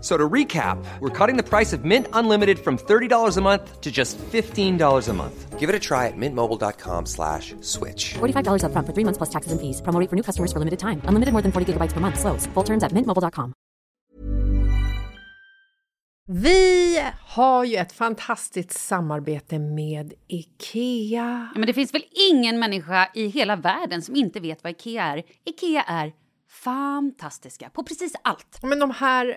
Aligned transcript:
So 0.00 0.16
to 0.16 0.28
recap, 0.28 0.78
we're 1.00 1.10
cutting 1.10 1.36
the 1.36 1.42
price 1.42 1.72
of 1.72 1.84
Mint 1.84 2.06
Unlimited 2.12 2.58
from 2.58 2.78
$30 2.78 3.36
a 3.36 3.40
month 3.40 3.80
to 3.80 3.90
just 3.90 4.18
$15 4.18 5.08
a 5.08 5.12
month. 5.12 5.58
Give 5.58 5.68
it 5.68 5.74
a 5.74 5.80
try 5.80 6.06
at 6.06 6.16
mintmobile.com 6.16 7.06
slash 7.06 7.54
switch. 7.60 8.14
$45 8.14 8.62
upfront 8.62 8.86
for 8.86 8.92
three 8.92 9.04
months 9.04 9.18
plus 9.18 9.30
taxes 9.30 9.52
and 9.52 9.60
fees. 9.60 9.80
Promo 9.82 9.98
rate 9.98 10.10
for 10.10 10.16
new 10.16 10.22
customers 10.22 10.52
for 10.52 10.60
limited 10.60 10.78
time. 10.78 11.00
Unlimited 11.08 11.32
more 11.32 11.42
than 11.42 11.50
40 11.50 11.72
gigabytes 11.72 11.92
per 11.92 12.00
month. 12.00 12.20
Slows. 12.20 12.46
Full 12.54 12.64
terms 12.64 12.84
at 12.84 12.92
mintmobile.com. 12.92 13.52
Vi 16.28 17.02
har 17.26 17.64
ju 17.64 17.76
ett 17.76 17.92
fantastiskt 17.92 18.72
samarbete 18.72 19.58
med 19.58 20.12
IKEA. 20.28 21.48
Ja, 21.54 21.58
men 21.58 21.66
det 21.66 21.72
finns 21.72 21.94
väl 21.94 22.04
ingen 22.30 22.58
människa 22.58 23.08
i 23.14 23.26
hela 23.26 23.56
världen 23.56 24.02
som 24.02 24.16
inte 24.16 24.40
vet 24.40 24.64
vad 24.64 24.70
IKEA 24.70 25.02
är. 25.04 25.22
IKEA 25.44 25.82
är 25.82 26.12
fantastiska 26.64 27.70
på 27.70 27.82
precis 27.84 28.12
allt. 28.22 28.58
Men 28.62 28.78
de 28.78 28.90
här, 28.90 29.36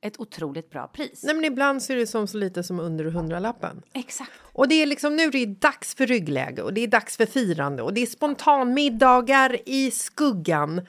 ett 0.00 0.20
otroligt 0.20 0.70
bra 0.70 0.86
pris. 0.86 1.22
Nej, 1.24 1.34
men 1.34 1.44
ibland 1.44 1.82
så 1.82 1.92
är 1.92 1.96
det 1.96 2.06
som 2.06 2.26
så 2.26 2.38
lite 2.38 2.62
som 2.62 2.80
under 2.80 3.04
hundralappen. 3.04 3.82
Exakt. 3.92 4.30
Och 4.52 4.68
det 4.68 4.74
är 4.74 4.86
liksom 4.86 5.16
nu 5.16 5.22
är 5.22 5.30
det 5.30 5.46
dags 5.46 5.94
för 5.94 6.06
ryggläge 6.06 6.62
och 6.62 6.74
det 6.74 6.80
är 6.80 6.88
dags 6.88 7.16
för 7.16 7.26
firande 7.26 7.82
och 7.82 7.94
det 7.94 8.00
är 8.00 8.06
spontanmiddagar 8.06 9.56
i 9.66 9.90
skuggan 9.90 10.86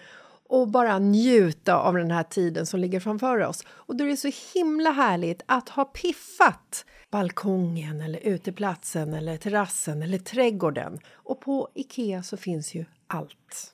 och 0.50 0.68
bara 0.68 1.00
njuta 1.00 1.76
av 1.76 1.96
den 1.96 2.12
här 2.12 2.24
tiden 2.24 2.66
som 2.66 2.80
ligger 2.80 3.00
framför 3.00 3.40
oss. 3.40 3.64
Och 3.70 3.96
då 3.96 4.04
är 4.04 4.08
det 4.08 4.18
så 4.18 4.32
himla 4.54 4.92
härligt 4.92 5.42
att 5.46 5.70
ha 5.70 5.86
piffat 5.86 6.86
balkongen 7.12 8.02
eller 8.02 8.20
uteplatsen 8.20 9.14
eller 9.14 9.38
terrassen 9.38 10.02
eller 10.02 10.18
trädgården. 10.18 11.00
Och 11.14 11.42
på 11.42 11.70
Ikea 11.76 12.24
så 12.24 12.38
finns 12.38 12.76
ju 12.76 12.86
allt. 13.08 13.74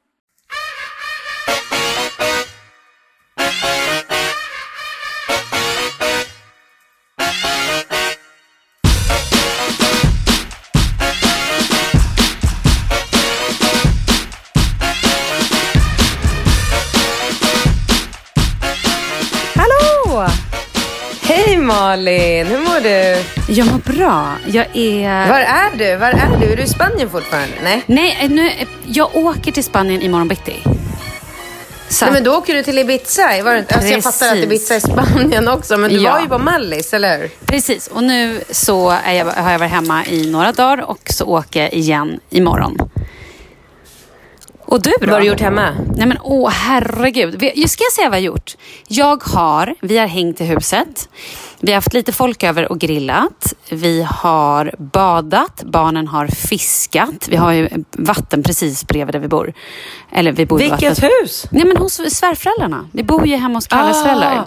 Malin, 22.05 22.47
hur 22.47 22.57
mår 22.59 22.79
du? 22.83 23.23
Jag 23.53 23.67
mår 23.71 23.93
bra. 23.93 24.35
Jag 24.47 24.65
är... 24.77 25.29
Var 25.29 25.39
är 25.39 25.77
du? 25.77 25.95
Var 25.95 26.07
är 26.07 26.37
du? 26.39 26.51
Är 26.51 26.57
du 26.57 26.63
i 26.63 26.67
Spanien 26.67 27.09
fortfarande? 27.09 27.53
Nej. 27.63 27.83
Nej, 27.85 28.27
nu, 28.29 28.51
jag 28.87 29.15
åker 29.15 29.51
till 29.51 29.63
Spanien 29.63 30.01
imorgon 30.01 30.27
bitti. 30.27 30.55
Så 31.89 32.05
Nej 32.05 32.13
men 32.13 32.23
då 32.23 32.35
åker 32.37 32.53
du 32.53 32.63
till 32.63 32.77
Ibiza. 32.77 33.43
Var 33.43 33.53
det 33.53 33.59
inte? 33.59 33.75
Alltså, 33.75 33.89
jag 33.89 34.03
fattar 34.03 34.31
att. 34.31 34.37
Ibiza 34.37 34.75
är 34.75 34.79
Spanien 34.79 35.47
också, 35.47 35.77
men 35.77 35.89
du 35.89 35.97
Ja. 36.01 36.13
var 36.13 36.21
ju 36.21 36.27
på 36.27 36.37
Mallis, 36.37 36.93
eller 36.93 37.17
hur? 37.19 37.29
Precis, 37.45 37.87
och 37.87 38.03
nu 38.03 38.41
så 38.49 38.97
jag, 39.05 39.25
har 39.25 39.51
jag 39.51 39.59
varit 39.59 39.71
hemma 39.71 40.05
i 40.05 40.31
några 40.31 40.51
dagar 40.51 40.89
och 40.89 41.01
så 41.09 41.25
åker 41.25 41.61
jag 41.61 41.73
igen 41.73 42.19
imorgon. 42.29 42.77
Och 44.65 44.81
du 44.81 44.89
då? 44.89 45.05
Vad 45.05 45.09
har 45.09 45.19
du 45.21 45.27
gjort 45.27 45.39
hemma? 45.39 45.69
Nej 45.95 46.07
men 46.07 46.17
åh 46.23 46.49
herregud. 46.49 47.35
Vi- 47.39 47.53
Jag 47.55 47.69
ska 47.69 47.83
säga 47.95 48.09
vad 48.09 48.17
jag 48.19 48.31
har 48.31 48.35
gjort. 48.35 48.55
Jag 48.87 49.23
har, 49.23 49.75
vi 49.81 49.97
har 49.97 50.07
hängt 50.07 50.41
i 50.41 50.43
huset. 50.43 51.09
Vi 51.63 51.71
har 51.71 51.75
haft 51.77 51.93
lite 51.93 52.11
folk 52.11 52.43
över 52.43 52.71
och 52.71 52.79
grillat. 52.79 53.53
Vi 53.69 54.07
har 54.09 54.75
badat. 54.77 55.63
Barnen 55.63 56.07
har 56.07 56.27
fiskat. 56.27 57.27
Vi 57.29 57.35
har 57.35 57.51
ju 57.51 57.69
vatten 57.91 58.43
precis 58.43 58.87
bredvid 58.87 59.15
där 59.15 59.19
vi 59.19 59.27
bor. 59.27 59.53
Eller 60.11 60.31
vi 60.31 60.45
bor 60.45 60.57
Vilket 60.57 60.81
vattnet. 60.81 61.11
hus? 61.23 61.45
Nej 61.51 61.65
men 61.65 61.77
hos 61.77 61.93
svärföräldrarna. 61.93 62.89
Vi 62.91 63.03
bor 63.03 63.27
ju 63.27 63.35
hemma 63.35 63.57
hos 63.57 63.67
Kalles 63.67 64.03
föräldrar. 64.03 64.45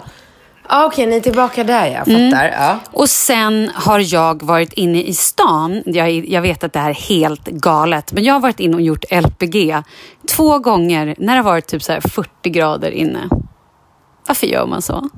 Ah, 0.67 0.85
Okej, 0.85 1.05
ni 1.05 1.15
är 1.15 1.19
tillbaka 1.19 1.63
där, 1.63 1.85
jag 1.85 1.97
fattar. 1.97 2.51
Ja. 2.59 2.79
Och 2.91 3.09
sen 3.09 3.71
har 3.75 4.13
jag 4.13 4.43
varit 4.43 4.73
inne 4.73 5.01
i 5.03 5.13
stan. 5.13 5.83
Jag, 5.85 6.11
jag 6.11 6.41
vet 6.41 6.63
att 6.63 6.73
det 6.73 6.79
här 6.79 6.89
är 6.89 6.93
helt 6.93 7.45
galet. 7.47 8.13
Men 8.13 8.23
jag 8.23 8.33
har 8.33 8.39
varit 8.39 8.59
inne 8.59 8.75
och 8.75 8.81
gjort 8.81 9.05
LPG 9.11 9.81
två 10.29 10.59
gånger 10.59 11.15
när 11.17 11.33
det 11.33 11.39
har 11.39 11.51
varit 11.51 11.67
typ 11.67 11.83
så 11.83 11.91
här 11.91 12.01
40 12.01 12.49
grader 12.49 12.91
inne. 12.91 13.29
Varför 14.27 14.47
gör 14.47 14.65
man 14.65 14.81
så? 14.81 15.09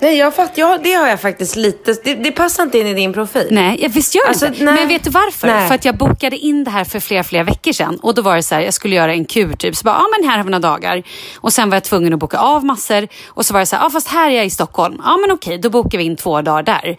Nej, 0.00 0.16
jag 0.18 0.34
fatt, 0.34 0.52
ja, 0.54 0.78
det 0.82 0.92
har 0.92 1.08
jag 1.08 1.20
faktiskt 1.20 1.56
lite... 1.56 1.94
Det, 2.04 2.14
det 2.14 2.30
passar 2.32 2.62
inte 2.62 2.78
in 2.78 2.86
i 2.86 2.94
din 2.94 3.12
profil. 3.12 3.46
Nej, 3.50 3.78
jag- 3.82 3.88
visst 3.88 4.14
gör 4.14 4.22
det 4.22 4.28
Alltså, 4.28 4.46
inte. 4.46 4.64
nej. 4.64 4.74
Men 4.74 4.88
vet 4.88 5.04
du 5.04 5.10
varför? 5.10 5.46
Nej. 5.46 5.68
För 5.68 5.74
att 5.74 5.84
jag 5.84 5.96
bokade 5.96 6.36
in 6.38 6.64
det 6.64 6.70
här 6.70 6.84
för 6.84 7.00
flera, 7.00 7.24
flera 7.24 7.44
veckor 7.44 7.72
sedan. 7.72 7.98
Och 8.02 8.14
då 8.14 8.22
var 8.22 8.36
det 8.36 8.42
så 8.42 8.54
här, 8.54 8.62
jag 8.62 8.74
skulle 8.74 8.96
göra 8.96 9.12
en 9.14 9.24
kur 9.24 9.52
typ. 9.56 9.76
Så 9.76 9.84
bara, 9.84 9.94
ja 9.94 10.04
men 10.20 10.28
här 10.30 10.36
har 10.36 10.44
vi 10.44 10.50
några 10.50 10.68
dagar. 10.68 11.02
Och 11.36 11.52
sen 11.52 11.70
var 11.70 11.76
jag 11.76 11.84
tvungen 11.84 12.12
att 12.12 12.18
boka 12.18 12.38
av 12.38 12.64
massor. 12.64 13.08
Och 13.28 13.46
så 13.46 13.52
var 13.54 13.60
det 13.60 13.66
så 13.66 13.76
här, 13.76 13.82
ja 13.84 13.90
fast 13.90 14.08
här 14.08 14.30
är 14.30 14.34
jag 14.36 14.46
i 14.46 14.50
Stockholm. 14.50 15.00
Ja 15.04 15.16
men 15.16 15.30
okej, 15.30 15.58
då 15.58 15.70
bokar 15.70 15.98
vi 15.98 16.04
in 16.04 16.16
två 16.16 16.42
dagar 16.42 16.62
där. 16.62 16.96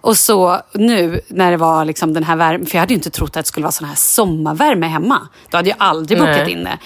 Och 0.00 0.16
så 0.16 0.60
nu 0.74 1.20
när 1.28 1.50
det 1.50 1.56
var 1.56 1.84
liksom 1.84 2.14
den 2.14 2.24
här 2.24 2.36
värmen, 2.36 2.66
för 2.66 2.74
jag 2.76 2.80
hade 2.80 2.92
ju 2.92 2.96
inte 2.96 3.10
trott 3.10 3.36
att 3.36 3.44
det 3.44 3.48
skulle 3.48 3.64
vara 3.64 3.72
sån 3.72 3.88
här 3.88 3.94
sommarvärme 3.96 4.86
hemma. 4.86 5.28
Då 5.50 5.56
hade 5.56 5.68
jag 5.68 5.76
aldrig 5.80 6.18
bokat 6.18 6.36
Nej. 6.36 6.52
in 6.52 6.64
det. 6.64 6.78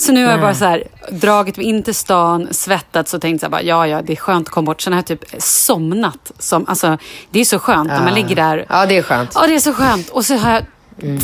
Så 0.00 0.12
nu 0.12 0.24
har 0.24 0.30
jag 0.30 0.40
bara 0.40 0.54
så 0.54 0.64
här, 0.64 0.84
dragit 1.10 1.56
mig 1.56 1.66
in 1.66 1.82
till 1.82 1.94
stan, 1.94 2.48
svettats 2.50 3.14
och 3.14 3.20
tänkt 3.20 3.40
så 3.40 3.46
här, 3.46 3.50
bara, 3.50 3.62
ja, 3.62 3.86
ja, 3.86 4.02
det 4.02 4.12
är 4.12 4.16
skönt 4.16 4.48
att 4.48 4.54
komma 4.54 4.64
bort. 4.66 4.80
Sen 4.80 4.92
har 4.92 4.98
jag 4.98 5.06
typ 5.06 5.24
somnat. 5.38 6.32
Som, 6.38 6.64
alltså, 6.68 6.98
det 7.30 7.40
är 7.40 7.44
så 7.44 7.58
skönt 7.58 7.88
när 7.88 8.04
man 8.04 8.14
ligger 8.14 8.36
där. 8.36 8.66
Ja, 8.68 8.86
det 8.86 8.96
är 8.96 9.02
skönt. 9.02 9.32
Ja, 9.34 9.46
det 9.46 9.54
är 9.54 9.58
så 9.58 9.72
skönt. 9.72 10.08
Och 10.08 10.24
så 10.24 10.36
har 10.36 10.52
jag, 10.52 10.62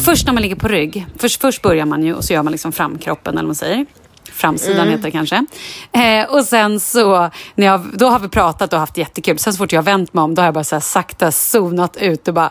Först 0.04 0.26
när 0.26 0.32
man 0.32 0.42
ligger 0.42 0.56
på 0.56 0.68
rygg, 0.68 1.06
först, 1.18 1.40
först 1.40 1.62
börjar 1.62 1.86
man 1.86 2.02
ju 2.02 2.14
och 2.14 2.24
så 2.24 2.32
gör 2.32 2.42
man 2.42 2.52
liksom 2.52 2.72
framkroppen, 2.72 3.32
eller 3.32 3.42
vad 3.42 3.46
man 3.48 3.54
säger. 3.54 3.86
Framsidan 4.32 4.88
heter 4.88 5.02
det 5.02 5.10
kanske. 5.10 5.46
Eh, 5.92 6.24
och 6.30 6.44
sen 6.44 6.80
så, 6.80 7.30
när 7.54 7.66
jag, 7.66 7.80
då 7.92 8.06
har 8.06 8.18
vi 8.18 8.28
pratat 8.28 8.72
och 8.72 8.78
haft 8.78 8.96
jättekul. 8.96 9.38
Sen 9.38 9.52
så 9.52 9.56
fort 9.56 9.72
jag 9.72 9.78
har 9.78 9.84
vänt 9.84 10.14
mig 10.14 10.22
om, 10.22 10.34
då 10.34 10.42
har 10.42 10.46
jag 10.46 10.54
bara 10.54 10.64
så 10.64 10.80
sakta 10.80 11.32
zonat 11.32 11.96
ut 11.96 12.28
och 12.28 12.34
bara... 12.34 12.50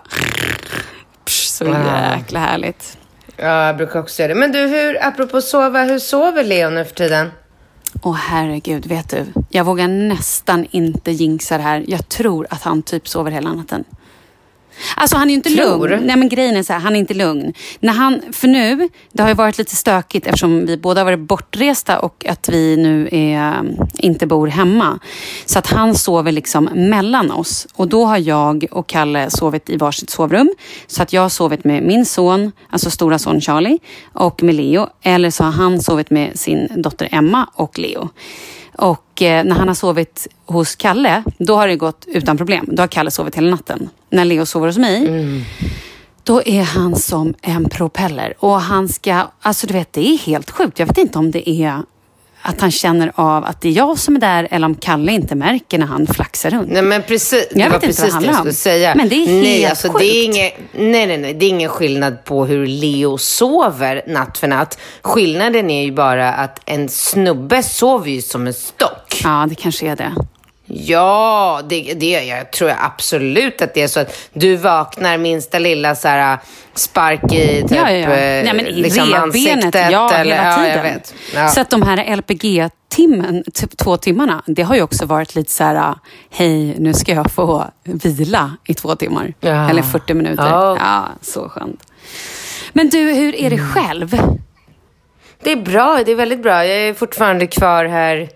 Psh, 1.26 1.48
så 1.48 1.66
jäkla 1.66 2.40
härligt. 2.40 2.98
Ja, 3.38 3.66
jag 3.66 3.78
brukar 3.78 4.00
också 4.00 4.22
göra 4.22 4.34
det. 4.34 4.40
Men 4.40 4.52
du, 4.52 4.60
hur, 4.60 5.06
apropå 5.06 5.42
sova, 5.42 5.84
hur 5.84 6.00
sover 6.00 6.44
Leo 6.44 6.70
nu 6.70 6.86
för 6.86 6.96
tiden? 6.96 7.32
Åh 8.02 8.16
herregud, 8.16 8.86
vet 8.86 9.10
du? 9.10 9.26
Jag 9.50 9.64
vågar 9.64 9.88
nästan 9.88 10.68
inte 10.72 11.12
jinxa 11.12 11.58
det 11.58 11.64
här. 11.64 11.86
Jag 11.88 12.10
tror 12.10 12.48
att 12.50 12.64
han 12.64 12.82
typ 12.82 13.08
sover 13.08 13.32
hela 13.32 13.54
natten. 13.54 13.84
Alltså 14.96 15.18
han 15.18 15.28
är 15.28 15.30
ju 15.30 15.36
inte 15.36 15.50
Tror? 15.50 15.90
lugn. 15.90 16.06
Nej 16.06 16.16
men 16.16 16.30
grejen 16.30 16.58
är 16.58 16.64
så 16.64 16.74
här, 16.74 16.80
han 16.80 16.96
är 16.96 17.00
inte 17.00 17.14
lugn. 17.14 17.54
När 17.80 17.94
han, 17.94 18.22
för 18.32 18.48
nu, 18.48 18.90
det 19.12 19.22
har 19.22 19.30
ju 19.30 19.36
varit 19.36 19.58
lite 19.58 19.76
stökigt 19.76 20.28
eftersom 20.28 20.66
vi 20.66 20.78
båda 20.78 21.02
har 21.02 21.06
varit 21.06 21.20
bortresta 21.20 22.00
och 22.00 22.26
att 22.30 22.50
vi 22.50 22.78
nu 22.78 23.10
är, 23.12 23.64
inte 23.98 24.28
bor 24.28 24.48
hemma. 24.48 25.00
Så 25.46 25.60
att 25.60 25.68
han 25.68 25.96
sover 25.96 26.32
liksom 26.32 26.70
mellan 26.74 27.32
oss. 27.32 27.68
Och 27.76 27.88
då 27.88 28.06
har 28.06 28.18
jag 28.18 28.66
och 28.72 28.88
Kalle 28.88 29.30
sovit 29.30 29.70
i 29.70 29.78
varsitt 29.78 30.10
sovrum. 30.10 30.54
Så 30.88 31.04
att 31.04 31.14
jag 31.14 31.22
har 31.22 31.30
sovit 31.30 31.64
med 31.64 31.84
min 31.84 32.06
son, 32.06 32.52
alltså 32.70 32.90
stora 32.90 33.20
son 33.20 33.42
Charlie, 33.42 33.80
och 34.14 34.44
med 34.44 34.56
Leo. 34.56 34.88
Eller 35.02 35.30
så 35.30 35.44
har 35.44 35.52
han 35.52 35.82
sovit 35.82 36.10
med 36.10 36.40
sin 36.40 36.70
dotter 36.76 37.10
Emma 37.12 37.50
och 37.54 37.80
Leo. 37.80 38.10
Och 38.78 39.22
eh, 39.22 39.44
när 39.44 39.56
han 39.56 39.68
har 39.68 39.76
sovit 39.76 40.28
hos 40.46 40.76
Kalle, 40.76 41.24
då 41.38 41.56
har 41.56 41.68
det 41.68 41.76
gått 41.76 42.06
utan 42.08 42.38
problem. 42.38 42.66
Då 42.72 42.82
har 42.84 42.88
Kalle 42.88 43.12
sovit 43.12 43.36
hela 43.36 43.50
natten. 43.50 43.90
När 44.14 44.26
Leo 44.26 44.46
sover 44.46 44.68
hos 44.68 44.78
mig, 44.78 45.08
då 46.24 46.44
är 46.46 46.64
han 46.64 46.96
som 46.96 47.34
en 47.42 47.70
propeller. 47.70 48.34
Och 48.40 48.62
han 48.62 48.90
ska, 48.90 49.22
alltså 49.42 49.68
du 49.68 49.74
vet, 49.74 49.94
det 49.94 50.08
är 50.08 50.18
helt 50.18 50.52
sjukt. 50.52 50.80
Jag 50.80 50.86
vet 50.88 50.98
inte 50.98 51.20
om 51.20 51.32
det 51.32 51.50
är 51.50 51.82
att 52.42 52.62
han 52.62 52.72
känner 52.72 53.12
av 53.16 53.46
att 53.46 53.62
det 53.62 53.70
är 53.70 53.74
jag 53.74 54.00
som 54.00 54.16
är 54.16 54.20
där 54.20 54.48
eller 54.52 54.68
om 54.68 54.76
Kalle 54.76 55.12
inte 55.12 55.36
märker 55.36 55.78
när 55.80 55.86
han 55.86 56.08
flaxar 56.08 56.50
runt. 56.50 56.70
Nej 56.72 56.82
men 56.82 57.02
precis, 57.04 57.48
Jag 57.52 57.70
vet 57.70 57.84
inte 57.84 58.02
vad 58.02 58.10
det 58.10 58.14
handlar 58.14 58.42
om. 58.42 58.54
säga. 58.54 58.96
Men 58.96 59.10
det 59.10 59.16
är 59.16 59.28
nej, 59.28 59.58
helt 59.62 59.70
alltså, 59.70 59.88
det 59.88 60.06
är 60.06 60.26
sjukt. 60.28 60.38
ingen, 60.38 60.92
nej, 60.92 61.08
nej, 61.08 61.18
nej, 61.18 61.34
det 61.34 61.46
är 61.46 61.50
ingen 61.50 61.70
skillnad 61.70 62.24
på 62.24 62.46
hur 62.46 62.68
Leo 62.68 63.18
sover 63.18 64.02
natt 64.08 64.38
för 64.38 64.48
natt. 64.48 64.78
Skillnaden 65.02 65.70
är 65.70 65.84
ju 65.84 65.92
bara 65.92 66.34
att 66.34 66.60
en 66.66 66.90
snubbe 66.90 67.64
sover 67.64 68.12
ju 68.12 68.22
som 68.22 68.48
en 68.48 68.54
stock. 68.54 69.22
Ja, 69.24 69.46
det 69.50 69.56
kanske 69.56 69.88
är 69.88 69.96
det. 69.96 70.14
Ja, 70.66 71.62
det, 71.70 71.94
det 71.94 72.26
jag 72.26 72.52
tror 72.52 72.70
jag 72.70 72.80
absolut 72.82 73.62
att 73.62 73.74
det 73.74 73.82
är 73.82 73.88
så 73.88 74.00
att 74.00 74.30
du 74.34 74.56
vaknar 74.56 75.18
minsta 75.18 75.60
lilla 75.60 75.96
så 75.96 76.08
här, 76.08 76.38
spark 76.74 77.34
i 77.34 77.62
typ, 77.62 77.72
Ja, 77.72 77.92
ja, 77.92 77.98
ja. 77.98 78.10
eh, 78.10 78.44
Nej, 78.44 78.54
men 78.54 78.68
i 78.68 78.72
liksom 78.72 79.14
ansiktet. 79.14 79.92
ja, 79.92 80.14
eller, 80.14 80.36
hela 80.36 80.56
tiden. 80.84 81.00
Ja. 81.36 81.48
Så 81.48 81.62
att 81.62 81.70
de 81.70 81.82
här 81.82 82.16
LPG-timmen, 82.16 83.44
typ 83.54 83.78
två 83.78 83.98
timmarna, 83.98 84.44
det 84.46 84.62
har 84.62 84.76
ju 84.76 84.82
också 84.82 85.06
varit 85.06 85.36
lite 85.36 85.52
så 85.52 85.64
här, 85.64 85.96
hej, 86.30 86.76
nu 86.80 86.94
ska 86.94 87.14
jag 87.14 87.32
få 87.32 87.66
vila 87.84 88.52
i 88.68 88.74
två 88.74 88.96
timmar. 88.96 89.34
Eller 89.42 89.82
40 89.82 90.14
minuter. 90.14 90.44
Ja. 90.50 90.78
Ja. 90.80 91.06
så 91.22 91.50
skönt. 91.50 91.84
Men 92.74 92.90
du, 92.90 93.00
hur 93.14 93.36
är 93.36 93.50
det 93.50 93.58
själv? 93.58 94.18
Det 95.44 95.52
är 95.52 95.56
bra, 95.56 96.02
det 96.06 96.12
är 96.12 96.16
väldigt 96.16 96.44
bra. 96.44 96.66
Jag 96.66 96.78
är 96.78 96.94
fortfarande 96.94 97.48
kvar 97.48 97.86
här 97.86 98.30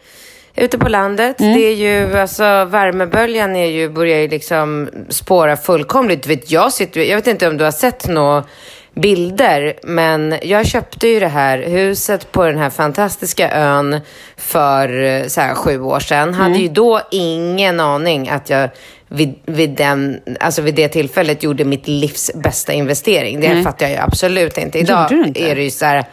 ute 0.57 0.77
på 0.77 0.89
landet. 0.89 1.39
Mm. 1.39 1.53
Det 1.53 1.59
är 1.65 1.73
ju, 1.75 2.17
alltså 2.17 2.43
värmeböljan 2.65 3.55
är 3.55 3.65
ju, 3.65 3.89
börjar 3.89 4.19
ju 4.19 4.27
liksom 4.27 4.89
spåra 5.09 5.57
fullkomligt. 5.57 6.27
Vet, 6.27 6.51
jag, 6.51 6.73
sitter, 6.73 7.01
jag 7.01 7.15
vet 7.15 7.27
inte 7.27 7.47
om 7.47 7.57
du 7.57 7.63
har 7.63 7.71
sett 7.71 8.07
några 8.07 8.43
bilder, 8.95 9.73
men 9.83 10.35
jag 10.41 10.65
köpte 10.65 11.07
ju 11.07 11.19
det 11.19 11.27
här 11.27 11.57
huset 11.57 12.31
på 12.31 12.45
den 12.45 12.57
här 12.57 12.69
fantastiska 12.69 13.51
ön 13.51 13.99
för 14.37 15.03
eh, 15.03 15.27
så 15.27 15.41
här, 15.41 15.53
sju 15.55 15.81
år 15.81 15.99
sedan. 15.99 16.33
Hade 16.33 16.49
Mm. 16.49 16.61
ju 16.61 16.67
då 16.67 17.01
ingen 17.11 17.79
aning 17.79 18.29
att 18.29 18.49
jag 18.49 18.69
vid, 19.07 19.35
vid, 19.45 19.69
den, 19.69 20.19
alltså 20.39 20.61
vid 20.61 20.75
det 20.75 20.87
tillfället 20.87 21.43
gjorde 21.43 21.63
mitt 21.63 21.87
livs 21.87 22.31
bästa 22.35 22.73
investering. 22.73 23.39
Det 23.39 23.53
Nej. 23.53 23.63
fattar 23.63 23.85
jag 23.85 23.91
ju 23.93 24.01
absolut 24.01 24.57
inte. 24.57 24.79
Idag 24.79 25.11
inte? 25.11 25.39
är 25.39 25.55
det 25.55 25.63
ju 25.63 25.71
så 25.71 25.85
här, 25.85 26.05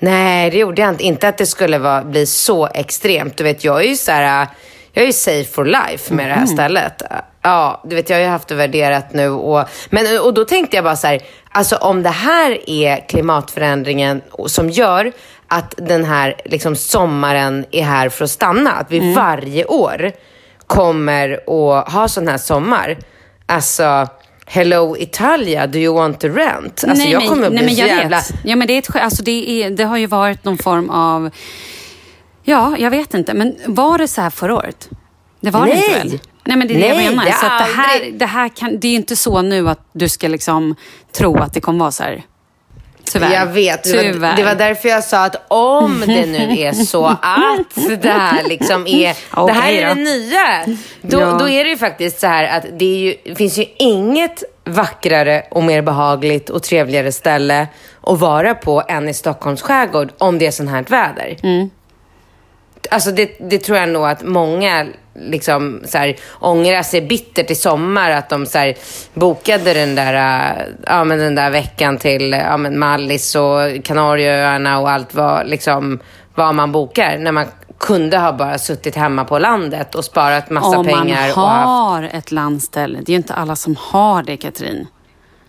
nej 0.00 0.50
det 0.50 0.58
gjorde 0.58 0.82
jag 0.82 0.90
inte. 0.90 1.04
Inte 1.04 1.28
att 1.28 1.38
det 1.38 1.46
skulle 1.46 1.78
vara, 1.78 2.04
bli 2.04 2.26
så 2.26 2.68
extremt. 2.74 3.36
Du 3.36 3.44
vet, 3.44 3.64
jag 3.64 3.84
är 3.84 3.88
ju 3.88 3.96
så 3.96 4.12
här, 4.12 4.46
jag 4.92 5.02
är 5.02 5.06
ju 5.06 5.12
safe 5.12 5.44
for 5.44 5.64
life 5.64 6.14
med 6.14 6.28
det 6.28 6.34
här 6.34 6.46
stället. 6.46 7.02
Ja, 7.42 7.82
du 7.84 7.96
vet, 7.96 8.10
jag 8.10 8.16
har 8.16 8.22
ju 8.22 8.28
haft 8.28 8.48
det 8.48 8.54
värderat 8.54 9.12
nu. 9.12 9.28
Och, 9.28 9.68
men, 9.90 10.20
och 10.20 10.34
då 10.34 10.44
tänkte 10.44 10.76
jag 10.76 10.84
bara 10.84 10.96
så 10.96 11.06
här, 11.06 11.20
alltså 11.50 11.76
om 11.76 12.02
det 12.02 12.08
här 12.08 12.70
är 12.70 13.08
klimatförändringen 13.08 14.22
som 14.46 14.70
gör 14.70 15.12
att 15.48 15.74
den 15.76 16.04
här 16.04 16.34
liksom, 16.44 16.76
sommaren 16.76 17.64
är 17.70 17.82
här 17.82 18.08
för 18.08 18.24
att 18.24 18.30
stanna. 18.30 18.72
Att 18.72 18.90
vi 18.90 19.14
varje 19.14 19.64
år 19.64 20.12
kommer 20.66 21.32
att 21.32 21.92
ha 21.92 22.08
sån 22.08 22.28
här 22.28 22.38
sommar. 22.38 22.98
Alltså, 23.46 24.08
hello 24.52 24.96
Italia, 24.96 25.66
do 25.66 25.78
you 25.78 25.94
want 25.94 26.20
to 26.20 26.28
rent? 26.28 26.84
Alltså 26.84 27.08
jag 27.08 27.28
kommer 27.28 27.46
att 27.46 27.52
bli 27.52 27.60
men 27.60 27.74
så 27.74 27.80
jag 27.80 27.88
jävla... 27.88 28.16
vet. 28.16 28.32
Ja, 28.44 28.56
men 28.56 28.66
det, 28.66 28.72
är 28.72 28.78
ett, 28.78 28.96
alltså 28.96 29.22
det, 29.22 29.50
är, 29.50 29.70
det 29.70 29.84
har 29.84 29.96
ju 29.96 30.06
varit 30.06 30.44
någon 30.44 30.58
form 30.58 30.90
av... 30.90 31.30
Ja, 32.42 32.76
jag 32.78 32.90
vet 32.90 33.14
inte. 33.14 33.34
Men 33.34 33.56
var 33.66 33.98
det 33.98 34.08
så 34.08 34.20
här 34.20 34.30
förra 34.30 34.54
året? 34.54 34.88
Det 35.40 35.50
var 35.50 35.66
det 35.66 35.74
Nej. 35.74 35.84
inte 35.84 35.98
väl? 35.98 36.20
Nej, 36.44 36.56
men 36.56 36.68
det 36.68 36.74
är 36.74 36.80
det 36.80 36.94
Nej, 36.94 37.04
jag 37.04 37.10
menar. 37.10 37.24
det 37.24 37.32
så 37.32 37.46
det, 37.46 37.82
här, 37.82 38.10
det 38.12 38.26
här 38.26 38.48
kan... 38.48 38.80
Det 38.80 38.88
är 38.88 38.94
inte 38.94 39.16
så 39.16 39.42
nu 39.42 39.68
att 39.68 39.88
du 39.92 40.08
ska 40.08 40.28
liksom 40.28 40.74
tro 41.12 41.36
att 41.38 41.52
det 41.52 41.60
kommer 41.60 41.78
vara 41.78 41.92
så 41.92 42.02
här. 42.02 42.22
Tyvärr. 43.12 43.32
Jag 43.34 43.46
vet, 43.46 43.82
det 43.84 44.12
var, 44.12 44.36
det 44.36 44.44
var 44.44 44.54
därför 44.54 44.88
jag 44.88 45.04
sa 45.04 45.24
att 45.24 45.36
om 45.48 46.02
det 46.06 46.26
nu 46.26 46.58
är 46.58 46.72
så 46.72 47.06
att 47.22 48.02
det 48.02 48.08
här 48.10 48.48
liksom 48.48 48.86
är, 48.86 49.16
det 49.46 49.52
här 49.52 49.72
är 49.72 49.94
det 49.94 49.94
nya. 49.94 50.76
Då, 51.02 51.20
Ja. 51.20 51.36
då 51.40 51.48
är 51.48 51.64
det 51.64 51.70
ju 51.70 51.76
faktiskt 51.76 52.20
så 52.20 52.26
här 52.26 52.58
att 52.58 52.64
det, 52.78 52.84
ju, 52.84 53.34
finns 53.34 53.58
ju 53.58 53.64
inget 53.78 54.42
vackrare 54.64 55.42
och 55.50 55.62
mer 55.64 55.82
behagligt 55.82 56.50
och 56.50 56.62
trevligare 56.62 57.12
ställe 57.12 57.68
att 58.02 58.18
vara 58.20 58.54
på 58.54 58.82
än 58.88 59.08
i 59.08 59.14
Stockholms 59.14 59.62
skärgård 59.62 60.12
om 60.18 60.38
det 60.38 60.46
är 60.46 60.50
sånt 60.50 60.70
här 60.70 60.82
väder. 60.88 61.36
Alltså 62.90 63.10
det, 63.10 63.30
det 63.50 63.58
tror 63.58 63.78
jag 63.78 63.88
nog 63.88 64.06
att 64.06 64.22
många 64.22 64.86
liksom 65.14 65.80
så 65.84 65.98
här, 65.98 66.16
ångrar 66.40 66.82
sig 66.82 67.02
bittert 67.02 67.50
i 67.50 67.54
sommar 67.54 68.10
att 68.10 68.28
de 68.28 68.46
så 68.46 68.58
här, 68.58 68.74
bokade 69.14 69.74
den 69.74 69.94
där, 69.94 70.14
äh, 70.14 70.64
ja, 70.86 71.04
men 71.04 71.18
den 71.18 71.34
där 71.34 71.50
veckan 71.50 71.98
till 71.98 72.32
ja, 72.32 72.56
men 72.56 72.78
Mallis 72.78 73.34
och 73.34 73.84
Kanarieöarna 73.84 74.80
och 74.80 74.90
allt 74.90 75.14
vad, 75.14 75.46
liksom, 75.46 76.00
vad 76.34 76.54
man 76.54 76.72
bokar. 76.72 77.18
När 77.18 77.32
man 77.32 77.46
kunde 77.78 78.18
ha 78.18 78.32
bara 78.32 78.58
suttit 78.58 78.96
hemma 78.96 79.24
på 79.24 79.38
landet 79.38 79.94
och 79.94 80.04
sparat 80.04 80.50
massa 80.50 80.68
Om 80.68 80.74
man 80.74 80.84
pengar. 80.86 81.30
Och 81.30 81.42
haft... 81.42 81.66
har 81.66 82.02
ett 82.02 82.32
landställe. 82.32 82.98
Det 82.98 83.10
är 83.10 83.14
ju 83.14 83.16
inte 83.16 83.34
alla 83.34 83.56
som 83.56 83.76
har 83.78 84.22
det, 84.22 84.36
Katrin. 84.36 84.86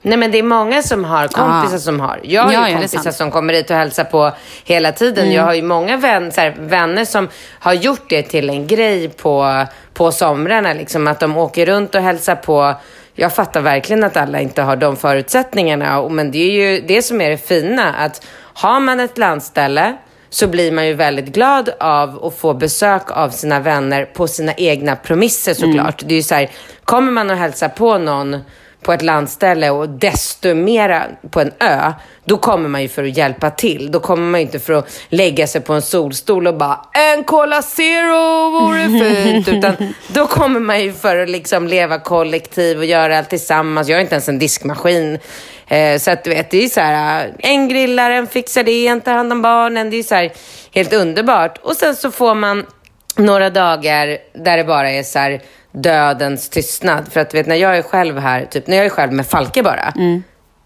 Nej 0.01 0.17
men 0.17 0.31
det 0.31 0.39
är 0.39 0.43
många 0.43 0.81
som 0.83 1.03
har 1.05 1.27
kompisar 1.27 1.75
Ah. 1.75 1.79
som 1.79 1.99
har. 1.99 2.19
Jag 2.23 2.41
har 2.43 2.53
Ja, 2.53 2.67
ju 2.69 2.73
kompisar. 2.73 2.99
Mm. 2.99 3.13
som 3.13 3.31
kommer 3.31 3.53
hit 3.53 3.69
och 3.69 3.75
hälsar 3.75 4.03
på 4.03 4.31
hela 4.65 4.91
tiden. 4.91 5.31
Jag 5.31 5.43
har 5.43 5.53
ju 5.53 5.61
många 5.61 5.97
vän, 5.97 6.31
här, 6.37 6.55
vänner 6.59 7.05
som 7.05 7.27
har 7.59 7.73
gjort 7.73 8.09
det 8.09 8.21
till 8.23 8.49
en 8.49 8.67
grej 8.67 9.09
på, 9.09 9.65
på 9.93 10.11
somrarna. 10.11 10.73
Liksom, 10.73 11.07
att 11.07 11.19
de 11.19 11.37
åker 11.37 11.65
runt 11.65 11.95
och 11.95 12.01
hälsar 12.01 12.35
på. 12.35 12.75
Jag 13.15 13.33
fattar 13.35 13.61
verkligen 13.61 14.03
att 14.03 14.17
alla 14.17 14.39
inte 14.39 14.61
har 14.61 14.75
de 14.75 14.95
förutsättningarna. 14.97 16.09
Men 16.09 16.31
det 16.31 16.37
är 16.39 16.51
ju 16.51 16.81
det 16.87 17.01
som 17.01 17.21
är 17.21 17.29
det 17.29 17.37
fina. 17.47 17.93
Att 17.93 18.25
har 18.53 18.79
man 18.79 18.99
ett 18.99 19.17
landställe 19.17 19.97
så 20.29 20.47
blir 20.47 20.71
man 20.71 20.87
ju 20.87 20.93
väldigt 20.93 21.25
glad 21.33 21.69
av 21.79 22.25
att 22.25 22.37
få 22.37 22.53
besök 22.53 23.11
av 23.11 23.29
sina 23.29 23.59
vänner 23.59 24.05
på 24.05 24.27
sina 24.27 24.53
egna 24.53 24.95
premisser 24.95 25.53
såklart. 25.53 26.03
Det 26.05 26.13
är 26.13 26.17
ju 26.17 26.23
så 26.23 26.35
här, 26.35 26.49
kommer 26.83 27.11
man 27.11 27.29
och 27.29 27.37
hälsar 27.37 27.69
på 27.69 27.97
någon 27.97 28.37
på 28.81 28.93
ett 28.93 29.01
landställe 29.01 29.69
och 29.69 29.89
desto 29.89 30.55
mera 30.55 31.03
på 31.29 31.39
en 31.41 31.51
ö, 31.59 31.93
då 32.25 32.37
kommer 32.37 32.69
man 32.69 32.81
ju 32.81 32.87
för 32.87 33.03
att 33.03 33.17
hjälpa 33.17 33.49
till. 33.49 33.91
Då 33.91 33.99
kommer 33.99 34.23
man 34.23 34.39
ju 34.39 34.45
inte 34.45 34.59
för 34.59 34.73
att 34.73 34.89
lägga 35.09 35.47
sig 35.47 35.61
på 35.61 35.73
en 35.73 35.81
solstol 35.81 36.47
och 36.47 36.57
bara 36.57 36.85
en 36.93 37.23
Cola 37.23 37.61
Zero 37.61 38.49
vore 38.49 38.85
fint. 38.85 39.47
Utan 39.47 39.93
då 40.07 40.27
kommer 40.27 40.59
man 40.59 40.81
ju 40.81 40.93
för 40.93 41.17
att 41.17 41.29
liksom 41.29 41.67
leva 41.67 41.99
kollektiv 41.99 42.77
och 42.77 42.85
göra 42.85 43.17
allt 43.17 43.29
tillsammans. 43.29 43.89
Jag 43.89 43.97
har 43.97 44.01
inte 44.01 44.15
ens 44.15 44.29
en 44.29 44.39
diskmaskin. 44.39 45.19
Eh, 45.67 45.99
så 45.99 46.11
att 46.11 46.23
du 46.23 46.29
vet, 46.29 46.49
det 46.49 46.63
är 46.63 46.69
så 46.69 46.81
här, 46.81 47.33
en 47.39 47.69
grillar, 47.69 48.11
en 48.11 48.27
fixar 48.27 48.63
det, 48.63 48.87
en 48.87 49.01
tar 49.01 49.13
hand 49.13 49.31
om 49.31 49.41
barnen. 49.41 49.89
Det 49.89 49.97
är 49.97 50.03
så 50.03 50.15
här 50.15 50.31
helt 50.71 50.93
underbart. 50.93 51.57
Och 51.57 51.75
sen 51.75 51.95
så 51.95 52.11
får 52.11 52.35
man 52.35 52.65
några 53.15 53.49
dagar 53.49 54.17
där 54.33 54.57
det 54.57 54.63
bara 54.63 54.91
är 54.91 55.03
så 55.03 55.19
här, 55.19 55.41
dödens 55.71 56.49
tystnad. 56.49 57.03
För 57.11 57.19
att 57.19 57.33
vet, 57.33 57.47
när 57.47 57.55
jag 57.55 57.77
är 57.77 57.81
själv 57.81 58.17
här, 58.19 58.45
typ 58.45 58.67
när 58.67 58.77
jag 58.77 58.85
är 58.85 58.89
själv 58.89 59.11
med 59.13 59.27
Falke 59.27 59.63
bara. 59.63 59.93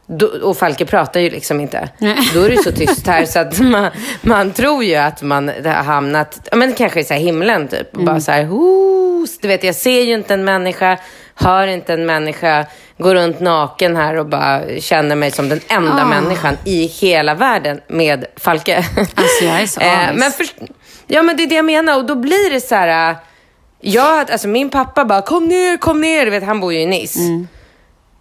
Då, 0.07 0.25
och 0.27 0.57
Falke 0.57 0.85
pratar 0.85 1.19
ju 1.19 1.29
liksom 1.29 1.59
inte. 1.61 1.89
Då 2.33 2.41
är 2.41 2.49
det 2.49 2.63
så 2.63 2.71
tyst 2.71 3.07
här 3.07 3.25
så 3.25 3.39
att 3.39 3.59
man, 3.59 3.89
man 4.21 4.51
tror 4.51 4.83
ju 4.83 4.95
att 4.95 5.21
man 5.21 5.47
har 5.47 5.71
hamnat, 5.83 6.49
men 6.55 6.73
kanske 6.73 6.99
i 6.99 7.03
så 7.03 7.13
här 7.13 7.21
himlen 7.21 7.67
typ. 7.67 7.97
Och 7.97 8.03
bara 8.03 8.19
så 8.19 8.31
här, 8.31 8.43
"Hos." 8.43 9.37
du 9.41 9.47
vet 9.47 9.63
jag 9.63 9.75
ser 9.75 10.01
ju 10.01 10.13
inte 10.13 10.33
en 10.33 10.43
människa, 10.45 10.97
hör 11.35 11.67
inte 11.67 11.93
en 11.93 12.05
människa, 12.05 12.65
går 12.97 13.15
runt 13.15 13.39
naken 13.39 13.95
här 13.95 14.15
och 14.17 14.25
bara 14.25 14.61
känner 14.79 15.15
mig 15.15 15.31
som 15.31 15.49
den 15.49 15.59
enda 15.67 16.05
människan 16.05 16.57
i 16.65 16.85
hela 16.85 17.33
världen 17.35 17.81
med 17.87 18.25
Falke. 18.37 18.77
Alltså, 18.97 19.45
jag 19.45 19.61
är 19.61 19.65
så 19.67 19.79
Eh, 19.85 20.09
avis. 20.09 20.19
men 20.19 20.31
för, 20.31 20.45
Ja 21.07 21.21
men 21.21 21.37
det 21.37 21.43
är 21.43 21.47
det 21.47 21.55
jag 21.55 21.65
menar 21.65 21.97
och 21.97 22.05
då 22.05 22.15
blir 22.15 22.53
det 22.53 22.61
så 22.61 22.75
här. 22.75 23.15
Jag, 23.87 24.31
alltså 24.31 24.47
min 24.47 24.69
pappa 24.69 25.05
bara 25.05 25.21
kom 25.21 25.47
ner, 25.47 25.77
kom 25.77 26.01
ner. 26.01 26.25
Du 26.25 26.31
vet 26.31 26.43
han 26.43 26.59
bor 26.59 26.73
ju 26.73 26.79
i 26.81 26.85
Nice. 26.85 27.19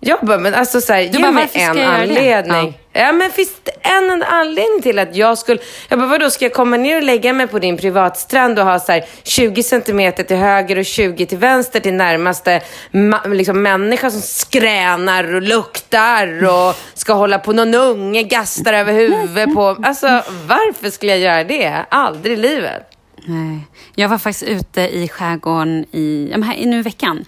Jag 0.01 0.19
bara, 0.23 0.39
men 0.39 0.55
alltså 0.55 0.81
så 0.81 0.93
här, 0.93 1.01
ge 1.01 1.09
Mm. 1.09 1.23
bara, 1.23 1.33
mig 1.33 1.49
en 1.55 1.79
anledning. 2.01 2.79
Ja. 2.93 3.13
men 3.13 3.31
finns 3.31 3.53
det 3.63 3.71
en, 3.89 4.11
en 4.11 4.23
anledning 4.23 4.83
till 4.83 4.99
att 4.99 5.17
jag 5.17 5.39
skulle... 5.39 5.61
Jag 5.89 5.99
bara, 5.99 6.09
vadå, 6.09 6.31
ska 6.31 6.45
jag 6.45 6.53
komma 6.53 6.77
ner 6.77 6.97
och 6.97 7.03
lägga 7.03 7.33
mig 7.33 7.47
på 7.47 7.59
din 7.59 7.77
privatstrand 7.77 8.59
och 8.59 8.65
ha 8.65 8.81
så 8.81 8.93
här 8.93 9.05
20 9.23 9.63
centimeter 9.63 10.23
till 10.23 10.37
höger 10.37 10.79
och 10.79 10.85
20 10.85 11.27
till 11.27 11.39
vänster 11.39 11.81
till 11.81 11.95
närmaste 11.95 12.61
ma- 12.93 13.35
liksom, 13.35 13.63
människa 13.63 14.11
som 14.11 14.21
skränar 14.21 15.35
och 15.35 15.43
luktar 15.43 16.45
och 16.49 16.75
ska 16.95 17.13
hålla 17.13 17.39
på 17.39 17.53
någon 17.53 17.75
unge, 17.75 18.23
gastar 18.23 18.73
över 18.73 18.93
huvudet 18.93 19.55
på... 19.55 19.77
Alltså, 19.83 20.07
varför 20.47 20.91
skulle 20.91 21.13
jag 21.13 21.21
göra 21.21 21.45
det? 21.45 21.85
Aldrig 21.89 22.39
i 22.39 22.41
livet. 22.43 22.91
Nej. 23.25 23.59
Jag 23.95 24.09
var 24.09 24.19
faktiskt 24.19 24.43
ute 24.43 24.81
i 24.81 25.09
skärgården 25.09 25.85
i, 25.93 26.29
ja, 26.31 26.39
men 26.39 26.49
här, 26.49 26.67
nu 26.67 26.79
i 26.79 26.83
veckan. 26.83 27.25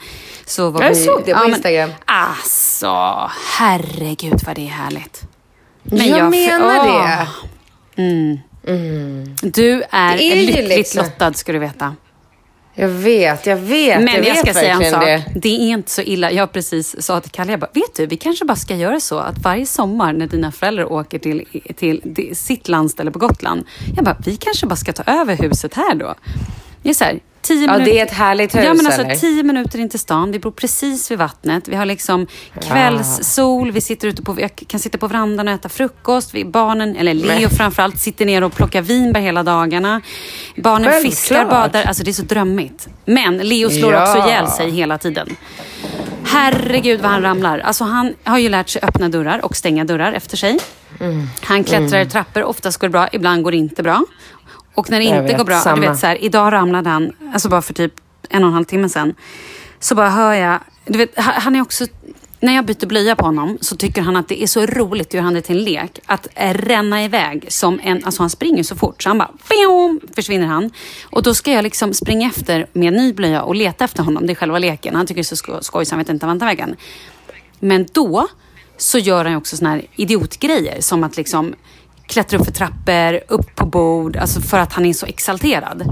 Så 0.46 0.70
var 0.70 0.82
Jag 0.82 0.88
vi, 0.90 1.04
såg 1.04 1.22
det 1.24 1.34
på 1.34 1.40
men- 1.40 1.48
Instagram. 1.50 1.90
Alltså, 2.04 3.30
herregud 3.58 4.40
vad 4.46 4.56
det 4.56 4.62
är 4.66 4.70
härligt. 4.70 5.22
Men 5.82 6.08
jag, 6.08 6.18
jag- 6.18 6.30
menar 6.30 6.86
åh. 6.88 7.26
det. 7.96 8.38
Du 9.42 9.82
är, 9.90 10.16
Det 10.16 10.22
är 10.32 10.36
ju 10.36 10.46
lyckligt 10.46 10.68
liksom- 10.68 11.04
lottad 11.04 11.32
ska 11.32 11.52
du 11.52 11.58
veta. 11.58 11.96
Jag 12.78 12.88
vet, 12.88 13.47
jag 13.47 13.56
vet. 13.56 14.02
Men 14.02 14.14
jag, 14.14 14.25
jag, 14.25 14.35
vet 14.35 14.38
ska 14.38 14.54
säga 14.54 14.73
en 14.73 14.90
sak. 14.90 15.04
Det. 15.04 15.25
Det. 15.35 15.49
är 15.49 15.68
inte 15.68 15.90
så 15.90 16.02
illa. 16.02 16.30
Jag 16.30 16.52
precis 16.52 17.02
sa 17.02 17.21
till 17.21 17.30
Kalle, 17.30 17.50
jag 17.50 17.61
bara, 17.61 17.71
vet 17.75 17.95
du, 17.95 18.06
vi 18.06 18.16
kanske 18.16 18.45
bara 18.45 18.56
ska 18.56 18.75
göra 18.75 19.00
så 19.00 19.18
att 19.18 19.38
varje 19.38 19.66
sommar 19.66 20.12
när 20.12 20.26
dina 20.26 20.52
föräldrar 20.52 20.92
åker 20.92 21.18
till, 21.18 21.62
till, 21.76 22.14
till 22.14 22.37
sitt 22.37 22.68
landställe 22.68 23.11
på 23.11 23.18
Gotland, 23.18 23.64
jag 23.97 24.04
bara, 24.04 24.16
vi 24.25 24.37
kanske 24.37 24.66
bara 24.66 24.76
ska 24.76 24.92
ta 24.92 25.02
över 25.12 25.37
huset 25.37 25.75
här 25.75 25.95
då. 25.95 26.14
Det 26.83 26.90
är 26.90 26.95
så 26.95 27.04
här, 27.04 27.21
tio 27.46 27.66
Ja, 27.66 27.72
minuter. 27.72 27.84
det 27.92 28.00
är 28.00 28.04
ett 28.06 28.12
härligt 28.12 28.54
hus, 28.54 28.64
Ja, 28.64 28.74
men 28.74 28.86
alltså 28.86 29.02
eller? 29.02 29.14
tio 29.16 29.42
minuter 29.42 29.78
in 29.78 29.88
till 29.88 29.98
stan. 29.98 30.32
Vi 30.32 30.38
bor 30.38 30.50
precis 30.50 31.10
vid 31.10 31.18
vattnet. 31.18 31.68
Vi 31.68 31.76
har 31.76 31.84
liksom 31.86 32.26
kvällssol. 32.68 33.70
Vi 33.72 33.80
sitter 33.80 34.08
ute 34.08 34.22
på, 34.22 34.40
jag 34.40 34.50
kan 34.66 34.80
sitta 34.80 34.98
på 34.98 35.06
verandan 35.08 35.48
och 35.48 35.54
äta 35.54 35.68
frukost. 35.68 36.34
Vi, 36.34 36.44
barnen, 36.44 36.96
eller 36.96 37.14
Leo 37.14 37.48
framförallt, 37.48 37.98
sitter 38.00 38.26
ner 38.26 38.44
och 38.44 38.52
plockar 38.54 38.82
vinbär 38.82 39.20
hela 39.20 39.42
dagarna. 39.42 40.00
Barnen 40.56 40.90
Självklart. 40.92 41.12
fiskar, 41.14 41.44
badar. 41.44 41.84
Alltså 41.84 42.04
det 42.04 42.10
är 42.10 42.12
så 42.12 42.22
drömmigt. 42.22 42.88
Men 43.04 43.38
Leo 43.38 43.70
slår 43.70 43.92
Ja. 43.92 44.02
också 44.02 44.28
ihjäl 44.28 44.48
sig 44.48 44.70
hela 44.70 44.98
tiden. 44.98 45.36
Herregud 46.24 47.00
vad 47.00 47.10
han 47.10 47.22
ramlar. 47.22 47.58
Alltså 47.58 47.84
han 47.84 48.14
har 48.24 48.38
ju 48.38 48.48
lärt 48.48 48.68
sig 48.68 48.82
öppna 48.82 49.08
dörrar 49.08 49.44
och 49.44 49.56
stänga 49.56 49.84
dörrar 49.84 50.12
efter 50.12 50.36
sig. 50.36 50.58
Mm. 51.00 51.26
Han 51.42 51.64
klättrar 51.64 52.00
i 52.00 52.06
trappor. 52.06 52.42
Oftast 52.42 52.78
går 52.78 52.88
det 52.88 52.92
bra, 52.92 53.08
ibland 53.12 53.42
går 53.42 53.50
det 53.50 53.56
inte 53.56 53.82
bra. 53.82 54.04
Och 54.76 54.90
när 54.90 54.99
det 54.99 55.04
inte 55.04 55.21
vet, 55.23 55.38
går 55.38 55.45
bra, 55.45 55.61
samma. 55.61 55.83
du 55.83 55.88
vet 55.88 55.99
så 55.99 56.06
här, 56.06 56.25
idag 56.25 56.52
ramlade 56.52 56.90
han, 56.90 57.12
alltså 57.33 57.49
bara 57.49 57.62
för 57.62 57.75
typ 57.75 57.92
en 58.28 58.42
och 58.42 58.49
en 58.49 58.54
halv 58.54 58.64
timme 58.64 58.88
sedan. 58.88 59.14
Så 59.80 59.95
bara 59.95 60.11
hör 60.11 60.35
jag, 60.35 60.59
du 60.87 60.99
vet, 60.99 61.16
ha- 61.16 61.33
han 61.40 61.56
är 61.56 61.61
också, 61.62 61.87
när 62.40 62.54
jag 62.54 62.64
byter 62.66 62.87
blöja 62.87 63.16
på 63.16 63.25
honom 63.25 63.59
så 63.61 63.76
tycker 63.76 64.02
han 64.02 64.16
att 64.16 64.28
det 64.28 64.42
är 64.42 64.47
så 64.47 64.66
roligt, 64.66 65.14
gör 65.14 65.23
han 65.23 65.35
det 65.35 65.40
till 65.42 65.59
en 65.59 65.64
lek, 65.64 65.99
att 66.06 66.28
eh, 66.35 66.54
ränna 66.54 67.04
iväg 67.04 67.45
som 67.49 67.80
en, 67.83 68.04
alltså 68.04 68.23
han 68.23 68.30
springer 68.30 68.62
så 68.62 68.76
fort 68.76 69.02
så 69.02 69.09
han 69.11 69.18
bara, 69.18 69.30
fium, 69.45 70.00
försvinner 70.14 70.47
han. 70.47 70.71
Och 71.11 71.23
då 71.23 71.35
ska 71.35 71.52
jag 71.52 71.62
liksom 71.62 71.95
springa 71.95 72.28
efter 72.28 72.66
med 72.73 72.92
ny 72.92 73.12
blöja 73.12 73.42
och 73.42 73.54
leta 73.54 73.85
efter 73.85 74.02
honom, 74.02 74.26
det 74.26 74.33
är 74.33 74.35
själva 74.35 74.59
leken. 74.59 74.95
Han 74.95 75.06
tycker 75.06 75.18
det 75.18 75.23
är 75.23 75.25
så 75.25 75.37
sko- 75.37 75.59
skoj 75.62 75.85
så 75.85 75.92
han 75.95 75.99
vet 75.99 76.09
inte 76.09 76.26
vart 76.26 76.30
han 76.30 76.38
tar 76.40 76.47
vägen. 76.47 76.76
Men 77.59 77.87
då 77.92 78.26
så 78.76 78.99
gör 78.99 79.25
han 79.25 79.35
också 79.37 79.56
såna 79.56 79.71
här 79.71 79.83
idiotgrejer 79.97 80.80
som 80.80 81.04
att 81.04 81.16
liksom 81.16 81.54
klättra 82.06 82.38
upp 82.38 82.44
för 82.44 82.52
trappor, 82.52 83.20
upp 83.28 83.54
på 83.54 83.66
bord, 83.66 84.16
alltså 84.16 84.40
för 84.40 84.58
att 84.58 84.72
han 84.72 84.86
är 84.86 84.92
så 84.92 85.06
exalterad. 85.06 85.82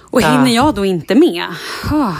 Och 0.00 0.22
hinner 0.22 0.50
jag 0.54 0.74
då 0.74 0.84
inte 0.84 1.14
med? 1.14 1.44
Oh, 1.92 2.12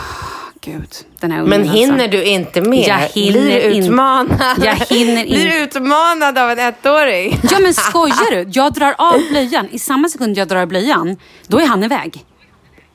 gud, 0.61 0.89
den 1.21 1.31
här 1.33 1.43
Men 1.43 1.61
alltså. 1.61 1.75
hinner 1.77 2.09
du 2.09 2.25
inte 2.25 2.61
med? 2.61 2.89
Jag 2.89 2.99
hinner 2.99 3.33
Blir 3.43 3.71
in- 3.71 3.83
utmanad? 3.85 4.65
Jag 4.65 4.75
hinner 4.75 5.25
in- 5.25 5.35
Blir 5.35 5.63
utmanad 5.63 6.39
av 6.39 6.51
en 6.51 6.59
ettåring? 6.59 7.41
Ja 7.51 7.59
men 7.59 7.75
skojar 7.91 8.31
du? 8.45 8.51
Jag 8.53 8.73
drar 8.73 8.95
av 8.99 9.21
blöjan. 9.31 9.69
I 9.71 9.79
samma 9.79 10.09
sekund 10.09 10.37
jag 10.39 10.49
drar 10.49 10.67
blöjan, 10.67 11.17
då 11.47 11.61
är 11.61 11.67
han 11.67 11.85
iväg. 11.85 12.25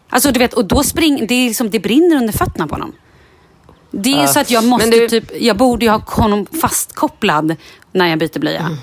Alltså 0.10 0.32
du 0.32 0.40
vet, 0.40 0.54
och 0.54 0.66
då 0.66 0.84
springer, 0.84 1.28
det, 1.28 1.34
är 1.36 1.48
liksom, 1.48 1.70
det 1.70 1.80
brinner 1.80 2.16
under 2.18 2.34
fötterna 2.34 2.68
på 2.68 2.76
honom. 2.76 2.94
Det 3.92 4.14
är 4.14 4.28
så 4.28 4.40
att 4.40 4.52
jag 4.52 4.64
måste 4.66 4.90
du- 4.90 5.10
typ, 5.10 5.32
jag 5.42 5.58
borde 5.58 5.86
ju 5.86 5.92
ha 5.92 6.00
honom 6.08 6.46
fastkopplad 6.62 7.56
när 7.92 8.08
jag 8.08 8.20
byter 8.20 8.40
blöja. 8.40 8.78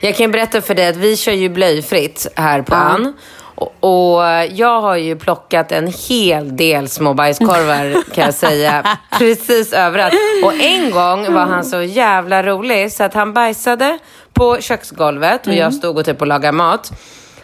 Jag 0.00 0.16
kan 0.16 0.30
berätta 0.30 0.60
för 0.60 0.74
dig 0.74 0.88
att 0.88 0.96
vi 0.96 1.16
kör 1.16 1.32
ju 1.32 1.48
blöjfritt 1.48 2.26
här 2.36 2.62
på 2.62 2.74
Ja. 2.74 2.94
ön. 2.94 3.12
Och, 3.54 3.74
och 3.80 4.22
jag 4.50 4.80
har 4.80 4.96
ju 4.96 5.16
plockat 5.16 5.72
en 5.72 5.92
hel 6.08 6.56
del 6.56 6.88
små 6.88 7.14
bajskorvar 7.14 8.02
kan 8.14 8.24
jag 8.24 8.34
säga. 8.34 8.98
Precis 9.18 9.72
överallt. 9.72 10.14
Och 10.44 10.54
en 10.54 10.90
gång 10.90 11.34
var 11.34 11.46
han 11.46 11.64
så 11.64 11.82
jävla 11.82 12.42
rolig 12.42 12.92
så 12.92 13.04
att 13.04 13.14
han 13.14 13.32
bajsade 13.32 13.98
på 14.32 14.56
köksgolvet 14.60 15.46
och 15.46 15.54
jag 15.54 15.74
stod 15.74 15.98
och 15.98 16.04
typ 16.04 16.20
och 16.20 16.26
lagade 16.26 16.52
mat. 16.52 16.92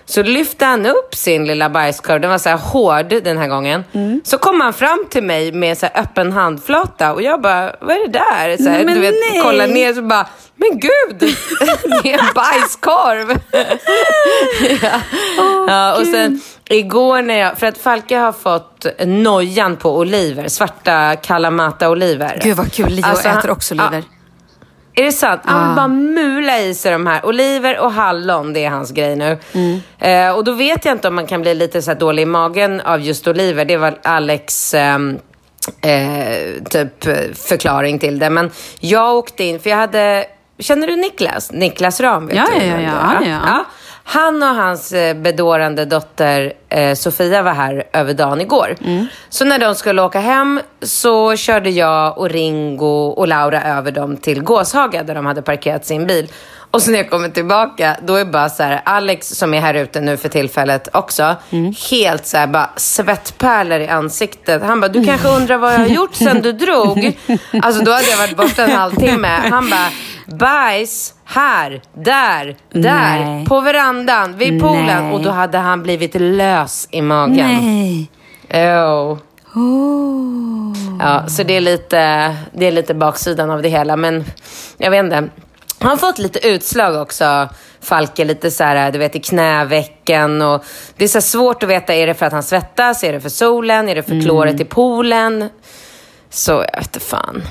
Så 0.07 0.23
lyfte 0.23 0.65
han 0.65 0.87
upp 0.87 1.15
sin 1.15 1.45
lilla 1.45 1.71
bajskorv, 1.71 2.21
den 2.21 2.31
var 2.31 2.39
så 2.39 2.49
här 2.49 2.57
hård 2.57 3.09
den 3.25 3.39
här 3.39 3.49
gången. 3.49 3.85
Så 4.25 4.39
kom 4.39 4.61
han 4.61 4.73
fram 4.73 5.07
till 5.11 5.23
mig 5.23 5.53
med 5.53 5.79
så 5.79 5.87
öppen 5.87 6.33
handflata 6.33 7.13
och 7.13 7.23
jag 7.23 7.41
bara, 7.41 7.77
vad 7.81 7.97
är 7.97 8.09
det 8.09 8.13
där? 8.13 8.57
Så 8.57 8.69
här, 8.69 8.85
du 8.85 9.01
vet, 9.01 9.15
nej. 9.31 9.41
kolla 9.43 9.67
ner 9.67 9.95
så 9.95 10.03
bara, 10.03 10.27
men 10.57 10.81
gud, 10.81 11.19
det 12.03 12.13
är 12.13 12.19
en 12.19 12.35
bajskorv. 12.35 13.39
ja. 14.83 15.01
ja, 15.69 15.97
och 15.97 16.07
sen 16.07 16.41
igår 16.69 17.23
när 17.23 17.39
jag, 17.39 17.59
för 17.59 17.67
att 17.67 17.79
Falke 17.79 18.17
har 18.17 18.33
fått 18.33 18.87
nojan 19.05 19.77
på 19.77 19.99
oliver, 19.99 20.49
svarta 20.49 21.17
Kalamata-oliver. 21.17 22.41
Gud 22.43 22.57
vad 22.57 22.73
kul, 22.73 22.89
Leo 22.89 23.05
Alltså, 23.05 23.29
äter 23.29 23.51
också 23.51 23.75
ja, 23.75 23.89
oliver. 23.89 24.05
Är 24.95 25.03
det 25.05 25.13
sant? 25.13 25.41
Han 25.45 25.63
Ah. 25.63 25.67
vill 25.67 25.77
bara 25.77 25.89
mula 25.89 26.61
i 26.61 26.75
sig 26.75 26.93
de 26.93 27.07
här. 27.07 27.27
Oliver 27.27 27.79
och 27.79 27.93
hallon, 27.93 28.53
det 28.53 28.65
är 28.65 28.71
hans 28.71 28.91
grej 28.91 29.17
nu. 29.17 29.39
Mm. 29.53 29.81
Eh, 29.99 30.37
och 30.37 30.45
då 30.45 30.53
vet 30.53 30.85
jag 30.85 30.95
inte 30.95 31.09
om 31.09 31.15
man 31.15 31.27
kan 31.27 31.43
bli 31.43 31.55
lite 31.55 31.83
så 31.83 31.95
dålig 31.95 32.23
i 32.23 32.27
magen 32.27 32.81
av 32.81 33.01
just 33.01 33.27
oliver. 33.29 33.65
Det 33.65 33.77
var 33.77 33.99
Alex 34.03 34.75
ehm, 34.75 35.19
eh, 35.83 36.63
typ 36.71 37.07
eh, 37.07 37.15
förklaring 37.35 37.99
till 37.99 38.19
det. 38.19 38.31
Men 38.31 38.51
jag 38.81 39.15
åkte 39.17 39.45
in, 39.45 39.61
för 39.61 39.71
jag 39.71 39.77
hade... 39.77 40.25
Känner 40.59 40.87
du 40.87 40.97
Niklas? 40.97 41.53
Niklas 41.53 42.01
Ram? 42.01 42.27
Vet 42.27 42.37
Ja, 42.37 42.47
du 42.59 42.67
ja, 42.67 42.73
ja, 42.75 42.81
ja, 42.81 43.27
ja, 43.27 43.39
ja. 43.47 43.65
Han 44.07 44.43
och 44.43 44.49
hans 44.49 44.93
eh, 44.93 45.17
bedårande 45.17 45.85
dotter 45.85 46.53
eh, 46.69 46.95
Sofia 46.95 47.43
var 47.43 47.53
här 47.53 47.85
över 47.93 48.15
dagen 48.15 48.41
igår. 48.41 48.77
Mm. 48.85 49.07
Så 49.29 49.45
när 49.45 49.59
de 49.59 49.75
skulle 49.75 50.03
åka 50.03 50.21
hem 50.21 50.61
så 50.83 51.37
körde 51.37 51.71
jag 51.71 52.19
och 52.19 52.31
Ringo 52.31 53.07
och 53.07 53.29
Laura 53.29 53.63
över 53.63 53.91
dem 53.91 54.17
till 54.17 54.43
Gåshaga 54.43 55.03
där 55.03 55.15
de 55.15 55.27
hade 55.27 55.43
parkerat 55.43 55.87
sin 55.87 56.07
bil. 56.07 56.29
Och 56.71 56.83
så 56.83 56.91
när 56.91 56.99
jag 56.99 57.11
kommer 57.11 57.29
tillbaka, 57.29 57.97
då 58.03 58.17
är 58.17 58.25
bara 58.25 58.49
så 58.49 58.63
här, 58.63 58.83
Alex 58.85 59.29
som 59.29 59.55
är 59.55 59.61
här 59.61 59.75
ute 59.75 60.01
nu 60.01 60.17
för 60.17 60.29
tillfället 60.29 60.89
också, 60.93 61.37
Mm. 61.51 61.75
helt 61.91 62.27
så 62.27 62.37
här 62.37 62.47
bara 62.47 62.71
svettpärlor 62.77 63.81
i 63.81 63.89
ansiktet. 63.89 64.63
Han 64.63 64.81
bara, 64.81 64.89
du 64.89 65.05
kanske 65.05 65.29
undrar 65.29 65.57
vad 65.57 65.75
jag 65.75 65.79
har 65.79 65.87
gjort 65.87 66.15
sen 66.15 66.43
du 66.43 66.53
drog? 66.53 67.19
Alltså 67.63 67.85
då 67.85 67.93
hade 67.93 68.11
jag 68.11 68.17
varit 68.19 68.37
borta 68.37 68.65
en 68.65 68.71
halvtimme. 68.71 69.29
Han 69.51 69.71
bara, 69.71 69.89
bajs 70.39 71.15
här, 71.35 71.83
där, 71.95 72.57
där, 72.73 73.25
Nej. 73.25 73.47
på 73.47 73.61
verandan, 73.61 74.37
vid 74.37 74.61
poolen. 74.61 75.05
Nej. 75.05 75.13
Och 75.13 75.23
då 75.23 75.31
hade 75.31 75.59
han 75.59 75.83
blivit 75.83 76.15
lös 76.15 76.89
i 76.91 77.03
magen. 77.03 77.47
Nej. 77.47 78.11
Jo. 78.49 79.19
Oh. 79.55 80.77
Ja, 81.01 81.27
så 81.29 81.43
det 81.43 81.57
är, 81.57 81.61
lite, 81.61 81.97
det 82.53 82.67
är 82.67 82.73
lite 82.73 82.95
baksidan 82.95 83.51
av 83.51 83.63
det 83.63 83.69
hela. 83.69 83.97
Men 83.97 84.25
jag 84.79 84.91
vet 84.91 85.05
inte. 85.05 85.29
Han 85.79 85.91
har 85.91 85.97
fått 85.97 86.19
lite 86.19 86.49
utslag 86.49 87.03
också, 87.03 87.49
Falke. 87.81 88.25
Lite 88.25 88.51
så 88.51 88.65
här, 88.65 88.93
du 88.93 88.99
vet, 88.99 89.17
i 89.17 89.21
knävecken. 89.21 90.43
Och 90.43 90.65
det 90.97 91.05
är 91.05 91.09
så 91.09 91.21
svårt 91.21 91.63
att 91.63 91.69
veta, 91.69 91.95
är 91.95 92.07
det 92.07 92.15
för 92.15 92.27
att 92.27 92.33
han 92.33 92.43
svettas? 92.43 93.05
Är 93.05 93.13
det 93.13 93.21
för 93.21 93.29
solen? 93.29 93.89
Är 93.89 93.95
det 93.95 94.03
för 94.03 94.23
kloret 94.23 94.61
i 94.61 94.65
poolen? 94.65 95.49
Så 96.31 96.53
jag 96.53 96.79
vet 96.79 97.03
fan. 97.03 97.43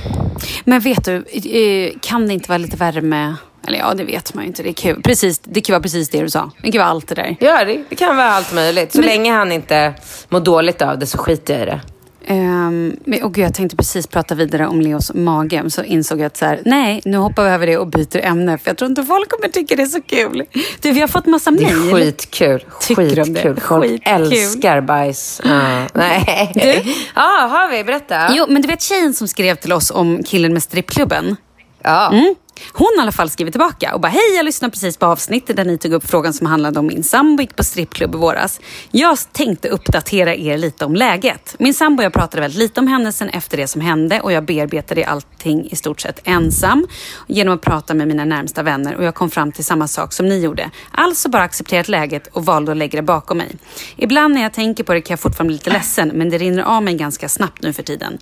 Men 0.63 0.79
vet 0.79 1.05
du, 1.05 1.15
eh, 1.15 1.93
kan 2.01 2.27
det 2.27 2.33
inte 2.33 2.49
vara 2.49 2.57
lite 2.57 2.77
värme? 2.77 3.35
Eller 3.67 3.77
ja, 3.79 3.93
det 3.93 4.03
vet 4.03 4.33
man 4.33 4.43
ju 4.43 4.47
inte. 4.47 4.63
Det, 4.63 4.73
kul. 4.73 5.01
Precis, 5.03 5.39
det 5.39 5.61
kan 5.61 5.73
vara 5.73 5.81
precis 5.83 6.09
det 6.09 6.21
du 6.21 6.29
sa. 6.29 6.51
Det 6.63 6.71
kan 6.71 6.79
vara 6.79 6.89
allt 6.89 7.07
det 7.07 7.15
där. 7.15 7.35
Ja, 7.39 7.63
det, 7.65 7.83
det 7.89 7.95
kan 7.95 8.17
vara 8.17 8.29
allt 8.29 8.53
möjligt. 8.53 8.91
Så 8.93 9.01
länge 9.01 9.31
han 9.33 9.51
inte 9.51 9.93
mår 10.29 10.39
dåligt 10.39 10.81
av 10.81 10.99
det 10.99 11.05
så 11.05 11.17
skiter 11.17 11.53
jag 11.53 11.63
i 11.63 11.65
det. 11.65 11.81
Um, 12.27 12.95
men, 13.05 13.23
och 13.23 13.33
gud, 13.33 13.45
jag 13.45 13.53
tänkte 13.53 13.75
precis 13.77 14.07
prata 14.07 14.35
vidare 14.35 14.67
om 14.67 14.81
Leos 14.81 15.13
mage, 15.13 15.69
så 15.69 15.83
insåg 15.83 16.19
jag 16.19 16.25
att 16.25 16.37
så 16.37 16.45
här, 16.45 16.61
nej, 16.65 17.01
nu 17.05 17.17
hoppar 17.17 17.43
vi 17.43 17.49
över 17.49 17.67
det 17.67 17.77
och 17.77 17.87
byter 17.87 18.17
ämne, 18.17 18.57
för 18.57 18.69
jag 18.69 18.77
tror 18.77 18.89
inte 18.89 19.03
folk 19.03 19.29
kommer 19.29 19.47
tycka 19.47 19.75
det 19.75 19.81
är 19.81 19.85
så 19.85 20.01
kul. 20.01 20.43
Du, 20.81 20.91
vi 20.91 20.99
har 21.01 21.07
fått 21.07 21.25
massa 21.25 21.51
mejl. 21.51 21.67
Det 21.67 21.91
är 21.91 21.93
skitkul. 21.95 22.65
Tycker 22.81 23.23
skitkul. 23.25 23.59
Folk 23.59 23.83
Skitkul. 23.85 24.13
älskar 24.13 24.81
bajs. 24.81 25.41
Ja, 25.45 25.87
nej. 25.93 26.51
Du? 26.55 26.91
Ja, 27.15 27.47
har 27.51 27.71
vi? 27.71 27.83
Berätta. 27.83 28.27
Jo, 28.35 28.45
men 28.49 28.61
du 28.61 28.67
vet 28.67 28.81
tjejen 28.81 29.13
som 29.13 29.27
skrev 29.27 29.55
till 29.55 29.73
oss 29.73 29.91
om 29.91 30.23
killen 30.23 30.53
med 30.53 30.63
strippklubben? 30.63 31.35
Ja. 31.83 32.11
Mm. 32.11 32.35
Hon 32.73 32.87
har 32.95 33.01
i 33.01 33.01
alla 33.01 33.11
fall 33.11 33.29
skrivit 33.29 33.53
tillbaka 33.53 33.93
och 33.93 34.01
bara 34.01 34.07
hej 34.07 34.35
jag 34.35 34.45
lyssnade 34.45 34.71
precis 34.71 34.97
på 34.97 35.05
avsnittet 35.05 35.55
där 35.55 35.65
ni 35.65 35.77
tog 35.77 35.93
upp 35.93 36.09
frågan 36.09 36.33
som 36.33 36.47
handlade 36.47 36.79
om 36.79 36.87
min 36.87 37.03
sambo 37.03 37.41
gick 37.41 37.55
på 37.55 37.63
strippklubb 37.63 38.15
i 38.15 38.17
våras. 38.17 38.59
Jag 38.91 39.17
tänkte 39.31 39.69
uppdatera 39.69 40.35
er 40.35 40.57
lite 40.57 40.85
om 40.85 40.95
läget. 40.95 41.55
Min 41.59 41.73
sambo 41.73 42.01
och 42.01 42.05
jag 42.05 42.13
pratade 42.13 42.41
väldigt 42.41 42.59
lite 42.59 42.79
om 42.79 42.87
händelsen 42.87 43.29
efter 43.29 43.57
det 43.57 43.67
som 43.67 43.81
hände 43.81 44.21
och 44.21 44.31
jag 44.31 44.45
bearbetade 44.45 45.05
allting 45.05 45.69
i 45.71 45.75
stort 45.75 46.01
sett 46.01 46.21
ensam 46.23 46.87
genom 47.27 47.53
att 47.53 47.61
prata 47.61 47.93
med 47.93 48.07
mina 48.07 48.25
närmsta 48.25 48.63
vänner 48.63 48.95
och 48.95 49.03
jag 49.03 49.15
kom 49.15 49.29
fram 49.29 49.51
till 49.51 49.65
samma 49.65 49.87
sak 49.87 50.13
som 50.13 50.29
ni 50.29 50.39
gjorde. 50.39 50.71
Alltså 50.91 51.29
bara 51.29 51.43
accepterat 51.43 51.87
läget 51.87 52.27
och 52.27 52.45
valde 52.45 52.71
att 52.71 52.77
lägga 52.77 52.97
det 52.97 53.03
bakom 53.03 53.37
mig. 53.37 53.55
Ibland 53.95 54.33
när 54.33 54.41
jag 54.41 54.53
tänker 54.53 54.83
på 54.83 54.93
det 54.93 55.01
kan 55.01 55.13
jag 55.13 55.19
fortfarande 55.19 55.47
bli 55.47 55.55
lite 55.55 55.69
ledsen 55.69 56.11
men 56.13 56.29
det 56.29 56.37
rinner 56.37 56.63
av 56.63 56.83
mig 56.83 56.93
ganska 56.93 57.29
snabbt 57.29 57.61
nu 57.61 57.73
för 57.73 57.83
tiden. 57.83 58.17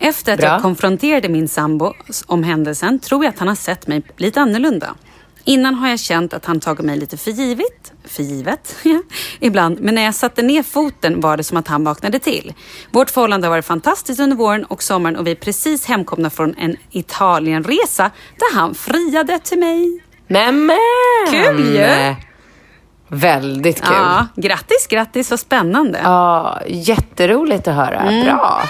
Efter 0.00 0.32
att 0.32 0.38
Bra. 0.38 0.48
jag 0.48 0.62
konfronterade 0.62 1.28
min 1.28 1.48
sambo 1.48 1.94
om 2.26 2.42
händelsen 2.44 2.98
tror 2.98 3.24
jag 3.24 3.32
att 3.32 3.38
han 3.38 3.48
har 3.48 3.54
sett 3.54 3.86
mig 3.86 4.02
lite 4.16 4.40
annorlunda. 4.40 4.94
Innan 5.44 5.74
har 5.74 5.88
jag 5.88 6.00
känt 6.00 6.34
att 6.34 6.44
han 6.44 6.60
tagit 6.60 6.84
mig 6.84 6.96
lite 6.96 7.16
för 7.16 7.30
givet, 7.30 7.92
för 8.04 8.22
givet 8.22 8.76
ibland, 9.40 9.80
men 9.80 9.94
när 9.94 10.04
jag 10.04 10.14
satte 10.14 10.42
ner 10.42 10.62
foten 10.62 11.20
var 11.20 11.36
det 11.36 11.44
som 11.44 11.56
att 11.56 11.68
han 11.68 11.84
vaknade 11.84 12.18
till. 12.18 12.54
Vårt 12.90 13.10
förhållande 13.10 13.46
har 13.46 13.50
varit 13.50 13.64
fantastiskt 13.64 14.20
under 14.20 14.36
våren 14.36 14.64
och 14.64 14.82
sommaren 14.82 15.16
och 15.16 15.26
vi 15.26 15.30
är 15.30 15.34
precis 15.34 15.86
hemkomna 15.86 16.30
från 16.30 16.54
en 16.58 16.76
Italienresa 16.90 18.10
där 18.36 18.54
han 18.54 18.74
friade 18.74 19.38
till 19.38 19.58
mig. 19.58 20.04
Nämen! 20.26 20.76
Kul 21.30 21.74
ju. 21.74 22.14
Väldigt 23.08 23.82
kul. 23.82 23.94
Ja, 23.94 24.26
grattis, 24.36 24.86
grattis, 24.90 25.30
vad 25.30 25.40
spännande. 25.40 26.00
Ja, 26.02 26.60
jätteroligt 26.66 27.68
att 27.68 27.74
höra. 27.74 28.00
Mm. 28.00 28.24
Bra. 28.24 28.62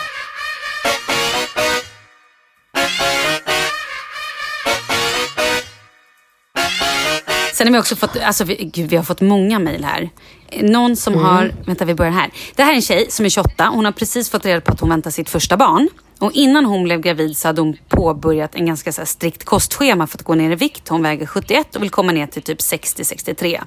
Sen 7.59 7.67
har 7.67 7.73
vi 7.73 7.81
också 7.81 7.97
fått, 7.97 8.17
alltså 8.17 8.45
vi, 8.45 8.55
gud, 8.75 8.91
vi 8.91 8.97
har 8.97 9.05
fått 9.05 9.21
många 9.21 9.59
mejl 9.59 9.85
här. 9.85 10.11
Någon 10.61 10.97
som 10.97 11.13
Mm. 11.13 11.25
har, 11.25 11.53
vänta 11.67 11.85
vi 11.85 11.95
börjar 11.95 12.13
här. 12.13 12.31
Det 12.57 12.63
här 12.63 12.71
är 12.71 12.75
en 12.77 12.83
tjej 12.83 13.07
som 13.11 13.25
är 13.25 13.29
28. 13.31 13.69
Hon 13.73 13.85
har 13.85 13.93
precis 13.93 14.31
fått 14.31 14.45
reda 14.45 14.61
på 14.61 14.73
att 14.73 14.81
hon 14.81 14.91
väntar 14.91 15.11
sitt 15.11 15.31
första 15.31 15.57
barn. 15.57 15.89
Och 16.19 16.33
innan 16.33 16.65
hon 16.65 16.85
blev 16.85 17.01
gravid 17.01 17.37
så 17.37 17.49
hade 17.49 17.61
hon 17.61 17.77
påbörjat 17.89 18.55
en 18.55 18.67
ganska 18.67 18.93
så 18.93 19.07
strikt 19.07 19.45
kostschema 19.45 20.07
för 20.07 20.19
att 20.19 20.23
gå 20.25 20.35
ner 20.35 20.51
i 20.51 20.55
vikt. 20.55 20.89
Hon 20.89 21.03
väger 21.03 21.27
71 21.27 21.77
och 21.77 21.83
vill 21.83 21.91
komma 21.91 22.13
ner 22.13 22.27
till 22.27 22.43
typ 22.43 22.59
60-63. 22.59 23.63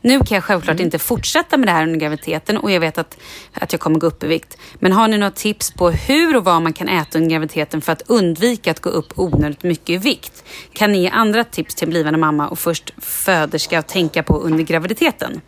Nu 0.00 0.18
kan 0.18 0.34
jag 0.34 0.44
självklart 0.44 0.74
Mm. 0.74 0.84
inte 0.84 0.98
fortsätta 0.98 1.56
med 1.56 1.68
det 1.68 1.72
här 1.72 1.82
under 1.82 2.00
graviditeten 2.00 2.56
och 2.56 2.70
jag 2.70 2.80
vet 2.80 2.98
att, 2.98 3.18
att 3.52 3.72
jag 3.72 3.80
kommer 3.80 3.98
gå 3.98 4.06
upp 4.06 4.24
i 4.24 4.26
vikt. 4.26 4.58
Men 4.74 4.92
har 4.92 5.08
ni 5.08 5.18
några 5.18 5.30
tips 5.30 5.70
på 5.70 5.90
hur 5.90 6.36
och 6.36 6.44
vad 6.44 6.62
man 6.62 6.72
kan 6.72 6.88
äta 6.88 7.18
under 7.18 7.30
graviditeten 7.30 7.80
för 7.80 7.92
att 7.92 8.02
undvika 8.06 8.70
att 8.70 8.80
gå 8.80 8.90
upp 8.90 9.12
onödigt 9.16 9.62
mycket 9.62 9.88
i 9.90 9.96
vikt? 9.96 10.44
Kan 10.72 10.92
ni 10.92 11.02
ge 11.02 11.08
andra 11.08 11.44
tips 11.44 11.74
till 11.74 11.84
en 11.84 11.90
blivande 11.90 12.18
mamma 12.18 12.48
och 12.48 12.58
först 12.58 12.92
föderska 12.98 13.78
att 13.78 13.88
tänka 13.88 14.22
på 14.22 14.38
under 14.38 14.64
graviditeten? 14.64 15.40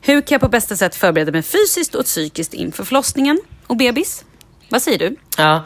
Hur 0.00 0.20
kan 0.20 0.34
jag 0.34 0.40
på 0.40 0.48
bästa 0.48 0.76
sätt 0.76 0.94
förbereda 0.94 1.32
mig 1.32 1.42
fysiskt 1.42 1.94
och 1.94 2.04
psykiskt 2.04 2.54
inför 2.54 2.84
förlossningen 2.84 3.40
och 3.66 3.76
bebis? 3.76 4.24
Vad 4.68 4.82
säger 4.82 4.98
du? 4.98 5.16
Ja. 5.36 5.64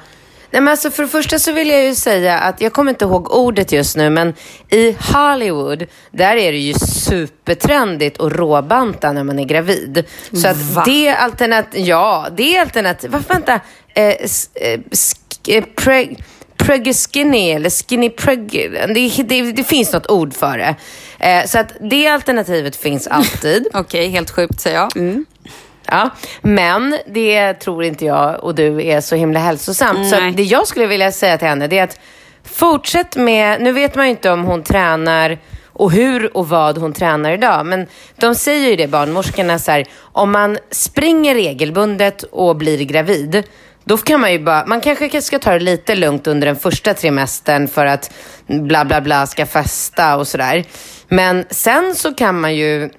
Nej, 0.50 0.62
men 0.62 0.68
alltså 0.68 0.90
för 0.90 1.02
det 1.02 1.08
första 1.08 1.38
så 1.38 1.52
vill 1.52 1.68
jag 1.68 1.84
ju 1.84 1.94
säga 1.94 2.38
att 2.38 2.60
jag 2.60 2.72
kommer 2.72 2.90
inte 2.90 3.04
ihåg 3.04 3.32
ordet 3.32 3.72
just 3.72 3.96
nu, 3.96 4.10
men 4.10 4.34
i 4.70 4.96
Hollywood, 5.00 5.84
där 6.10 6.36
är 6.36 6.52
det 6.52 6.58
ju 6.58 6.74
supertrendigt 6.74 8.20
att 8.20 8.32
råbanta 8.32 9.12
när 9.12 9.24
man 9.24 9.38
är 9.38 9.44
gravid. 9.44 10.04
Så 10.32 10.48
att 10.48 10.56
Va? 10.56 10.82
det 10.86 11.08
alternativ, 11.08 11.84
ja, 11.86 12.28
det 12.36 12.56
är 12.56 12.60
alternativ, 12.60 13.10
varför 13.10 13.34
vänta, 13.34 13.60
eh, 13.94 14.04
eh, 14.04 14.80
eh, 15.48 15.64
preg, 15.76 16.24
Preg 16.58 16.94
skinny 16.94 17.50
eller 17.50 17.70
skinny 17.70 18.10
preg, 18.10 18.70
det, 18.94 19.22
det, 19.22 19.52
det 19.52 19.64
finns 19.64 19.92
något 19.92 20.10
ord 20.10 20.34
för 20.34 20.58
det. 20.58 20.74
Eh, 21.18 21.46
så 21.46 21.58
att 21.58 21.72
det 21.80 22.06
alternativet 22.06 22.76
finns 22.76 23.06
alltid. 23.06 23.66
Okej, 23.74 24.08
helt 24.08 24.30
sjukt 24.30 24.60
säger 24.60 24.76
jag. 24.76 24.96
Mm. 24.96 25.26
Ja, 25.90 26.10
men 26.40 26.98
det 27.06 27.54
tror 27.54 27.84
inte 27.84 28.04
jag 28.04 28.44
och 28.44 28.54
du 28.54 28.82
är 28.82 29.00
så 29.00 29.16
himla 29.16 29.40
hälsosamt. 29.40 30.08
Så 30.08 30.16
Nej. 30.16 30.30
att 30.30 30.36
det 30.36 30.42
jag 30.42 30.66
skulle 30.66 30.86
vilja 30.86 31.12
säga 31.12 31.38
till 31.38 31.48
henne 31.48 31.66
det 31.66 31.78
är 31.78 31.84
att 31.84 32.00
fortsätt 32.44 33.16
med, 33.16 33.60
nu 33.60 33.72
vet 33.72 33.94
man 33.94 34.04
ju 34.04 34.10
inte 34.10 34.30
om 34.30 34.44
hon 34.44 34.62
tränar 34.62 35.38
och 35.66 35.92
hur 35.92 36.36
och 36.36 36.48
vad 36.48 36.78
hon 36.78 36.92
tränar 36.92 37.32
idag. 37.32 37.66
Men 37.66 37.86
de 38.16 38.34
säger 38.34 38.70
ju 38.70 38.76
det, 38.76 38.88
barnmorskorna, 38.88 39.58
så 39.58 39.70
här, 39.70 39.86
om 40.00 40.32
man 40.32 40.58
springer 40.70 41.34
regelbundet 41.34 42.22
och 42.22 42.56
blir 42.56 42.84
gravid, 42.84 43.42
då 43.84 43.96
kan 43.96 44.20
man 44.20 44.32
ju 44.32 44.38
bara, 44.38 44.66
man 44.66 44.80
kanske 44.80 45.22
ska 45.22 45.38
ta 45.38 45.52
det 45.52 45.58
lite 45.58 45.94
lugnt 45.94 46.26
under 46.26 46.46
den 46.46 46.56
första 46.56 46.94
trimestern 46.94 47.68
för 47.68 47.86
att 47.86 48.10
bla 48.46 48.84
bla 48.84 49.00
bla 49.00 49.26
ska 49.26 49.46
festa 49.46 50.16
och 50.16 50.28
sådär. 50.28 50.64
Men 51.08 51.44
sen 51.50 51.94
så 51.94 52.14
kan 52.14 52.40
man 52.40 52.56
ju 52.56 52.90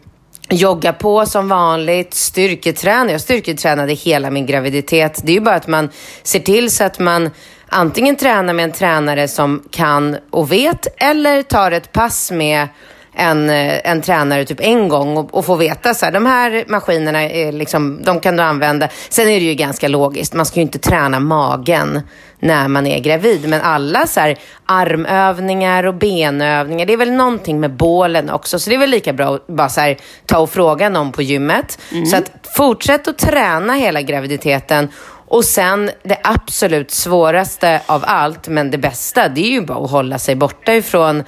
jogga 0.50 0.94
på 0.94 1.26
som 1.26 1.48
vanligt, 1.48 2.14
styrketräna. 2.14 3.12
Jag 3.12 3.22
styrketränade 3.22 3.94
hela 3.94 4.32
min 4.32 4.46
graviditet. 4.46 5.22
Det 5.24 5.32
är 5.32 5.34
ju 5.34 5.42
bara 5.42 5.56
att 5.56 5.68
man 5.68 5.90
ser 6.24 6.40
till 6.40 6.72
så 6.72 6.84
att 6.84 7.00
man 7.00 7.30
antingen 7.68 8.16
tränar 8.16 8.54
med 8.54 8.64
en 8.64 8.72
tränare 8.72 9.28
som 9.28 9.64
kan 9.72 10.18
och 10.30 10.52
vet 10.52 10.88
eller 10.98 11.44
tar 11.44 11.72
ett 11.72 11.92
pass 11.92 12.32
med 12.32 12.68
en, 13.14 13.50
eh, 13.50 13.92
en 13.92 14.02
tränare 14.02 14.46
typ 14.46 14.60
en 14.62 14.90
gång 14.90 15.18
och, 15.18 15.34
och 15.34 15.46
får 15.46 15.58
veta 15.58 15.94
så 15.94 16.06
här, 16.06 16.12
de 16.12 16.26
här 16.26 16.64
maskinerna 16.68 17.24
är 17.24 17.52
liksom, 17.52 18.04
de 18.04 18.20
kan 18.20 18.36
du 18.36 18.44
använda. 18.44 18.90
Sen 19.10 19.28
är 19.28 19.40
det 19.40 19.46
ju 19.46 19.54
ganska 19.54 19.88
logiskt, 19.88 20.34
man 20.34 20.46
ska 20.46 20.56
ju 20.56 20.62
inte 20.62 20.80
träna 20.80 21.20
magen 21.20 22.02
när 22.40 22.68
man 22.68 22.88
är 22.88 23.00
gravid. 23.00 23.50
Men 23.50 23.62
alla 23.62 24.08
så 24.08 24.20
här, 24.20 24.38
armövningar 24.66 25.84
och 25.86 25.94
benövningar, 25.94 26.86
det 26.86 26.94
är 26.94 26.98
väl 26.98 27.12
någonting 27.12 27.60
med 27.60 27.72
bålen 27.72 28.30
också. 28.30 28.60
Så 28.60 28.70
det 28.70 28.76
är 28.76 28.80
väl 28.80 28.90
lika 28.90 29.14
bra 29.14 29.36
att 29.36 29.48
bara 29.48 29.70
så 29.70 29.82
här, 29.82 29.98
ta 30.26 30.38
och 30.40 30.50
fråga 30.50 30.90
någon 30.90 31.12
på 31.12 31.22
gymmet. 31.22 31.80
Så 32.12 32.18
att 32.18 32.32
fortsätt 32.56 33.08
att 33.08 33.18
träna 33.18 33.74
hela 33.74 34.02
graviditeten. 34.02 34.90
Och 35.32 35.46
sen 35.46 35.92
det 36.04 36.18
absolut 36.24 36.92
svåraste 36.92 37.82
av 37.86 38.04
allt, 38.08 38.48
men 38.48 38.72
det 38.72 38.78
bästa, 38.78 39.28
det 39.30 39.42
är 39.42 39.52
ju 39.52 39.62
bara 39.62 39.84
att 39.84 39.92
hålla 39.92 40.20
sig 40.20 40.36
borta 40.36 40.74
ifrån 40.74 41.24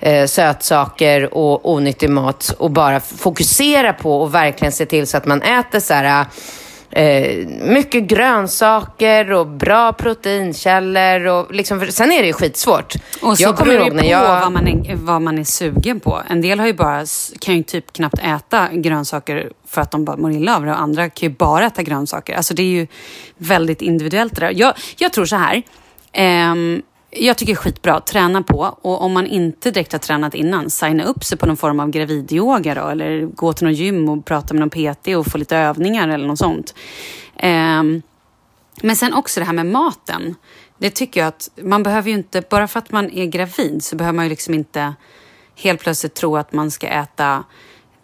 eh, 0.00 0.26
sötsaker 0.26 1.34
och 1.34 1.70
onyttig 1.70 2.10
mat 2.10 2.54
och 2.58 2.70
bara 2.70 3.00
fokusera 3.00 3.92
på 3.92 4.20
och 4.22 4.34
verkligen 4.34 4.72
se 4.72 4.86
till 4.86 5.06
så 5.06 5.16
att 5.16 5.26
man 5.26 5.42
äter 5.42 5.80
så 5.80 5.94
här 5.94 6.26
eh, 6.90 7.46
mycket 7.46 8.02
grönsaker 8.02 9.32
och 9.32 9.46
bra 9.46 9.92
proteinkällor. 9.92 11.26
Och 11.26 11.54
liksom, 11.54 11.86
sen 11.90 12.12
är 12.12 12.20
det 12.20 12.26
ju 12.26 12.32
skitsvårt. 12.32 12.94
Och 13.22 13.36
så 13.36 13.42
jag 13.42 13.56
kommer 13.56 13.74
ihåg 13.74 13.92
när 13.92 14.02
på 14.02 14.08
jag... 14.08 14.40
vad, 14.40 14.52
man 14.52 14.68
är, 14.68 14.94
vad 14.96 15.22
man 15.22 15.38
är 15.38 15.44
sugen 15.44 16.00
på. 16.00 16.22
En 16.28 16.40
del 16.40 16.60
har 16.60 16.66
ju 16.66 16.74
bara, 16.74 17.04
kan 17.38 17.56
ju 17.56 17.62
typ 17.62 17.92
knappt 17.92 18.18
äta 18.18 18.68
grönsaker 18.72 19.50
för 19.68 19.80
att 19.80 19.90
de 19.90 20.04
bara 20.04 20.16
mår 20.16 20.32
illa 20.32 20.56
av 20.56 20.64
det 20.64 20.70
och 20.70 20.80
andra 20.80 21.10
kan 21.10 21.28
ju 21.28 21.34
bara 21.34 21.66
äta 21.66 21.82
grönsaker. 21.82 22.34
Alltså 22.36 22.54
det 22.54 22.62
är 22.62 22.66
ju 22.66 22.86
väldigt 23.36 23.82
individuellt 23.82 24.34
det 24.34 24.40
där. 24.40 24.52
Jag, 24.56 24.74
jag 24.96 25.12
tror 25.12 25.24
så 25.24 25.36
här. 25.36 25.62
ehm, 26.12 26.82
jag 27.10 27.38
tycker 27.38 27.54
skitbra, 27.54 28.00
träna 28.00 28.42
på. 28.42 28.78
Och 28.82 29.02
om 29.02 29.12
man 29.12 29.26
inte 29.26 29.70
direkt 29.70 29.92
har 29.92 29.98
tränat 29.98 30.34
innan, 30.34 30.70
signa 30.70 31.04
upp 31.04 31.24
sig 31.24 31.38
på 31.38 31.46
någon 31.46 31.56
form 31.56 31.80
av 31.80 31.90
gravidyoga 31.90 32.74
då. 32.74 32.88
Eller 32.88 33.26
gå 33.26 33.52
till 33.52 33.64
någon 33.64 33.74
gym 33.74 34.08
och 34.08 34.24
prata 34.24 34.54
med 34.54 34.60
någon 34.60 34.94
PT 34.94 35.08
och 35.08 35.26
få 35.26 35.38
lite 35.38 35.56
övningar 35.56 36.08
eller 36.08 36.26
något 36.26 36.38
sånt. 36.38 36.74
Um, 37.42 38.02
men 38.82 38.96
sen 38.96 39.14
också 39.14 39.40
det 39.40 39.46
här 39.46 39.52
med 39.52 39.66
maten. 39.66 40.34
Det 40.78 40.90
tycker 40.90 41.20
jag 41.20 41.28
att 41.28 41.50
man 41.62 41.82
behöver 41.82 42.10
ju 42.10 42.16
inte, 42.16 42.42
bara 42.50 42.68
för 42.68 42.78
att 42.78 42.92
man 42.92 43.10
är 43.10 43.26
gravid 43.26 43.84
så 43.84 43.96
behöver 43.96 44.16
man 44.16 44.24
ju 44.24 44.28
liksom 44.28 44.54
inte 44.54 44.94
helt 45.56 45.80
plötsligt 45.80 46.14
tro 46.14 46.36
att 46.36 46.52
man 46.52 46.70
ska 46.70 46.86
äta 46.86 47.44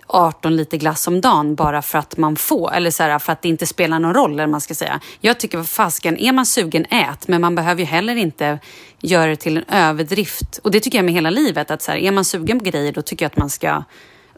18 0.06 0.56
liter 0.56 0.78
glass 0.78 1.08
om 1.08 1.20
dagen 1.20 1.54
bara 1.54 1.82
för 1.82 1.98
att 1.98 2.16
man 2.16 2.36
får, 2.36 2.74
eller 2.74 2.90
så 2.90 3.02
här, 3.02 3.18
för 3.18 3.32
att 3.32 3.42
det 3.42 3.48
inte 3.48 3.66
spelar 3.66 3.98
någon 3.98 4.14
roll, 4.14 4.32
eller 4.32 4.46
man 4.46 4.60
ska 4.60 4.74
säga. 4.74 5.00
Jag 5.20 5.40
tycker, 5.40 5.58
vad 5.58 5.68
fasken, 5.68 6.18
är 6.18 6.32
man 6.32 6.46
sugen, 6.46 6.84
ät, 6.84 7.28
men 7.28 7.40
man 7.40 7.54
behöver 7.54 7.80
ju 7.80 7.86
heller 7.86 8.16
inte 8.16 8.58
göra 9.00 9.26
det 9.26 9.36
till 9.36 9.56
en 9.56 9.64
överdrift. 9.68 10.60
Och 10.62 10.70
det 10.70 10.80
tycker 10.80 10.98
jag 10.98 11.04
med 11.04 11.14
hela 11.14 11.30
livet, 11.30 11.70
att 11.70 11.82
så 11.82 11.90
här, 11.90 11.98
är 11.98 12.12
man 12.12 12.24
sugen 12.24 12.58
på 12.58 12.64
grejer, 12.64 12.92
då 12.92 13.02
tycker 13.02 13.24
jag 13.24 13.30
att 13.30 13.38
man 13.38 13.50
ska 13.50 13.84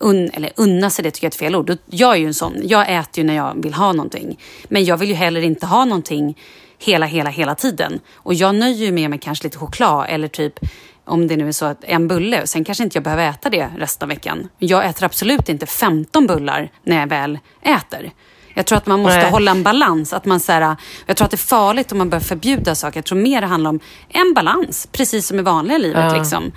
Un, 0.01 0.31
eller 0.35 0.51
unna 0.57 0.91
sig 0.91 1.03
det 1.03 1.11
tycker 1.11 1.27
jag 1.27 1.31
är 1.31 1.35
ett 1.35 1.39
fel 1.39 1.57
ord. 1.57 1.79
Jag 1.87 2.13
är 2.13 2.17
ju 2.17 2.27
en 2.27 2.35
sån. 2.35 2.61
Jag 2.65 2.95
äter 2.95 3.19
ju 3.19 3.25
när 3.25 3.35
jag 3.35 3.63
vill 3.63 3.75
ha 3.75 3.93
någonting. 3.93 4.41
Men 4.69 4.85
jag 4.85 4.97
vill 4.97 5.09
ju 5.09 5.15
heller 5.15 5.41
inte 5.41 5.67
ha 5.67 5.85
någonting 5.85 6.39
hela, 6.79 7.07
hela, 7.07 7.31
hela 7.31 7.55
tiden. 7.55 8.01
Och 8.15 8.35
jag 8.35 8.55
nöjer 8.55 8.87
ju 8.87 8.93
med 8.93 9.23
kanske 9.23 9.45
lite 9.45 9.59
choklad 9.59 10.07
eller 10.09 10.29
typ 10.29 10.59
om 11.05 11.27
det 11.27 11.37
nu 11.37 11.49
är 11.49 11.53
så 11.53 11.65
att 11.67 11.85
en 11.85 12.09
bulle. 12.09 12.47
Sen 12.47 12.65
kanske 12.65 12.85
inte 12.85 12.97
jag 12.97 13.05
behöver 13.05 13.29
äta 13.31 13.51
det 13.51 13.69
resten 13.77 14.07
av 14.07 14.09
veckan. 14.09 14.49
Jag 14.59 14.87
äter 14.87 15.05
absolut 15.05 15.49
inte 15.49 15.67
15 15.67 16.27
bullar 16.27 16.71
när 16.85 17.01
jag 17.01 17.07
väl 17.07 17.39
äter. 17.63 18.11
Jag 18.57 18.67
tror 18.67 18.79
att 18.79 18.87
man 18.87 19.01
måste 19.03 19.19
Nej. 19.19 19.31
hålla 19.31 19.51
en 19.51 19.63
balans. 19.63 20.13
Att 20.13 20.25
man, 20.25 20.41
så 20.41 20.53
här, 20.53 20.77
jag 21.07 21.17
tror 21.17 21.25
att 21.25 21.31
det 21.31 21.35
är 21.35 21.39
farligt 21.39 21.93
om 21.93 21.99
man 21.99 22.11
börjar 22.11 22.21
förbjuda 22.23 22.75
saker. 22.75 22.99
Jag 22.99 23.05
tror 23.05 23.19
mer 23.19 23.41
det 23.41 23.47
handlar 23.47 23.71
om 23.71 23.81
en 24.09 24.35
balans, 24.35 24.89
precis 24.93 25.27
som 25.27 25.39
i 25.39 25.43
vanliga 25.43 25.79
livet. 25.79 26.13
Liksom. 26.13 26.53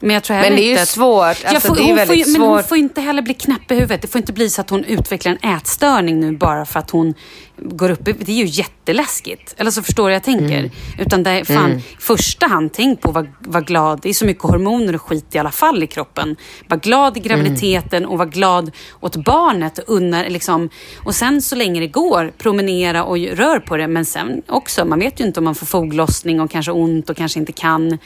Men 0.00 0.10
jag 0.14 0.22
tror 0.22 0.36
Men 0.36 0.56
det 0.56 0.62
är 0.62 0.70
ju 0.76 0.78
att- 0.78 0.88
svårt. 0.88 1.42
Jag 1.44 1.54
Alltså, 1.54 1.68
får, 1.68 1.74
det 1.76 1.80
är 1.82 1.84
hon 1.84 1.90
får, 1.90 1.96
väldigt 2.06 2.28
ju- 2.28 2.32
Men 2.32 2.40
hon 2.40 2.58
svårt. 2.58 2.68
får 2.68 2.78
inte 2.78 3.00
heller 3.00 3.22
bli 3.22 3.34
knäpp 3.34 3.70
i 3.70 3.74
huvudet. 3.74 4.02
Det 4.02 4.08
får 4.08 4.18
inte 4.18 4.32
bli 4.32 4.50
så 4.50 4.60
att 4.60 4.70
hon 4.70 4.84
utvecklar 4.84 5.38
en 5.42 5.56
ätstörning 5.56 6.20
nu 6.20 6.32
bara 6.36 6.64
för 6.66 6.78
att 6.80 6.90
hon 6.90 7.14
går 7.64 7.90
upp 7.90 8.08
i... 8.08 8.12
Det 8.12 8.32
är 8.32 8.36
ju 8.36 8.44
jätteläskigt. 8.46 9.54
Eller 9.58 9.70
så 9.70 9.82
förstår 9.82 10.02
vad 10.02 10.12
jag 10.12 10.22
tänker. 10.22 10.58
Mm. 10.58 10.70
Utan 10.98 11.22
det 11.22 11.30
är 11.30 11.44
fan, 11.44 11.70
i 11.72 11.82
första 11.98 12.46
hand, 12.46 12.72
tänk 12.72 13.00
på 13.00 13.12
vad 13.12 13.28
var 13.38 13.60
glad. 13.60 14.00
Det 14.02 14.08
är 14.08 14.12
så 14.14 14.24
mycket 14.26 14.42
hormoner 14.42 14.94
och 14.94 15.02
skit 15.02 15.34
i 15.34 15.38
alla 15.38 15.50
fall 15.50 15.82
i 15.82 15.86
kroppen. 15.86 16.36
Var 16.68 16.76
glad 16.76 17.16
i 17.16 17.20
graviditeten 17.20 18.06
och 18.06 18.18
var 18.18 18.26
glad 18.26 18.70
åt 19.00 19.16
barnet. 19.16 19.78
Unna, 19.86 20.22
liksom. 20.22 20.68
och 21.04 21.14
sen 21.14 21.42
så 21.42 21.56
länge 21.56 21.80
det 21.80 21.86
går, 21.86 22.32
promenera 22.38 23.04
och 23.04 23.18
rör 23.18 23.58
på 23.58 23.76
det. 23.76 23.88
Men 23.88 24.04
sen 24.04 24.42
också, 24.48 24.84
man 24.84 24.98
vet 24.98 25.20
ju 25.20 25.24
inte 25.24 25.40
om 25.40 25.44
man 25.44 25.54
får 25.54 25.66
foglossning 25.66 26.40
och 26.40 26.50
kanske 26.50 26.72
ont 26.72 27.10
och 27.10 27.16
kanske 27.16 27.38
inte 27.38 27.52
kan. 27.52 27.98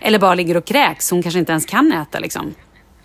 Eller 0.00 0.18
bara 0.18 0.34
ligger 0.34 0.56
och 0.56 0.64
kräks. 0.64 1.10
Hon 1.10 1.22
kanske 1.22 1.38
inte 1.38 1.52
ens 1.52 1.64
kan 1.66 1.92
äta 1.92 2.18
liksom. 2.18 2.54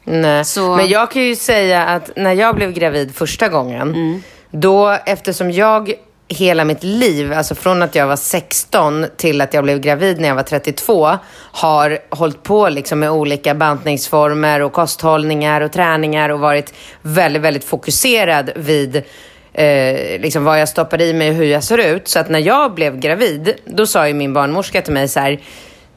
Nej. 0.03 0.45
Så- 0.45 0.75
Men 0.75 0.89
jag 0.89 1.11
kan 1.11 1.21
ju 1.23 1.35
säga 1.35 1.85
att 1.85 2.11
när 2.15 2.33
jag 2.33 2.55
blev 2.55 2.71
gravid 2.73 3.15
första 3.15 3.47
gången, 3.47 3.81
Mm 3.95 4.23
då 4.51 4.97
eftersom 5.05 5.51
jag 5.51 5.93
hela 6.27 6.65
mitt 6.65 6.83
liv, 6.83 7.33
alltså 7.33 7.55
från 7.55 7.81
att 7.81 7.95
jag 7.95 8.07
var 8.07 8.15
16 8.15 9.05
till 9.17 9.41
att 9.41 9.53
jag 9.53 9.63
blev 9.63 9.79
gravid 9.79 10.19
när 10.19 10.27
jag 10.27 10.35
var 10.35 10.43
32, 10.43 11.17
har 11.51 11.99
hållit 12.09 12.43
på 12.43 12.69
liksom 12.69 12.99
med 12.99 13.11
olika 13.11 13.55
bantningsformer 13.55 14.59
och 14.59 14.73
kosthållningar 14.73 15.61
och 15.61 15.71
träningar 15.71 16.29
och 16.29 16.39
varit 16.39 16.73
väldigt, 17.01 17.41
väldigt 17.41 17.63
fokuserad 17.63 18.51
vid 18.55 18.95
eh, 19.53 20.21
liksom 20.21 20.43
vad 20.43 20.61
jag 20.61 20.69
stoppade 20.69 21.05
i 21.05 21.13
mig 21.13 21.29
och 21.29 21.35
hur 21.35 21.45
jag 21.45 21.63
ser 21.63 21.77
ut. 21.77 22.07
Så 22.07 22.19
att 22.19 22.29
när 22.29 22.39
jag 22.39 22.73
blev 22.73 22.99
gravid, 22.99 23.53
då 23.65 23.87
sa 23.87 24.07
ju 24.07 24.13
min 24.13 24.33
barnmorska 24.33 24.81
till 24.81 24.93
mig 24.93 25.07
så 25.07 25.19
här, 25.19 25.39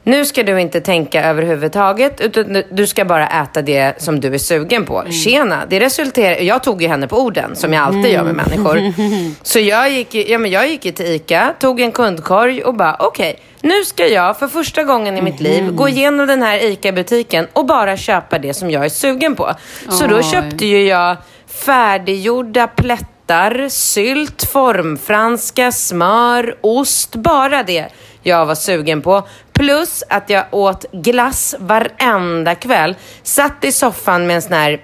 nu 0.03 0.25
ska 0.25 0.43
du 0.43 0.61
inte 0.61 0.81
tänka 0.81 1.23
överhuvudtaget, 1.23 2.21
utan 2.21 2.63
du- 2.71 2.87
ska 2.87 3.05
bara 3.05 3.27
äta 3.27 3.61
det 3.61 4.01
som 4.01 4.19
du 4.19 4.33
är 4.33 4.37
sugen 4.37 4.85
på. 4.85 5.03
Tjena, 5.23 5.63
det 5.69 5.79
resulterar... 5.79 6.41
Jag 6.41 6.63
tog 6.63 6.81
ju 6.81 6.87
henne 6.87 7.07
på 7.07 7.17
orden, 7.17 7.55
som 7.55 7.73
jag 7.73 7.83
alltid 7.83 8.11
gör 8.11 8.23
med 8.23 8.35
människor. 8.35 8.93
Så 9.43 9.59
jag 9.59 9.91
gick, 9.91 10.15
ja, 10.15 10.37
men 10.37 10.51
jag 10.51 10.69
gick 10.69 10.85
ju 10.85 10.91
till 10.91 11.05
ICA, 11.05 11.53
tog 11.59 11.81
en 11.81 11.91
kundkorg 11.91 12.63
och 12.63 12.73
bara, 12.75 12.95
okej, 12.99 13.39
nu 13.61 13.83
ska 13.85 14.07
jag 14.07 14.39
för 14.39 14.47
första 14.47 14.83
gången 14.83 15.17
i 15.17 15.21
mitt 15.21 15.39
liv 15.39 15.71
gå 15.71 15.89
igenom 15.89 16.27
den 16.27 16.41
här 16.41 16.63
ICA-butiken 16.63 17.47
och 17.53 17.65
bara 17.65 17.97
köpa 17.97 18.39
det 18.39 18.53
som 18.53 18.71
jag 18.71 18.85
är 18.85 18.89
sugen 18.89 19.35
på. 19.35 19.53
Så 19.89 20.07
då 20.07 20.15
Oj. 20.17 20.23
köpte 20.23 20.65
ju 20.65 20.83
jag 20.85 21.17
färdiggjorda 21.47 22.67
plättar, 22.67 23.69
sylt, 23.69 24.43
formfranska, 24.43 25.71
smör, 25.71 26.55
ost, 26.61 27.15
bara 27.15 27.63
det 27.63 27.87
jag 28.23 28.45
var 28.45 28.55
sugen 28.55 29.01
på. 29.01 29.27
Plus 29.53 30.03
att 30.09 30.29
jag 30.29 30.45
åt 30.51 30.85
glass 30.91 31.55
varenda 31.59 32.55
kväll. 32.55 32.95
Satt 33.23 33.63
i 33.63 33.71
soffan 33.71 34.27
med 34.27 34.35
en 34.35 34.41
sån 34.41 34.53
här 34.53 34.81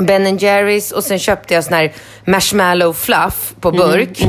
Ben 0.00 0.36
Jerrys 0.38 0.92
och 0.92 1.04
sen 1.04 1.18
köpte 1.18 1.54
jag 1.54 1.64
sån 1.64 1.74
här 1.74 1.92
marshmallow 2.24 2.92
fluff 2.92 3.54
på 3.60 3.70
burk. 3.70 4.22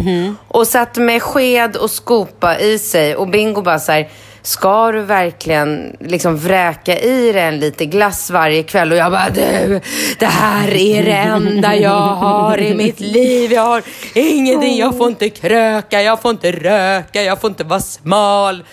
Och 0.47 0.67
satt 0.67 0.97
med 0.97 1.21
sked 1.21 1.75
och 1.75 1.91
skopa 1.91 2.59
i 2.59 2.79
sig 2.79 3.15
och 3.15 3.27
Bingo 3.27 3.61
bara 3.61 3.79
så 3.79 3.91
här, 3.91 4.09
ska 4.43 4.91
du 4.91 5.01
verkligen 5.01 5.97
liksom 5.99 6.37
vräka 6.37 6.99
i 6.99 7.31
dig 7.31 7.41
en 7.41 7.59
lite 7.59 7.85
glass 7.85 8.29
varje 8.31 8.63
kväll? 8.63 8.91
Och 8.91 8.97
jag 8.97 9.11
bara, 9.11 9.29
du, 9.29 9.81
det 10.19 10.25
här 10.25 10.73
är 10.73 11.03
det 11.03 11.11
enda 11.11 11.75
jag 11.75 11.91
har 11.99 12.57
i 12.57 12.75
mitt 12.75 12.99
liv. 12.99 13.51
Jag 13.51 13.61
har 13.61 13.83
ingenting, 14.13 14.77
jag 14.77 14.97
får 14.97 15.07
inte 15.07 15.29
kröka, 15.29 16.01
jag 16.01 16.21
får 16.21 16.31
inte 16.31 16.51
röka, 16.51 17.23
jag 17.23 17.41
får 17.41 17.49
inte 17.49 17.63
vara 17.63 17.79
smal. 17.79 18.63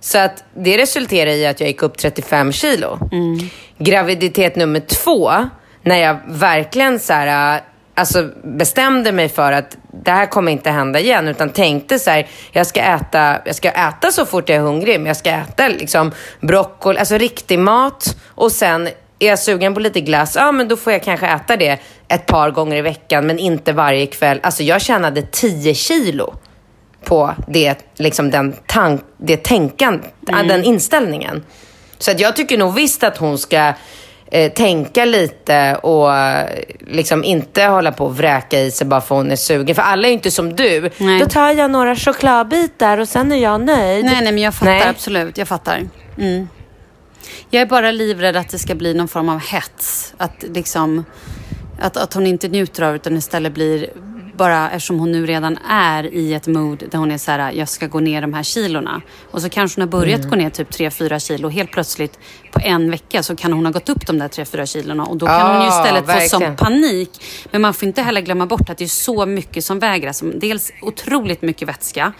Så 0.00 0.18
att 0.18 0.44
det 0.56 0.78
resulterade 0.78 1.36
i 1.36 1.46
att 1.46 1.60
jag 1.60 1.68
gick 1.68 1.82
upp 1.82 1.98
35 1.98 2.52
kilo. 2.52 2.98
Graviditet 3.78 4.56
nummer 4.56 4.80
två, 4.80 5.32
när 5.82 5.96
jag 5.96 6.18
verkligen 6.26 7.00
så 7.00 7.12
här, 7.12 7.60
alltså 7.94 8.30
bestämde 8.42 9.12
mig 9.12 9.28
för 9.28 9.52
att 9.52 9.76
det 10.04 10.10
här 10.10 10.26
kommer 10.26 10.52
inte 10.52 10.70
hända 10.70 11.00
igen. 11.00 11.28
Utan 11.28 11.50
tänkte 11.50 11.98
så 11.98 12.10
här, 12.10 12.26
jag 12.52 12.66
ska 12.66 12.80
äta, 12.80 13.38
jag 13.44 13.54
ska 13.54 13.70
äta 13.70 14.12
så 14.12 14.26
fort 14.26 14.48
jag 14.48 14.56
är 14.56 14.62
hungrig. 14.62 15.00
Men 15.00 15.06
jag 15.06 15.16
ska 15.16 15.30
äta 15.30 15.68
liksom 15.68 16.12
broccoli, 16.40 16.98
alltså 16.98 17.18
riktig 17.18 17.58
mat. 17.58 18.16
Och 18.26 18.52
sen 18.52 18.88
är 19.18 19.28
jag 19.28 19.38
sugen 19.38 19.74
på 19.74 19.80
lite 19.80 20.00
glass, 20.00 20.36
ja 20.36 20.52
men 20.52 20.68
då 20.68 20.76
får 20.76 20.92
jag 20.92 21.02
kanske 21.02 21.26
äta 21.26 21.56
det 21.56 21.78
ett 22.08 22.26
par 22.26 22.50
gånger 22.50 22.76
i 22.76 22.82
veckan. 22.82 23.26
Men 23.26 23.38
inte 23.38 23.72
varje 23.72 24.06
kväll. 24.06 24.40
Alltså 24.42 24.62
jag 24.62 24.82
tjänade 24.82 25.22
10 25.22 25.74
kilo 25.74 26.34
på 27.04 27.34
det, 27.48 27.76
liksom 27.94 28.30
den, 28.30 28.54
tank, 28.66 29.02
det 29.16 29.36
tänkan, 29.36 30.02
den 30.20 30.64
inställningen. 30.64 31.44
Så 31.98 32.10
att 32.10 32.20
jag 32.20 32.36
tycker 32.36 32.58
nog 32.58 32.74
visst 32.74 33.04
att 33.04 33.16
hon 33.16 33.38
ska 33.38 33.72
eh, 34.34 34.52
tänka 34.52 35.04
lite 35.04 35.76
och 35.82 36.16
eh, 36.16 36.48
liksom 36.80 37.24
inte 37.24 37.64
hålla 37.64 37.92
på 37.92 38.04
och 38.04 38.16
vräka 38.16 38.60
i 38.60 38.70
sig 38.70 38.86
bara 38.86 39.00
för 39.00 39.14
hon 39.14 39.30
är 39.30 39.36
sugen. 39.36 39.74
För 39.74 39.82
alla 39.82 40.02
är 40.06 40.08
ju 40.08 40.14
inte 40.14 40.30
som 40.30 40.56
du. 40.56 40.90
Nej. 40.98 41.20
Då 41.20 41.26
tar 41.26 41.50
jag 41.50 41.70
några 41.70 41.96
chokladbitar 41.96 42.98
och 42.98 43.08
sen 43.08 43.32
är 43.32 43.36
jag 43.36 43.60
nöjd. 43.60 44.04
Nej, 44.04 44.14
nej, 44.22 44.32
men 44.32 44.38
jag 44.38 44.54
fattar 44.54 44.72
Nej. 44.72 44.88
absolut. 44.88 45.38
Jag 45.38 45.48
fattar. 45.48 45.88
Mm. 46.18 46.48
Jag 47.50 47.62
är 47.62 47.66
bara 47.66 47.90
livrädd 47.90 48.36
att 48.36 48.48
det 48.48 48.58
ska 48.58 48.74
bli 48.74 48.94
någon 48.94 49.08
form 49.08 49.28
av 49.28 49.40
hets. 49.40 50.14
Att, 50.16 50.44
liksom, 50.54 51.04
att, 51.80 51.96
att 51.96 52.14
hon 52.14 52.26
inte 52.26 52.48
njuter 52.48 52.82
av 52.82 52.92
det 52.92 52.96
utan 52.96 53.16
istället 53.16 53.52
blir 53.52 53.90
bara 54.36 54.70
eftersom 54.70 54.98
hon 54.98 55.12
nu 55.12 55.26
redan 55.26 55.58
är 55.68 56.14
i 56.14 56.34
ett 56.34 56.46
mood 56.46 56.84
där 56.90 56.98
hon 56.98 57.10
är 57.10 57.18
så 57.18 57.30
här, 57.30 57.52
jag 57.52 57.68
ska 57.68 57.86
gå 57.86 58.00
ner 58.00 58.20
de 58.20 58.34
här 58.34 58.42
kilorna. 58.42 59.02
Och 59.30 59.42
så 59.42 59.48
kanske 59.48 59.80
hon 59.80 59.88
har 59.88 59.98
börjat 60.00 60.18
Mm. 60.20 60.30
gå 60.30 60.36
ner 60.36 60.50
typ 60.50 60.70
3-4 60.70 61.18
kilo. 61.18 61.48
Helt 61.48 61.70
plötsligt 61.70 62.18
på 62.52 62.60
en 62.62 62.90
vecka 62.90 63.22
så 63.22 63.36
kan 63.36 63.52
hon 63.52 63.64
ha 63.64 63.72
gått 63.72 63.88
upp 63.88 64.06
de 64.06 64.18
där 64.18 64.28
3-4 64.28 64.66
kilorna. 64.66 65.04
Och 65.04 65.16
då 65.16 65.26
kan 65.26 65.50
hon 65.56 65.62
ju 65.62 65.68
istället 65.68 66.06
få 66.06 66.28
sån 66.28 66.40
verkligen. 66.40 66.56
panik. 66.56 67.10
Men 67.50 67.62
man 67.62 67.74
får 67.74 67.88
inte 67.88 68.02
heller 68.02 68.20
glömma 68.20 68.46
bort 68.46 68.70
att 68.70 68.78
det 68.78 68.84
är 68.84 68.88
så 68.88 69.26
mycket 69.26 69.64
som 69.64 69.78
väger. 69.78 70.08
Alltså, 70.08 70.24
dels 70.26 70.72
otroligt 70.82 71.42
mycket 71.42 71.68
vätska. 71.68 72.12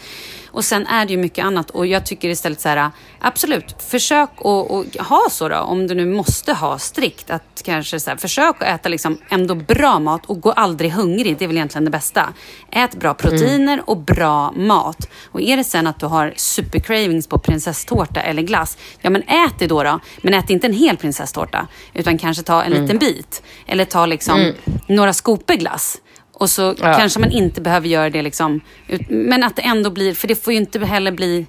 Och 0.54 0.64
sen 0.64 0.86
är 0.86 1.06
det 1.06 1.12
ju 1.12 1.18
mycket 1.18 1.44
annat. 1.44 1.70
Och 1.70 1.86
jag 1.86 2.06
tycker 2.06 2.28
istället 2.28 2.60
så 2.60 2.68
här, 2.68 2.90
absolut, 3.20 3.76
försök 3.78 4.30
att 4.38 5.06
ha 5.06 5.26
så 5.30 5.48
då. 5.48 5.56
Om 5.56 5.86
du 5.86 5.94
nu 5.94 6.06
måste 6.06 6.52
ha 6.52 6.78
strikt. 6.78 7.30
Att 7.30 7.62
kanske 7.64 8.00
så 8.00 8.10
här, 8.10 8.16
försök 8.16 8.62
att 8.62 8.68
äta 8.68 8.88
liksom 8.88 9.18
ändå 9.28 9.54
bra 9.54 9.98
mat 9.98 10.26
och 10.26 10.40
gå 10.40 10.52
aldrig 10.52 10.92
hungrig. 10.92 11.38
Det 11.38 11.44
är 11.44 11.46
väl 11.46 11.56
egentligen 11.56 11.84
det 11.84 11.90
bästa. 11.90 12.32
Ät 12.70 12.94
bra 12.94 13.14
proteiner 13.14 13.82
och 13.86 13.96
bra 13.96 14.52
mat. 14.52 15.08
Och 15.32 15.40
är 15.40 15.56
det 15.56 15.64
sen 15.64 15.86
att 15.86 16.00
du 16.00 16.06
har 16.06 16.34
supercravings 16.36 17.26
på 17.26 17.38
prinsesstårta 17.38 18.20
eller 18.20 18.42
glass. 18.42 18.78
Ja 19.00 19.10
men 19.10 19.22
ät 19.22 19.58
det 19.58 19.66
då 19.66 19.82
då. 19.82 20.00
Men 20.22 20.34
ät 20.34 20.50
inte 20.50 20.66
en 20.66 20.72
hel 20.72 20.96
prinsesstårta. 20.96 21.68
Utan 21.94 22.18
kanske 22.18 22.42
ta 22.42 22.62
en 22.62 22.72
liten 22.72 22.98
bit. 22.98 23.42
Eller 23.66 23.84
ta 23.84 24.06
liksom 24.06 24.52
några 24.86 25.12
skopor 25.12 25.54
glass. 25.54 25.98
Och 26.34 26.50
så 26.50 26.62
Ja. 26.80 26.94
kanske 26.98 27.20
man 27.20 27.30
inte 27.30 27.60
behöver 27.60 27.88
göra 27.88 28.10
det 28.10 28.22
liksom. 28.22 28.60
Men 29.08 29.44
att 29.44 29.56
det 29.56 29.62
ändå 29.62 29.90
blir, 29.90 30.14
för 30.14 30.28
det 30.28 30.34
får 30.44 30.52
ju 30.52 30.58
inte 30.58 30.78
heller 30.86 31.12
bli... 31.12 31.46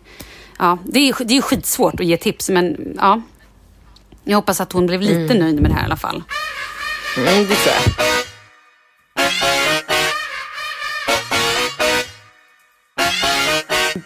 Ja, 0.59 0.77
det 0.85 0.99
är, 1.09 1.25
det 1.25 1.37
är 1.37 1.41
skitsvårt 1.41 1.99
att 1.99 2.05
ge 2.05 2.17
tips, 2.17 2.49
men 2.49 2.93
ja. 2.97 3.21
Jag 4.23 4.35
hoppas 4.37 4.61
att 4.61 4.71
hon 4.71 4.87
blev 4.87 5.01
lite 5.01 5.33
nöjd 5.33 5.61
med 5.61 5.71
det 5.71 5.75
här 5.75 5.81
i 5.81 5.85
alla 5.85 5.97
fall. 5.97 6.23
Mm, 7.17 7.47
det 7.47 7.55
tror 7.55 7.75
jag. 7.75 8.05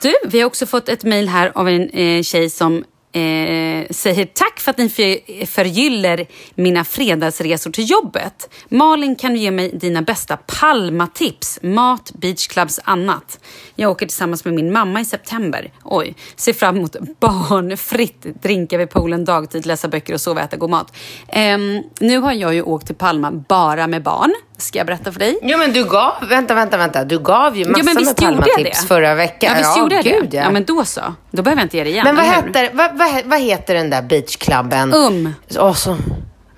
Du, 0.02 0.14
vi 0.26 0.40
har 0.40 0.46
också 0.48 0.66
fått 0.66 0.90
ett 0.90 1.04
mejl 1.04 1.28
här 1.30 1.52
av 1.56 1.70
en 1.70 1.90
eh, 1.90 2.22
tjej 2.24 2.50
som 2.50 2.84
eh, 3.12 3.88
säger 3.90 4.26
tack 4.26 4.60
för 4.60 4.72
att 4.72 4.78
ni 4.78 4.90
för, 4.90 5.46
förgyller 5.46 6.28
mina 6.56 6.84
fredagsresor 6.84 7.72
till 7.72 7.90
jobbet. 7.90 8.50
Malin 8.70 9.16
kan 9.16 9.34
du 9.34 9.40
ge 9.40 9.52
mig 9.52 9.72
dina 9.74 10.02
bästa 10.02 10.38
Palma-tips? 10.38 11.60
Mat, 11.62 12.12
beachclubs, 12.14 12.80
annat. 12.84 13.40
Jag 13.76 13.92
åker 13.92 14.06
tillsammans 14.06 14.46
med 14.46 14.54
min 14.54 14.72
mamma 14.72 15.02
i 15.02 15.06
september. 15.06 15.72
Oj, 15.84 16.16
ser 16.36 16.54
fram 16.54 16.78
emot 16.78 16.96
barnfritt 17.20 18.22
drinka 18.42 18.78
vid 18.78 18.90
poolen 18.90 19.26
dagtid, 19.26 19.66
läsa 19.66 19.88
böcker 19.88 20.14
och 20.14 20.22
sova 20.22 20.42
äta 20.42 20.58
god 20.58 20.70
mat. 20.70 20.96
Eh, 21.28 21.58
nu 22.00 22.18
har 22.18 22.34
jag 22.34 22.54
ju 22.54 22.62
åkt 22.62 22.86
till 22.86 22.96
Palma 22.96 23.32
bara 23.32 23.88
med 23.88 24.04
barn. 24.04 24.34
Ska 24.60 24.78
jag 24.78 24.88
berätta 24.88 25.12
för 25.12 25.20
dig? 25.20 25.40
Jo 25.42 25.58
men 25.58 25.74
du 25.74 25.86
gav, 25.86 26.14
vänta, 26.30 26.54
vänta, 26.54 26.78
vänta. 26.78 27.04
Du 27.04 27.20
gav 27.20 27.58
ju 27.58 27.64
ja, 27.64 27.84
men 27.84 28.06
med 28.06 28.16
Palma-tips 28.18 28.86
förra 28.88 29.16
veckan. 29.16 29.52
Ja, 29.52 29.58
visst 29.58 29.78
gjorde 29.78 29.96
jag 29.96 30.04
gud, 30.04 30.30
det? 30.30 30.38
Ja. 30.38 30.44
Ja. 30.44 30.52
men 30.52 30.66
då 30.66 30.86
så. 30.86 31.02
Då 31.32 31.42
behöver 31.42 31.62
jag 31.62 31.66
inte 31.66 31.78
ge 31.78 31.84
det 31.84 31.90
igen. 31.90 32.04
Men 32.04 32.16
vad 32.16 32.26
heter, 32.26 32.70
vad, 32.74 32.98
vad, 32.98 33.26
vad 33.26 33.40
heter 33.40 33.74
den 33.74 33.90
där 33.90 34.02
beachklubben? 34.02 34.94
Um. 34.94 35.34
Åh, 35.58 35.74
så, 35.74 35.98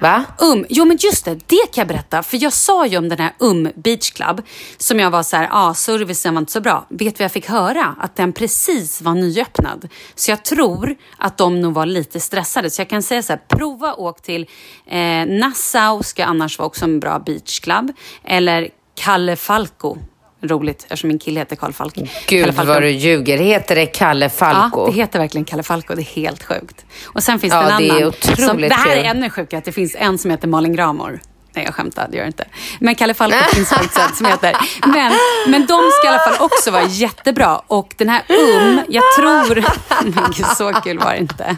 va? 0.01 0.23
Um, 0.39 0.65
jo 0.69 0.85
men 0.85 0.97
just 0.97 1.25
det, 1.25 1.35
det 1.35 1.71
kan 1.73 1.81
jag 1.81 1.87
berätta. 1.87 2.23
För 2.23 2.43
jag 2.43 2.53
sa 2.53 2.85
ju 2.85 2.97
om 2.97 3.09
den 3.09 3.19
här 3.19 3.33
Um 3.37 3.69
Beach 3.75 4.11
Club 4.11 4.41
som 4.77 4.99
jag 4.99 5.11
var 5.11 5.23
så 5.23 5.37
här, 5.37 5.49
ah, 5.51 5.73
servicen 5.73 6.33
var 6.33 6.39
inte 6.39 6.51
så 6.51 6.61
bra. 6.61 6.85
Vet 6.89 6.99
du 6.99 7.05
vad 7.05 7.25
jag 7.25 7.31
fick 7.31 7.49
höra? 7.49 7.95
Att 7.99 8.15
den 8.15 8.33
precis 8.33 9.01
var 9.01 9.13
nyöppnad. 9.13 9.87
Så 10.15 10.31
jag 10.31 10.45
tror 10.45 10.95
att 11.17 11.37
de 11.37 11.61
nog 11.61 11.73
var 11.73 11.85
lite 11.85 12.19
stressade. 12.19 12.69
Så 12.69 12.81
jag 12.81 12.89
kan 12.89 13.03
säga 13.03 13.23
så 13.23 13.33
här, 13.33 13.41
prova 13.47 13.93
åk 13.93 14.21
till 14.21 14.47
eh, 14.87 15.25
Nassau 15.25 16.03
ska 16.03 16.25
annars 16.25 16.59
vara 16.59 16.67
också 16.67 16.85
en 16.85 16.99
bra 16.99 17.19
beach 17.19 17.59
club, 17.59 17.91
Eller 18.23 18.69
Calle 18.95 19.35
Falco 19.35 19.97
roligt 20.43 20.83
eftersom 20.83 21.07
min 21.07 21.19
kille 21.19 21.39
heter 21.39 21.55
Karl 21.55 21.71
Falk. 21.73 21.95
Gud 22.27 22.55
Kalle 22.55 22.67
vad 22.67 22.81
du 22.81 22.89
ljuger. 22.89 23.37
Heter 23.37 23.75
det 23.75 23.85
Kalle 23.85 24.29
Falko? 24.29 24.79
Ja, 24.79 24.85
det 24.85 24.91
heter 24.91 25.19
verkligen 25.19 25.45
Kalle 25.45 25.63
Falko. 25.63 25.95
Det 25.95 26.01
är 26.01 26.03
helt 26.15 26.43
sjukt. 26.43 26.85
Och 27.05 27.23
sen 27.23 27.39
finns 27.39 27.53
Ja, 27.53 27.61
det 27.61 27.71
en 27.71 27.77
det 27.77 27.87
är 27.87 27.91
annan. 27.91 28.07
otroligt 28.07 28.39
som, 28.49 28.61
det 28.61 28.73
här 28.73 28.97
är 28.97 29.03
ännu 29.03 29.29
sjukare, 29.29 29.57
att 29.57 29.65
det 29.65 29.71
finns 29.71 29.95
en 29.99 30.17
som 30.17 30.31
heter 30.31 30.47
Malin 30.47 30.75
Gramor. 30.75 31.19
Nej, 31.53 31.65
jag 31.65 31.73
skämtar, 31.75 32.07
det 32.09 32.17
gör 32.17 32.23
jag 32.23 32.29
inte. 32.29 32.45
Men 32.79 32.95
Kalle 32.95 33.13
Falko 33.13 33.37
finns 33.53 33.69
faktiskt 33.69 34.15
som 34.17 34.25
heter. 34.25 34.55
Men, 34.85 35.13
men 35.47 35.65
de 35.65 35.91
ska 35.91 36.05
i 36.05 36.07
alla 36.07 36.19
fall 36.19 36.45
också 36.45 36.71
vara 36.71 36.83
jättebra. 36.83 37.61
Och 37.67 37.93
den 37.97 38.09
här 38.09 38.21
Um, 38.27 38.81
jag 38.89 39.03
tror... 39.15 39.55
Men 40.03 40.31
gud, 40.37 40.45
så 40.57 40.73
kul 40.73 40.99
var 40.99 41.11
det 41.11 41.17
inte. 41.17 41.55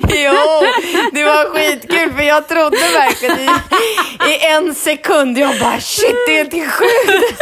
Jo, 0.00 0.32
det 1.12 1.24
var 1.24 1.50
skitkul 1.54 2.12
för 2.12 2.22
jag 2.22 2.48
trodde 2.48 2.76
verkligen 2.76 3.38
i, 3.38 3.48
i 4.30 4.46
en 4.46 4.74
sekund, 4.74 5.38
jag 5.38 5.58
bara 5.60 5.80
shit 5.80 6.16
det 6.26 6.38
är 6.38 6.44
till 6.44 6.68
sjukt. 6.68 7.36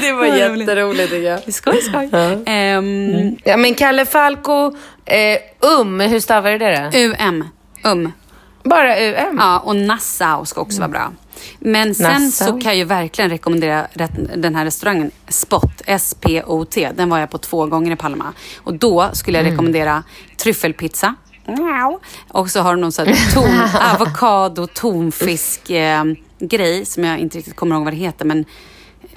Det 0.00 0.12
var 0.12 0.26
jätteroligt 0.26 1.10
tycker 1.10 1.30
jag. 1.30 1.54
Skoj, 1.54 1.82
skoj. 1.82 2.10
Ehm, 2.46 3.36
Ja 3.44 3.56
men 3.56 3.74
Kalle 3.74 4.06
Falko, 4.06 4.76
eh, 5.06 5.38
um, 5.80 6.00
hur 6.00 6.20
stavar 6.20 6.50
du 6.50 6.58
det 6.58 6.90
då? 6.92 6.98
UM. 6.98 7.44
Um. 7.84 8.12
Bara 8.64 8.96
um? 9.28 9.36
Ja, 9.38 9.58
och 9.58 9.76
Nassau 9.76 10.44
ska 10.44 10.60
också 10.60 10.80
vara 10.80 10.88
bra. 10.88 11.12
Men 11.58 11.94
sen 11.94 12.24
Nassau. 12.24 12.46
så 12.46 12.52
kan 12.52 12.62
jag 12.62 12.76
ju 12.76 12.84
verkligen 12.84 13.30
rekommendera 13.30 13.86
den 14.36 14.54
här 14.54 14.64
restaurangen 14.64 15.10
Spot, 15.28 15.82
S-P-O-T. 15.86 16.90
Den 16.96 17.10
var 17.10 17.18
jag 17.18 17.30
på 17.30 17.38
två 17.38 17.66
gånger 17.66 17.92
i 17.92 17.96
Palma. 17.96 18.32
Och 18.56 18.74
då 18.74 19.10
skulle 19.12 19.38
jag 19.38 19.52
rekommendera 19.52 20.02
tryffelpizza. 20.36 21.14
Miau. 21.46 22.00
Och 22.28 22.50
så 22.50 22.60
har 22.60 22.70
de 22.70 22.80
någon 22.80 22.92
sån 22.92 23.06
här 23.06 23.34
ton, 23.34 23.80
avokado, 23.94 24.66
tonfisk 24.66 25.70
eh, 25.70 26.04
grej 26.38 26.86
som 26.86 27.04
jag 27.04 27.18
inte 27.18 27.38
riktigt 27.38 27.56
kommer 27.56 27.76
ihåg 27.76 27.84
vad 27.84 27.92
det 27.92 27.96
heter. 27.98 28.24
Men 28.24 28.44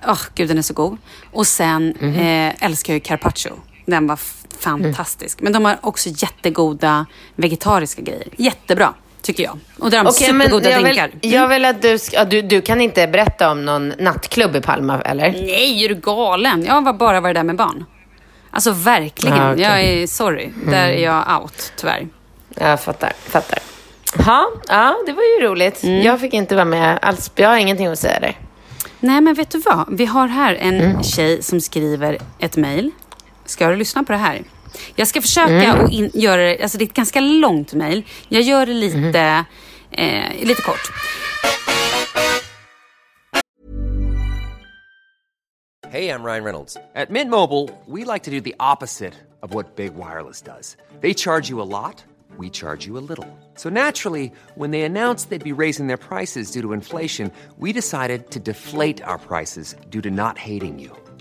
åh 0.07 0.21
gud, 0.35 0.47
den 0.47 0.57
är 0.57 0.61
så 0.61 0.73
god. 0.73 0.97
Och 1.31 1.47
sen 1.47 1.95
eh, 1.95 2.65
älskar 2.65 2.93
jag 2.93 2.95
ju 2.95 2.99
carpaccio. 2.99 3.53
Den 3.85 4.07
var 4.07 4.19
fantastisk. 4.59 5.41
Men 5.41 5.53
de 5.53 5.65
har 5.65 5.77
också 5.81 6.09
jättegoda 6.09 7.05
vegetariska 7.35 8.01
grejer. 8.01 8.27
Jättebra, 8.37 8.93
tycker 9.21 9.43
jag. 9.43 9.59
Och 9.79 9.91
där 9.91 9.97
har 9.97 10.03
de 10.03 10.33
men 10.33 10.47
supergoda 10.47 10.69
jag 10.69 10.83
drinkar. 10.83 11.11
vill, 11.21 11.33
jag 11.33 11.47
vill 11.47 11.65
att 11.65 11.81
du, 11.81 11.97
ska, 11.99 12.17
ja, 12.17 12.25
du, 12.25 12.41
du 12.41 12.61
kan 12.61 12.81
inte 12.81 13.07
berätta 13.07 13.51
om 13.51 13.65
någon 13.65 13.93
nattklubb 13.99 14.55
i 14.55 14.61
Palma 14.61 15.01
eller? 15.01 15.31
Nej, 15.31 15.85
är 15.85 15.89
du 15.89 15.95
galen? 15.95 16.65
Jag 16.65 16.81
har 16.81 16.93
bara 16.93 17.21
varit 17.21 17.35
där 17.35 17.43
med 17.43 17.55
barn. 17.55 17.85
Alltså 18.51 18.71
verkligen. 18.71 19.37
Ah, 19.37 19.51
okej. 19.51 19.63
Jag 19.63 19.83
är 19.83 20.07
sorry. 20.07 20.49
Där 20.65 20.87
är 20.87 21.03
jag 21.03 21.41
out, 21.41 21.73
tyvärr. 21.75 22.07
Jag 22.55 22.81
fattar, 22.81 23.13
fattar. 23.19 23.59
Ha, 24.25 24.51
ja, 24.67 24.95
det 25.05 25.13
var 25.13 25.23
ju 25.23 25.47
roligt. 25.47 25.83
Jag 25.83 26.19
fick 26.19 26.33
inte 26.33 26.55
vara 26.55 26.65
med 26.65 26.99
alls. 27.01 27.31
Jag 27.35 27.49
har 27.49 27.57
ingenting 27.57 27.87
att 27.87 27.99
säga 27.99 28.19
där. 28.19 28.37
Nej, 28.99 29.21
men 29.21 29.33
vet 29.33 29.49
du 29.49 29.59
vad? 29.59 29.85
Vi 29.97 30.05
har 30.05 30.27
här 30.27 30.55
en 30.55 31.03
tjej 31.03 31.43
som 31.43 31.61
skriver 31.61 32.17
ett 32.39 32.57
mejl. 32.57 32.91
Ska 33.45 33.69
du 33.69 33.75
lyssna 33.75 34.03
på 34.03 34.11
det 34.11 34.17
här? 34.17 34.43
Jag 34.95 35.07
ska 35.07 35.21
försöka 35.21 35.73
att 35.73 35.91
in, 35.91 36.11
göra 36.13 36.41
det, 36.41 36.61
alltså 36.61 36.77
det 36.77 36.83
är 36.83 36.87
ett 36.87 36.93
ganska 36.93 37.19
långt 37.19 37.73
mejl. 37.73 38.03
Jag 38.29 38.41
gör 38.41 38.65
det 38.65 38.73
lite, 38.73 39.45
eh, 39.91 40.45
lite 40.45 40.61
kort. 40.61 40.91
Hey, 45.89 46.09
I'm 46.09 46.21
Ryan 46.21 46.43
Reynolds. 46.43 46.77
At 46.95 47.09
Mint 47.09 47.29
Mobile, 47.31 47.69
we 47.85 48.03
like 48.03 48.23
to 48.23 48.31
do 48.31 48.41
the 48.41 48.55
opposite 48.59 49.13
of 49.41 49.53
what 49.53 49.77
Big 49.77 49.95
Wireless 49.95 50.41
does. 50.41 50.75
They 50.99 51.13
charge 51.13 51.49
you 51.49 51.61
a 51.61 51.69
lot, 51.69 52.03
we 52.37 52.49
charge 52.49 52.85
you 52.85 52.97
a 52.97 53.05
little. 53.09 53.25
So 53.55 53.69
naturally, 53.69 54.31
when 54.55 54.71
they 54.71 54.81
announced 54.81 55.29
they'd 55.29 55.41
be 55.55 55.61
raising 55.61 55.87
their 55.87 55.97
prices 55.97 56.51
due 56.51 56.61
to 56.61 56.73
inflation, 56.73 57.31
we 57.57 57.71
decided 57.71 58.29
to 58.31 58.39
deflate 58.39 59.01
our 59.01 59.17
prices 59.17 59.75
due 59.89 60.01
to 60.01 60.11
not 60.11 60.37
hating 60.37 60.77
you. 60.77 60.91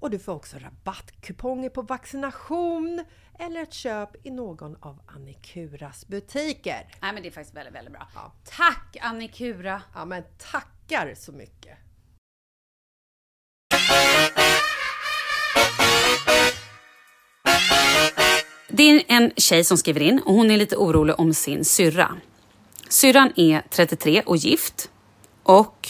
och 0.00 0.10
du 0.10 0.18
får 0.18 0.32
också 0.32 0.56
rabattkuponger 0.58 1.68
på 1.68 1.82
vaccination 1.82 3.04
eller 3.38 3.62
ett 3.62 3.72
köp 3.72 4.26
i 4.26 4.30
någon 4.30 4.76
av 4.80 5.00
Annikuras 5.06 6.06
butiker. 6.06 6.86
Nej, 7.00 7.12
men 7.12 7.22
det 7.22 7.28
är 7.28 7.30
faktiskt 7.30 7.56
väldigt, 7.56 7.74
väldigt 7.74 7.92
bra. 7.92 8.08
Ja. 8.14 8.32
Tack 8.44 8.96
Annikura! 9.00 9.82
Ja, 9.94 10.04
men 10.04 10.22
tackar 10.38 11.14
så 11.14 11.32
mycket! 11.32 11.78
Det 18.68 18.82
är 18.82 19.04
en 19.08 19.32
tjej 19.36 19.64
som 19.64 19.76
skriver 19.78 20.00
in 20.00 20.18
och 20.18 20.34
hon 20.34 20.50
är 20.50 20.56
lite 20.56 20.76
orolig 20.76 21.20
om 21.20 21.34
sin 21.34 21.64
syrra. 21.64 22.16
Syrran 22.88 23.32
är 23.36 23.62
33 23.70 24.22
och 24.26 24.36
gift 24.36 24.90
och 25.42 25.88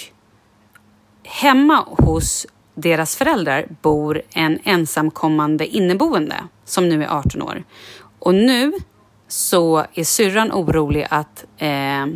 hemma 1.22 1.84
hos 1.88 2.46
deras 2.80 3.16
föräldrar 3.16 3.66
bor 3.82 4.22
en 4.30 4.58
ensamkommande 4.64 5.66
inneboende 5.66 6.36
som 6.64 6.88
nu 6.88 7.04
är 7.04 7.08
18 7.08 7.42
år. 7.42 7.62
Och 8.18 8.34
nu 8.34 8.72
så 9.28 9.86
är 9.94 10.04
syrran 10.04 10.52
orolig 10.52 11.06
att 11.10 11.44
eh, 11.58 12.06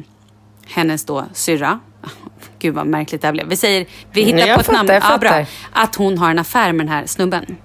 hennes 0.67 1.05
då 1.05 1.25
syrra, 1.33 1.81
gud 2.59 2.75
vad 2.75 2.87
märkligt 2.87 3.21
det 3.21 3.29
här 3.29 3.33
blev. 3.33 3.49
Vi 3.49 3.57
säger, 3.57 3.87
vi 4.13 4.23
hittar 4.23 4.39
Jag 4.39 4.55
på 4.55 4.61
ett 4.61 4.67
fattar, 4.67 4.85
namn. 4.85 5.03
Ja, 5.11 5.19
bra. 5.19 5.47
Att 5.73 5.95
hon 5.95 6.19
har 6.19 6.31
en 6.31 6.39
affär 6.39 6.73
med 6.73 6.87
den 6.87 6.93
här 6.93 7.07
snubben. 7.07 7.57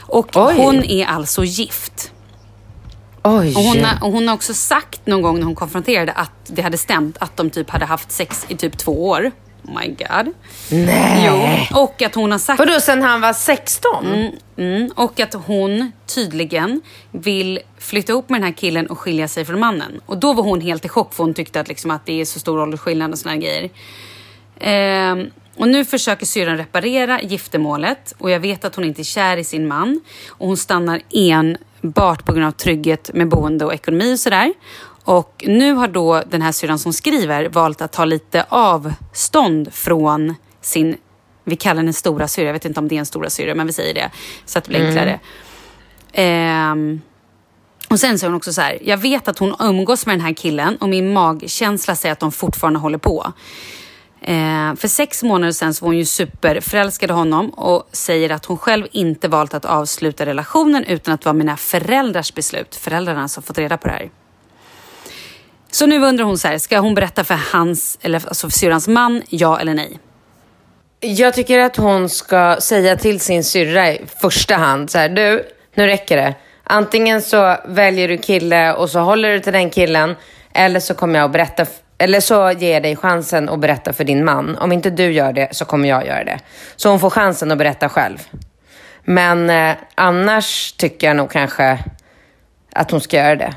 Och 0.00 0.28
Oj. 0.34 0.54
hon 0.56 0.84
är 0.84 1.06
alltså 1.06 1.44
gift. 1.44 2.12
Oj! 3.22 3.54
Och 3.56 3.62
hon, 3.62 3.84
har, 3.84 4.06
och 4.06 4.12
hon 4.12 4.28
har 4.28 4.34
också 4.34 4.54
sagt 4.54 5.06
någon 5.06 5.22
gång 5.22 5.38
när 5.38 5.44
hon 5.44 5.54
konfronterade 5.54 6.12
att 6.12 6.32
det 6.46 6.62
hade 6.62 6.78
stämt 6.78 7.16
att 7.20 7.36
de 7.36 7.50
typ 7.50 7.70
hade 7.70 7.84
haft 7.84 8.12
sex 8.12 8.46
i 8.48 8.56
typ 8.56 8.78
två 8.78 9.08
år. 9.08 9.30
Oh 9.68 9.80
my 9.80 9.88
god. 9.88 10.34
Nej! 10.70 11.68
Jo. 11.70 11.80
Och 11.80 12.02
att 12.02 12.14
hon 12.14 12.32
har 12.32 12.38
sagt... 12.38 12.58
Vadå, 12.58 12.80
sen 12.80 13.02
han 13.02 13.20
var 13.20 13.32
16? 13.32 14.30
Mm, 14.56 14.90
och 14.94 15.20
att 15.20 15.34
hon 15.34 15.92
tydligen 16.06 16.80
vill 17.10 17.58
flytta 17.78 18.12
ihop 18.12 18.28
med 18.28 18.40
den 18.40 18.46
här 18.46 18.56
killen 18.56 18.86
och 18.86 18.98
skilja 18.98 19.28
sig 19.28 19.44
från 19.44 19.60
mannen. 19.60 20.00
Och 20.06 20.18
då 20.18 20.32
var 20.32 20.42
hon 20.42 20.60
helt 20.60 20.84
i 20.84 20.88
chock 20.88 21.14
för 21.14 21.24
hon 21.24 21.34
tyckte 21.34 21.60
att, 21.60 21.68
liksom, 21.68 21.90
att 21.90 22.06
det 22.06 22.20
är 22.20 22.24
så 22.24 22.40
stor 22.40 22.60
åldersskillnad 22.60 23.12
och 23.12 23.18
såna 23.18 23.32
här 23.34 23.40
grejer. 23.40 23.70
Ehm, 24.60 25.30
och 25.56 25.68
nu 25.68 25.84
försöker 25.84 26.26
syrran 26.26 26.56
reparera 26.56 27.22
giftermålet 27.22 28.14
och 28.18 28.30
jag 28.30 28.40
vet 28.40 28.64
att 28.64 28.74
hon 28.74 28.84
inte 28.84 29.02
är 29.02 29.04
kär 29.04 29.36
i 29.36 29.44
sin 29.44 29.68
man. 29.68 30.00
Och 30.28 30.46
hon 30.46 30.56
stannar 30.56 31.00
enbart 31.10 32.24
på 32.24 32.32
grund 32.32 32.46
av 32.46 32.50
trygghet 32.50 33.10
med 33.14 33.28
boende 33.28 33.64
och 33.64 33.74
ekonomi 33.74 34.14
och 34.14 34.20
sådär. 34.20 34.52
Och 35.08 35.44
nu 35.46 35.72
har 35.72 35.88
då 35.88 36.22
den 36.30 36.42
här 36.42 36.52
syrran 36.52 36.78
som 36.78 36.92
skriver 36.92 37.48
valt 37.48 37.80
att 37.80 37.92
ta 37.92 38.04
lite 38.04 38.46
avstånd 38.48 39.72
från 39.72 40.34
sin, 40.60 40.96
vi 41.44 41.56
kallar 41.56 41.76
henne 41.76 41.92
stora 41.92 42.28
syrra, 42.28 42.46
jag 42.46 42.52
vet 42.52 42.64
inte 42.64 42.80
om 42.80 42.88
det 42.88 42.94
är 42.94 42.98
en 42.98 43.06
stora 43.06 43.30
syrra 43.30 43.54
men 43.54 43.66
vi 43.66 43.72
säger 43.72 43.94
det 43.94 44.10
så 44.44 44.58
att 44.58 44.64
det 44.64 44.68
blir 44.68 44.86
enklare. 44.86 45.20
Ehm, 46.12 47.00
och 47.90 48.00
sen 48.00 48.18
säger 48.18 48.30
hon 48.30 48.36
också 48.36 48.52
så 48.52 48.60
här, 48.60 48.78
jag 48.82 48.96
vet 48.96 49.28
att 49.28 49.38
hon 49.38 49.54
umgås 49.60 50.06
med 50.06 50.14
den 50.14 50.20
här 50.20 50.32
killen 50.32 50.76
och 50.76 50.88
min 50.88 51.12
magkänsla 51.12 51.94
säger 51.94 52.12
att 52.12 52.20
de 52.20 52.32
fortfarande 52.32 52.78
håller 52.78 52.98
på. 52.98 53.32
Eh, 54.20 54.74
för 54.74 54.88
sex 54.88 55.22
månader 55.22 55.52
sedan 55.52 55.74
så 55.74 55.84
var 55.84 55.88
hon 55.88 55.98
ju 55.98 56.04
superförälskad 56.04 57.10
i 57.10 57.12
honom 57.12 57.50
och 57.50 57.88
säger 57.92 58.30
att 58.30 58.44
hon 58.44 58.58
själv 58.58 58.86
inte 58.92 59.28
valt 59.28 59.54
att 59.54 59.64
avsluta 59.64 60.26
relationen 60.26 60.84
utan 60.84 61.14
att 61.14 61.20
det 61.20 61.28
var 61.28 61.34
mina 61.34 61.56
föräldrars 61.56 62.34
beslut. 62.34 62.74
Föräldrarna 62.74 63.28
som 63.28 63.42
fått 63.42 63.58
reda 63.58 63.76
på 63.76 63.88
det 63.88 63.94
här. 63.94 64.10
Så 65.70 65.86
nu 65.86 66.04
undrar 66.04 66.24
hon 66.24 66.38
så 66.38 66.48
här, 66.48 66.58
ska 66.58 66.78
hon 66.78 66.94
berätta 66.94 67.24
för 67.24 67.38
hans, 67.52 67.98
eller 68.02 68.28
alltså 68.28 68.50
för 68.50 68.58
syrrans 68.58 68.88
man, 68.88 69.22
ja 69.28 69.60
eller 69.60 69.74
nej? 69.74 69.98
Jag 71.00 71.34
tycker 71.34 71.58
att 71.58 71.76
hon 71.76 72.08
ska 72.08 72.56
säga 72.60 72.96
till 72.96 73.20
sin 73.20 73.44
syrra 73.44 73.92
i 73.92 74.00
första 74.20 74.56
hand 74.56 74.90
så 74.90 74.98
här, 74.98 75.08
du, 75.08 75.44
nu 75.74 75.86
räcker 75.86 76.16
det. 76.16 76.34
Antingen 76.64 77.22
så 77.22 77.56
väljer 77.66 78.08
du 78.08 78.18
kille 78.18 78.72
och 78.74 78.90
så 78.90 79.00
håller 79.00 79.32
du 79.32 79.40
till 79.40 79.52
den 79.52 79.70
killen 79.70 80.16
eller 80.54 80.80
så 80.80 80.94
kommer 80.94 81.18
jag 81.18 81.26
att 81.26 81.32
berätta, 81.32 81.66
eller 81.98 82.20
så 82.20 82.52
ger 82.52 82.72
jag 82.72 82.82
dig 82.82 82.96
chansen 82.96 83.48
att 83.48 83.60
berätta 83.60 83.92
för 83.92 84.04
din 84.04 84.24
man. 84.24 84.56
Om 84.56 84.72
inte 84.72 84.90
du 84.90 85.12
gör 85.12 85.32
det 85.32 85.48
så 85.50 85.64
kommer 85.64 85.88
jag 85.88 86.06
göra 86.06 86.24
det. 86.24 86.38
Så 86.76 86.88
hon 86.88 87.00
får 87.00 87.10
chansen 87.10 87.52
att 87.52 87.58
berätta 87.58 87.88
själv. 87.88 88.18
Men 89.04 89.50
eh, 89.50 89.76
annars 89.94 90.72
tycker 90.72 91.06
jag 91.06 91.16
nog 91.16 91.30
kanske 91.30 91.78
att 92.72 92.90
hon 92.90 93.00
ska 93.00 93.16
göra 93.16 93.36
det. 93.36 93.54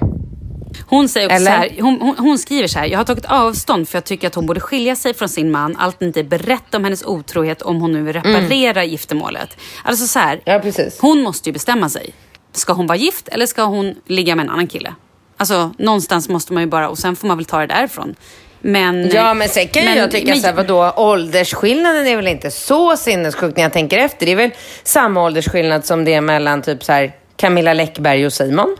Hon, 0.87 1.09
säger 1.09 1.27
också 1.27 1.35
Eller? 1.35 1.45
så 1.45 1.51
här, 1.57 1.69
hon, 1.81 2.01
hon, 2.01 2.15
hon 2.17 2.37
skriver 2.37 2.67
så 2.67 2.79
här, 2.79 2.85
jag 2.85 2.99
har 2.99 3.03
tagit 3.05 3.25
avstånd 3.25 3.89
för 3.89 3.95
jag 3.97 4.03
tycker 4.05 4.27
att 4.27 4.35
hon 4.35 4.45
borde 4.45 4.59
skilja 4.59 4.95
sig 4.95 5.13
från 5.13 5.29
sin 5.29 5.51
man, 5.51 5.75
alternativt 5.77 6.27
berätta 6.29 6.77
om 6.77 6.83
hennes 6.83 7.03
otrohet 7.05 7.61
om 7.61 7.81
hon 7.81 7.91
nu 7.91 8.01
vill 8.01 8.13
reparera 8.13 8.83
giftermålet. 8.83 9.57
Alltså 9.83 10.07
så 10.07 10.19
här, 10.19 10.41
Ja, 10.45 10.61
hon 11.01 11.21
måste 11.21 11.49
ju 11.49 11.53
bestämma 11.53 11.89
sig. 11.89 12.13
Ska 12.53 12.73
hon 12.73 12.87
vara 12.87 12.97
gift 12.97 13.27
eller 13.27 13.45
ska 13.45 13.63
hon 13.63 13.95
ligga 14.07 14.35
med 14.35 14.43
en 14.43 14.49
annan 14.49 14.67
kille? 14.67 14.95
Alltså 15.37 15.73
någonstans 15.77 16.29
måste 16.29 16.53
man 16.53 16.63
ju 16.63 16.69
bara, 16.69 16.89
och 16.89 16.97
sen 16.97 17.15
får 17.15 17.27
man 17.27 17.37
väl 17.37 17.45
ta 17.45 17.59
det 17.59 17.67
därifrån. 17.67 18.15
Men, 18.61 19.09
Ja, 19.13 19.33
men 19.33 19.49
sen 19.49 19.67
kan 19.67 19.85
men- 19.85 19.97
jag 19.97 20.11
tycka 20.11 20.31
men- 20.31 20.41
så 20.41 20.47
här, 20.47 20.53
vadå, 20.53 20.93
åldersskillnaden 20.95 22.07
är 22.07 22.15
väl 22.15 22.27
inte 22.27 22.51
så 22.51 22.97
sinnessjuk 22.97 23.55
när 23.55 23.63
jag 23.63 23.73
tänker 23.73 23.97
efter. 23.97 24.25
Det 24.25 24.31
är 24.31 24.35
väl 24.35 24.51
samma 24.83 25.23
åldersskillnad 25.23 25.85
som 25.85 26.05
det 26.05 26.13
är 26.13 26.21
mellan 26.21 26.61
typ 26.61 26.83
så 26.83 26.91
här 26.91 27.11
Camilla 27.37 27.73
Läckberg 27.73 28.25
och 28.25 28.33
Simon. 28.33 28.77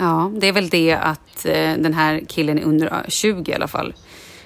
Ja, 0.00 0.30
det 0.40 0.48
är 0.48 0.52
väl 0.52 0.68
det 0.68 0.92
att 0.92 1.46
eh, 1.46 1.52
den 1.54 1.94
här 1.94 2.20
killen 2.28 2.58
är 2.58 2.62
under 2.62 2.86
eh, 2.86 2.92
20 3.08 3.52
i 3.52 3.54
alla 3.54 3.68
fall. 3.68 3.94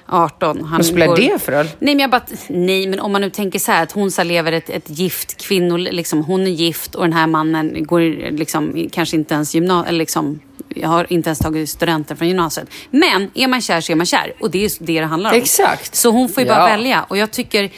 18. 0.07 0.65
Han 0.65 0.77
Vad 0.79 0.87
spelar 0.87 1.17
det 1.17 1.43
för 1.43 1.53
roll? 1.53 1.67
Nej 1.79 1.95
men, 1.95 1.99
jag 1.99 2.11
bara, 2.11 2.23
nej, 2.49 2.87
men 2.87 3.01
om 3.01 3.13
man 3.13 3.21
nu 3.21 3.31
tänker 3.31 3.59
så 3.59 3.73
här 3.73 3.83
att 3.83 3.93
hon 3.93 4.11
så 4.11 4.23
lever 4.23 4.53
ett, 4.53 4.71
ett 4.71 4.91
gift 4.99 5.47
kvinnor, 5.47 5.79
liksom, 5.79 6.25
hon 6.25 6.41
är 6.47 6.51
gift 6.51 6.95
och 6.95 7.03
den 7.03 7.13
här 7.13 7.27
mannen 7.27 7.87
går 7.87 8.31
liksom, 8.31 8.89
kanske 8.93 9.17
inte 9.17 9.35
ens 9.35 9.55
gymnasiet, 9.55 9.95
liksom, 9.95 10.41
jag 10.69 10.89
har 10.89 11.13
inte 11.13 11.29
ens 11.29 11.39
tagit 11.39 11.71
studenten 11.71 12.17
från 12.17 12.29
gymnasiet. 12.29 12.69
Men 12.91 13.31
är 13.35 13.49
man 13.49 13.61
kär 13.61 13.81
så 13.81 13.93
är 13.93 13.97
man 13.97 14.07
kär 14.07 14.33
och 14.41 14.51
det 14.51 14.65
är 14.65 14.71
det 14.79 15.01
det 15.01 15.07
handlar 15.07 15.31
om. 15.31 15.37
Exakt. 15.37 15.95
Så 15.95 16.11
hon 16.11 16.29
får 16.29 16.43
ju 16.43 16.49
bara 16.49 16.59
Ja. 16.59 16.67
välja 16.67 17.03
och 17.09 17.17
jag 17.17 17.31
tycker 17.31 17.71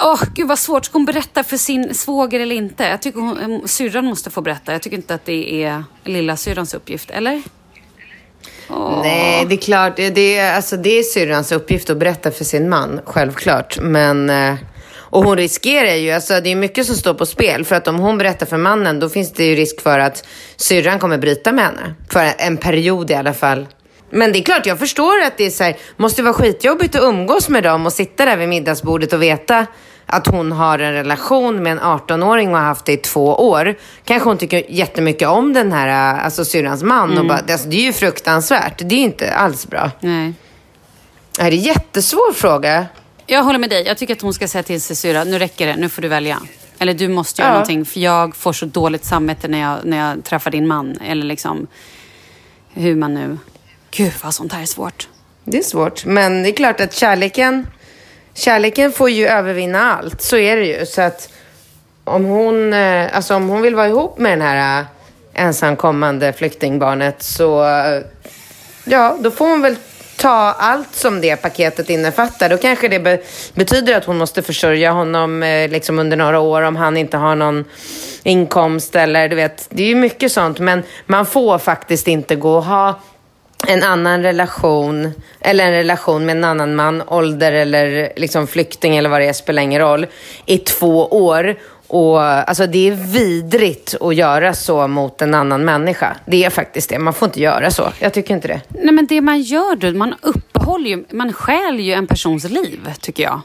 Åh, 0.00 0.22
gud 0.34 0.48
vad 0.48 0.58
svårt. 0.58 0.84
Ska 0.84 0.92
hon 0.92 1.04
berätta 1.04 1.44
för 1.44 1.56
sin 1.56 1.94
svåger 1.94 2.40
eller 2.40 2.56
inte? 2.56 2.84
Jag 2.84 3.02
tycker 3.02 3.20
hon, 3.20 3.52
eh, 3.52 3.64
syrran 3.64 4.04
måste 4.04 4.30
få 4.30 4.40
berätta. 4.40 4.72
Jag 4.72 4.82
tycker 4.82 4.96
inte 4.96 5.14
att 5.14 5.24
det 5.24 5.64
är 5.64 5.84
lilla 6.04 6.36
syrrans 6.36 6.74
uppgift, 6.74 7.10
eller? 7.10 7.42
Nej, 9.02 9.46
det 9.48 9.54
är 9.54 9.56
klart. 9.56 9.96
Det 9.96 10.38
är, 10.38 10.56
alltså, 10.56 10.76
det 10.76 10.98
är 10.98 11.02
syrrans 11.02 11.52
uppgift 11.52 11.90
att 11.90 11.96
berätta 11.96 12.30
för 12.30 12.44
sin 12.44 12.68
man, 12.68 13.00
självklart. 13.04 13.78
Men... 13.80 14.30
Eh, 14.30 14.54
och 15.10 15.24
hon 15.24 15.36
riskerar 15.36 15.94
ju, 15.94 16.10
alltså 16.10 16.40
det 16.40 16.50
är 16.50 16.56
mycket 16.56 16.86
som 16.86 16.94
står 16.94 17.14
på 17.14 17.26
spel. 17.26 17.64
För 17.64 17.76
att 17.76 17.88
om 17.88 17.98
hon 17.98 18.18
berättar 18.18 18.46
för 18.46 18.56
mannen, 18.56 19.00
då 19.00 19.08
finns 19.08 19.32
det 19.32 19.44
ju 19.44 19.54
risk 19.54 19.80
för 19.80 19.98
att 19.98 20.26
syrran 20.56 20.98
kommer 20.98 21.18
bryta 21.18 21.52
med 21.52 21.64
henne. 21.64 21.94
För 22.10 22.32
en 22.38 22.56
period 22.56 23.10
i 23.10 23.14
alla 23.14 23.34
fall. 23.34 23.66
Men 24.10 24.32
det 24.32 24.38
är 24.38 24.42
klart, 24.42 24.66
jag 24.66 24.78
förstår 24.78 25.20
att 25.22 25.36
det 25.36 25.44
är 25.44 25.50
så 25.50 25.64
här, 25.64 25.76
måste 25.96 26.22
vara 26.22 26.34
skitjobbigt 26.34 26.94
att 26.94 27.02
umgås 27.02 27.48
med 27.48 27.62
dem 27.62 27.86
och 27.86 27.92
sitta 27.92 28.24
där 28.24 28.36
vid 28.36 28.48
middagsbordet 28.48 29.12
och 29.12 29.22
veta 29.22 29.66
att 30.08 30.26
hon 30.26 30.52
har 30.52 30.78
en 30.78 30.92
relation 30.92 31.62
med 31.62 31.72
en 31.72 31.80
18-åring 31.80 32.48
och 32.48 32.58
har 32.58 32.64
haft 32.64 32.84
det 32.84 32.92
i 32.92 32.96
två 32.96 33.34
år. 33.48 33.74
Kanske 34.04 34.28
hon 34.28 34.38
tycker 34.38 34.64
jättemycket 34.68 35.28
om 35.28 35.52
den 35.52 35.72
här, 35.72 36.14
äh, 36.14 36.24
alltså 36.24 36.44
syrrans 36.44 36.82
man. 36.82 37.18
Och 37.18 37.26
bara, 37.26 37.38
alltså, 37.38 37.68
det 37.68 37.76
är 37.76 37.82
ju 37.82 37.92
fruktansvärt. 37.92 38.78
Det 38.78 38.94
är 38.94 38.98
inte 39.04 39.34
alls 39.34 39.66
bra. 39.66 39.90
Nej. 40.00 40.32
Det 41.36 41.42
är 41.42 41.50
en 41.52 41.56
jättesvår 41.56 42.32
fråga. 42.32 42.86
Jag 43.26 43.42
håller 43.42 43.58
med 43.58 43.70
dig. 43.70 43.86
Jag 43.86 43.98
tycker 43.98 44.14
att 44.14 44.22
hon 44.22 44.34
ska 44.34 44.48
säga 44.48 44.62
till 44.62 44.80
sin 44.80 44.96
syrra, 44.96 45.24
nu 45.24 45.38
räcker 45.38 45.66
det, 45.66 45.76
nu 45.76 45.88
får 45.88 46.02
du 46.02 46.08
välja. 46.08 46.38
Eller 46.78 46.94
du 46.94 47.08
måste 47.08 47.42
göra 47.42 47.50
Ja. 47.50 47.54
någonting 47.54 47.84
för 47.84 48.00
jag 48.00 48.36
får 48.36 48.52
så 48.52 48.66
dåligt 48.66 49.04
samvete 49.04 49.48
när 49.48 49.60
jag, 49.60 49.78
när 49.84 50.08
jag 50.08 50.24
träffar 50.24 50.50
din 50.50 50.66
man. 50.66 50.98
Eller 51.04 51.24
liksom 51.26 51.66
hur 52.74 52.96
man 52.96 53.14
nu... 53.14 53.38
Gud 53.90 54.12
vad 54.22 54.34
sånt 54.34 54.52
här 54.52 54.62
är 54.62 54.66
svårt. 54.66 55.08
Det 55.44 55.58
är 55.58 55.62
svårt, 55.62 56.04
men 56.04 56.42
det 56.42 56.48
är 56.48 56.52
klart 56.52 56.80
att 56.80 56.94
kärleken, 56.94 57.66
kärleken 58.38 58.92
får 58.92 59.10
ju 59.10 59.26
övervinna 59.26 59.92
allt. 59.96 60.22
Så 60.22 60.36
är 60.36 60.56
det 60.56 60.64
ju. 60.66 60.86
Så 60.86 61.02
att 61.02 61.28
om 62.04 62.24
hon, 62.24 62.72
eh, 62.72 63.16
alltså 63.16 63.34
om 63.34 63.48
hon 63.48 63.62
vill 63.62 63.74
vara 63.74 63.88
ihop 63.88 64.18
med 64.18 64.32
den 64.32 64.40
här 64.40 64.80
eh, 64.80 64.86
ensamkommande 65.44 66.32
flyktingbarnet 66.32 67.22
så, 67.22 67.64
eh, 67.64 68.02
ja, 68.84 69.16
då 69.20 69.30
får 69.30 69.48
hon 69.48 69.62
väl 69.62 69.76
ta 70.16 70.54
allt 70.58 70.94
som 70.94 71.20
det 71.20 71.36
paketet 71.36 71.90
innefattar. 71.90 72.48
Då 72.48 72.56
kanske 72.56 72.88
det 72.88 73.00
be- 73.00 73.20
betyder 73.54 73.96
att 73.96 74.04
hon 74.04 74.18
måste 74.18 74.42
försörja 74.42 74.90
honom 74.90 75.42
eh, 75.42 75.68
liksom 75.70 75.98
under 75.98 76.16
några 76.16 76.40
år 76.40 76.62
om 76.62 76.76
han 76.76 76.96
inte 76.96 77.16
har 77.16 77.36
någon 77.36 77.64
inkomst 78.22 78.96
eller 78.96 79.28
du 79.28 79.36
vet, 79.36 79.66
det 79.70 79.82
är 79.82 79.86
ju 79.86 79.94
mycket 79.94 80.32
sånt. 80.32 80.58
Men 80.58 80.82
man 81.06 81.26
får 81.26 81.58
faktiskt 81.58 82.08
inte 82.08 82.36
gå 82.36 82.54
och 82.56 82.64
ha 82.64 83.00
en 83.66 83.82
annan 83.82 84.22
relation 84.22 85.12
eller 85.40 85.64
en 85.64 85.72
relation 85.72 86.26
med 86.26 86.36
en 86.36 86.44
annan 86.44 86.74
man, 86.74 87.02
ålder 87.06 87.52
eller 87.52 88.12
liksom 88.16 88.46
flykting 88.46 88.96
eller 88.96 89.10
vad 89.10 89.20
det 89.20 89.26
är, 89.26 89.32
spelar 89.32 89.62
ingen 89.62 89.80
roll, 89.80 90.06
i 90.46 90.58
två 90.58 91.06
år. 91.06 91.56
Och 91.86 92.22
alltså 92.22 92.66
det 92.66 92.88
är 92.88 92.92
vidrigt 92.92 93.94
att 94.00 94.14
göra 94.14 94.54
så 94.54 94.88
mot 94.88 95.22
en 95.22 95.34
annan 95.34 95.64
människa. 95.64 96.16
Det 96.26 96.44
är 96.44 96.50
faktiskt 96.50 96.90
det. 96.90 96.98
Man 96.98 97.14
får 97.14 97.26
inte 97.26 97.40
göra 97.40 97.70
så. 97.70 97.92
Jag 97.98 98.12
tycker 98.12 98.34
inte 98.34 98.48
det. 98.48 98.60
Nej 98.68 98.94
men 98.94 99.06
det 99.06 99.20
man 99.20 99.40
gör 99.40 99.76
då, 99.76 99.90
man 99.90 100.14
uppehåller 100.22 100.90
ju, 100.90 101.04
man 101.10 101.32
stjäl 101.32 101.80
ju 101.80 101.92
en 101.92 102.06
persons 102.06 102.44
liv 102.50 102.92
tycker 103.00 103.22
jag. 103.22 103.40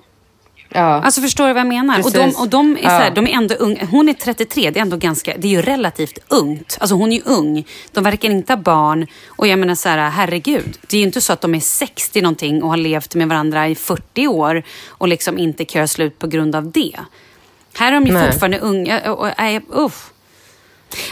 Ja. 0.73 0.81
Alltså 0.81 1.21
förstår 1.21 1.47
du 1.47 1.53
vad 1.53 1.59
jag 1.59 1.67
menar? 1.67 2.03
Och 2.03 2.11
de, 2.11 2.29
och 2.35 2.49
de 2.49 2.77
är, 2.77 2.81
så 2.81 2.87
här, 2.89 3.03
Ja. 3.03 3.09
de 3.09 3.27
är 3.27 3.31
ändå 3.31 3.55
unga. 3.55 3.85
Hon 3.85 4.09
är 4.09 4.13
33, 4.13 4.69
det 4.71 4.79
är 4.79 4.81
ändå 4.81 4.97
ganska, 4.97 5.33
det 5.37 5.47
är 5.47 5.51
ju 5.51 5.61
relativt 5.61 6.17
ungt. 6.27 6.77
Alltså 6.79 6.95
hon 6.95 7.11
är 7.11 7.15
ju 7.15 7.21
ung. 7.25 7.65
De 7.91 8.03
verkar 8.03 8.29
inte 8.29 8.53
ha 8.53 8.57
barn. 8.57 9.07
Och 9.27 9.47
jag 9.47 9.59
menar 9.59 9.75
så 9.75 9.89
här, 9.89 10.09
herregud. 10.09 10.77
Det 10.87 10.97
är 10.97 10.99
ju 10.99 11.05
inte 11.05 11.21
så 11.21 11.33
att 11.33 11.41
de 11.41 11.55
är 11.55 11.59
60 11.59 12.21
någonting 12.21 12.63
och 12.63 12.69
har 12.69 12.77
levt 12.77 13.15
med 13.15 13.29
varandra 13.29 13.67
i 13.67 13.75
40 13.75 14.27
år 14.27 14.63
och 14.87 15.07
liksom 15.07 15.37
inte 15.37 15.65
kan 15.65 15.79
göra 15.79 15.87
slut 15.87 16.19
på 16.19 16.27
grund 16.27 16.55
av 16.55 16.71
det. 16.71 16.99
Här 17.77 17.87
är 17.87 17.91
de 17.91 18.05
ju 18.07 18.13
Nej. 18.13 18.27
fortfarande 18.31 18.59
unga. 18.59 19.11
Och, 19.11 19.19
och, 19.27 19.33
nej, 19.37 19.61
uff. 19.69 20.09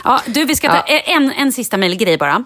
Ja, 0.03 0.21
du, 0.25 0.45
vi 0.45 0.55
ska 0.55 0.69
ta 0.69 0.81
en, 0.81 1.31
en 1.31 1.51
sista 1.51 1.77
mejlgrej 1.77 2.17
bara. 2.17 2.43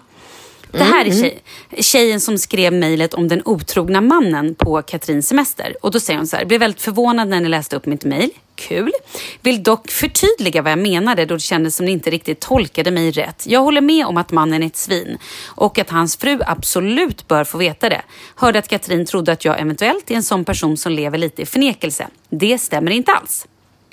Det 0.70 0.84
här 0.84 1.04
är 1.04 1.10
tjej, 1.10 1.42
tjejen 1.78 2.20
som 2.20 2.38
skrev 2.38 2.72
mejlet 2.72 3.14
om 3.14 3.28
den 3.28 3.42
otrogna 3.44 4.00
mannen 4.00 4.54
på 4.54 4.82
Katrins 4.82 5.28
semester. 5.28 5.76
Och 5.82 5.90
då 5.90 6.00
säger 6.00 6.18
hon 6.18 6.26
så 6.26 6.36
här, 6.36 6.44
blev 6.44 6.60
väldigt 6.60 6.82
förvånad 6.82 7.28
när 7.28 7.40
ni 7.40 7.48
läste 7.48 7.76
upp 7.76 7.86
mitt 7.86 8.04
mejl. 8.04 8.30
Kul. 8.54 8.92
Vill 9.42 9.62
dock 9.62 9.90
förtydliga 9.90 10.62
vad 10.62 10.72
jag 10.72 10.78
menade 10.78 11.24
då 11.24 11.34
det 11.34 11.40
kändes 11.40 11.76
som 11.76 11.86
ni 11.86 11.92
inte 11.92 12.10
riktigt 12.10 12.40
tolkade 12.40 12.90
mig 12.90 13.10
rätt. 13.10 13.46
Jag 13.46 13.60
håller 13.60 13.80
med 13.80 14.06
om 14.06 14.16
att 14.16 14.32
mannen 14.32 14.62
är 14.62 14.66
ett 14.66 14.76
svin 14.76 15.18
och 15.46 15.78
att 15.78 15.90
hans 15.90 16.16
fru 16.16 16.38
absolut 16.46 17.28
bör 17.28 17.44
få 17.44 17.58
veta 17.58 17.88
det. 17.88 18.02
Hörde 18.36 18.58
att 18.58 18.68
Katrin 18.68 19.06
trodde 19.06 19.32
att 19.32 19.44
jag 19.44 19.60
eventuellt 19.60 20.10
är 20.10 20.14
en 20.14 20.22
sån 20.22 20.44
person 20.44 20.76
som 20.76 20.92
lever 20.92 21.18
lite 21.18 21.42
i 21.42 21.46
förnekelse. 21.46 22.08
Det 22.30 22.58
stämmer 22.58 22.90
inte 22.90 23.12
alls. 23.12 23.46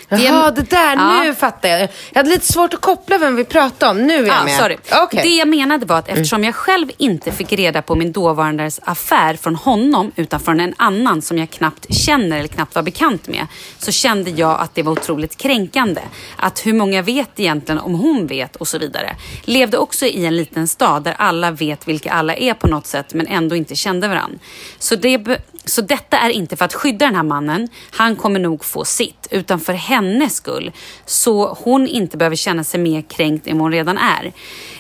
Jaha, 0.10 0.52
det 0.52 0.70
där. 0.70 0.96
Ja. 0.96 1.24
Nu 1.24 1.36
fattar 1.36 1.70
jag. 1.70 1.82
Jag 1.82 1.90
hade 2.20 2.30
lite 2.30 2.46
svårt 2.54 2.74
att 2.74 2.82
koppla 2.82 3.18
vem 3.18 3.36
vi 3.36 3.44
pratade 3.44 3.92
om. 3.92 4.08
Nu 4.08 4.14
är 4.14 4.28
jag 4.28 4.36
Ja, 4.38 4.44
med. 4.44 4.58
sorry. 4.58 4.78
Okej. 5.04 5.20
Det 5.24 5.30
jag 5.30 5.48
menade 5.48 5.86
var 5.86 5.98
att 5.98 6.10
eftersom 6.10 6.44
jag 6.44 6.56
själv 6.56 6.92
inte 6.98 7.32
fick 7.32 7.54
reda 7.54 7.82
på 7.82 7.96
min 7.96 8.12
dåvarandes 8.12 8.80
affär 8.84 9.36
från 9.36 9.56
honom 9.56 10.12
utan 10.16 10.40
från 10.40 10.60
en 10.60 10.74
annan 10.78 11.22
som 11.22 11.38
jag 11.38 11.50
knappt 11.50 11.94
känner 11.94 12.38
eller 12.38 12.48
knappt 12.48 12.76
var 12.76 12.82
bekant 12.84 13.28
med 13.28 13.48
så 13.78 13.92
kände 13.92 14.32
jag 14.32 14.60
att 14.62 14.76
det 14.76 14.84
var 14.84 14.92
otroligt 14.92 15.38
kränkande. 15.38 16.02
Att 16.36 16.66
hur 16.66 16.74
många 16.74 17.02
vet 17.02 17.40
egentligen 17.40 17.80
om 17.82 17.94
hon 17.96 18.28
vet 18.28 18.56
och 18.56 18.68
så 18.68 18.78
vidare. 18.78 19.16
Levde 19.44 19.78
också 19.78 20.06
i 20.06 20.26
en 20.26 20.38
liten 20.38 20.68
stad 20.68 21.04
där 21.04 21.16
alla 21.18 21.52
vet 21.52 21.88
vilka 21.88 22.12
alla 22.12 22.36
är 22.36 22.54
på 22.54 22.68
något 22.68 22.88
sätt 22.88 23.14
men 23.14 23.28
ändå 23.28 23.56
inte 23.56 23.76
kände 23.76 24.08
varann. 24.08 24.40
Så, 24.80 24.96
det, 24.96 25.18
så 25.66 25.82
detta 25.82 26.18
är 26.18 26.30
inte 26.30 26.56
för 26.56 26.66
att 26.66 26.74
skydda 26.74 27.06
den 27.06 27.16
här 27.16 27.24
mannen. 27.24 27.68
Han 27.92 28.16
kommer 28.16 28.40
nog 28.40 28.66
få 28.66 28.86
sitt 28.86 29.28
utan 29.32 29.60
för 29.60 29.74
hennes 29.74 30.36
skull. 30.36 30.72
Så 31.06 31.58
hon 31.60 31.88
inte 31.88 32.18
behöver 32.18 32.36
känna 32.36 32.64
sig 32.64 32.80
mer 32.80 33.02
kränkt 33.02 33.48
än 33.48 33.58
vad 33.58 33.66
hon 33.66 33.72
redan 33.72 33.98
är. 33.98 34.34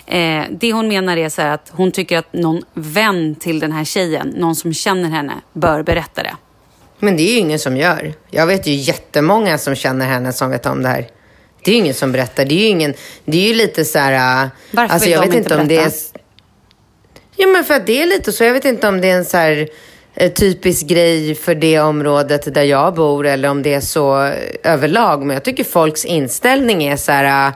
Eh, 0.05 0.45
det 0.51 0.73
hon 0.73 0.87
menar 0.87 1.17
är 1.17 1.29
så 1.29 1.41
att 1.41 1.71
hon 1.71 1.91
tycker 1.91 2.17
att 2.17 2.33
någon 2.33 2.63
vän 2.73 3.35
till 3.35 3.59
den 3.59 3.71
här 3.71 3.83
tjejen, 3.83 4.27
någon 4.27 4.55
som 4.55 4.73
känner 4.73 5.09
henne, 5.09 5.33
bör 5.53 5.83
berätta 5.83 6.23
det. 6.23 6.35
Men 6.99 7.17
det 7.17 7.23
är 7.23 7.31
ju 7.31 7.37
ingen 7.37 7.59
som 7.59 7.77
gör. 7.77 8.13
Jag 8.31 8.47
vet 8.47 8.67
ju 8.67 8.73
jättemånga 8.73 9.57
som 9.57 9.75
känner 9.75 10.05
henne 10.05 10.33
som 10.33 10.49
vet 10.49 10.65
om 10.65 10.83
det 10.83 10.89
här. 10.89 11.07
Det 11.63 11.71
är 11.71 11.75
ju 11.75 11.81
ingen 11.81 11.93
som 11.93 12.11
berättar. 12.11 12.45
Det 12.45 12.55
är 12.55 12.59
ju, 12.59 12.67
ingen, 12.67 12.93
det 13.25 13.37
är 13.37 13.47
ju 13.47 13.53
lite 13.53 13.85
så 13.85 13.99
här... 13.99 14.43
äh, 14.43 14.49
Varför 14.71 14.93
alltså, 14.93 15.05
vill 15.05 15.13
jag 15.13 15.21
de 15.23 15.27
vet 15.27 15.37
inte 15.37 15.57
om 15.57 15.67
det 15.67 15.75
är... 15.75 15.79
berätta? 15.79 16.19
Ja, 17.35 17.47
men 17.47 17.63
för 17.63 17.73
att 17.73 17.85
det 17.85 18.01
är 18.01 18.05
lite 18.05 18.31
så. 18.31 18.43
Jag 18.43 18.53
vet 18.53 18.65
inte 18.65 18.87
om 18.87 19.01
det 19.01 19.09
är 19.09 19.17
en 19.17 19.25
så 19.25 19.37
här 19.37 19.67
Eh, 20.15 20.31
typisk 20.31 20.87
grej 20.87 21.35
för 21.35 21.55
det 21.55 21.79
området 21.79 22.53
där 22.53 22.63
jag 22.63 22.93
bor 22.93 23.27
eller 23.27 23.49
om 23.49 23.61
det 23.63 23.73
är 23.73 23.81
så 23.81 24.25
eh, 24.25 24.33
överlag. 24.63 25.25
Men 25.25 25.33
jag 25.33 25.43
tycker 25.43 25.63
folks 25.63 26.05
inställning 26.05 26.83
är 26.83 26.97
så 26.97 27.11
här... 27.11 27.47
Eh, 27.47 27.53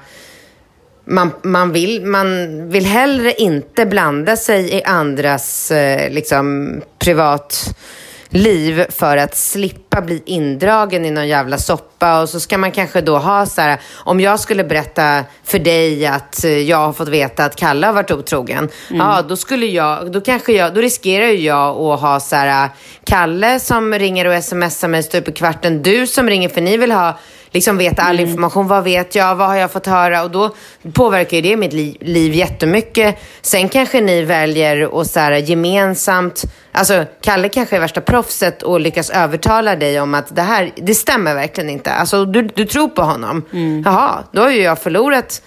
man, 1.09 1.31
man, 1.43 1.71
vill, 1.71 2.05
man 2.05 2.69
vill 2.69 2.85
hellre 2.85 3.33
inte 3.33 3.85
blanda 3.85 4.35
sig 4.35 4.73
i 4.73 4.83
andras 4.83 5.71
liksom, 6.09 6.75
privatliv 6.99 8.85
för 8.89 9.17
att 9.17 9.35
slippa 9.35 9.86
bli 10.01 10.23
indragen 10.25 11.05
i 11.05 11.11
någon 11.11 11.27
jävla 11.27 11.57
soppa. 11.57 12.21
Och 12.21 12.29
så 12.29 12.39
ska 12.39 12.57
man 12.57 12.71
kanske 12.71 13.01
då 13.01 13.17
ha 13.17 13.45
så 13.45 13.61
här, 13.61 13.79
om 13.95 14.19
jag 14.19 14.39
skulle 14.39 14.63
berätta 14.63 15.23
för 15.43 15.59
dig 15.59 16.05
att 16.05 16.43
eh, 16.43 16.51
jag 16.51 16.77
har 16.77 16.93
fått 16.93 17.07
veta 17.07 17.45
att 17.45 17.55
Kalle 17.55 17.87
har 17.87 17.93
varit 17.93 18.11
otrogen. 18.11 18.69
Ja, 18.89 19.21
då 19.29 19.35
skulle 19.35 19.65
jag, 19.65 20.11
då 20.11 20.21
kanske 20.21 20.53
jag, 20.53 20.73
då 20.73 20.81
riskerar 20.81 21.27
ju 21.27 21.45
jag 21.45 21.77
att 21.77 22.01
ha 22.01 22.19
så 22.19 22.35
här, 22.35 22.69
Kalle 23.05 23.59
som 23.59 23.93
ringer 23.93 24.25
och 24.37 24.43
smsar 24.43 24.87
mig 24.87 25.03
stup 25.03 25.27
i 25.27 25.31
kvarten. 25.31 25.83
Du 25.83 26.07
som 26.07 26.29
ringer 26.29 26.49
för 26.49 26.61
ni 26.61 26.77
vill 26.77 26.91
ha 26.91 27.17
liksom 27.51 27.77
veta 27.77 28.01
all 28.01 28.19
information. 28.19 28.67
Vad 28.67 28.83
vet 28.83 29.15
jag? 29.15 29.35
Vad 29.35 29.47
har 29.47 29.55
jag 29.55 29.71
fått 29.71 29.85
höra? 29.85 30.23
Och 30.23 30.31
då 30.31 30.55
påverkar 30.93 31.37
ju 31.37 31.41
det 31.41 31.57
mitt 31.57 31.73
liv, 31.73 31.97
liv 32.01 32.33
jättemycket. 32.33 33.15
Sen 33.41 33.69
kanske 33.69 34.01
ni 34.01 34.21
väljer 34.21 35.01
att 35.01 35.07
så 35.07 35.19
här, 35.19 35.31
gemensamt... 35.31 36.43
Alltså, 36.71 37.05
Kalle 37.21 37.49
kanske 37.49 37.75
är 37.75 37.79
värsta 37.79 38.01
proffset 38.01 38.63
och 38.63 38.79
lyckas 38.79 39.09
övertala 39.09 39.75
dig 39.75 39.86
om 40.01 40.13
att 40.13 40.35
det 40.35 40.41
här, 40.41 40.71
det 40.75 40.95
stämmer 40.95 41.35
verkligen 41.35 41.69
inte. 41.69 41.91
Alltså, 41.91 42.25
du, 42.25 42.41
du 42.41 42.65
tror 42.65 42.87
på 42.87 43.01
honom. 43.01 43.43
Jaha, 43.85 44.23
då 44.31 44.41
har 44.41 44.49
ju 44.49 44.61
jag 44.61 44.79
förlorat 44.79 45.41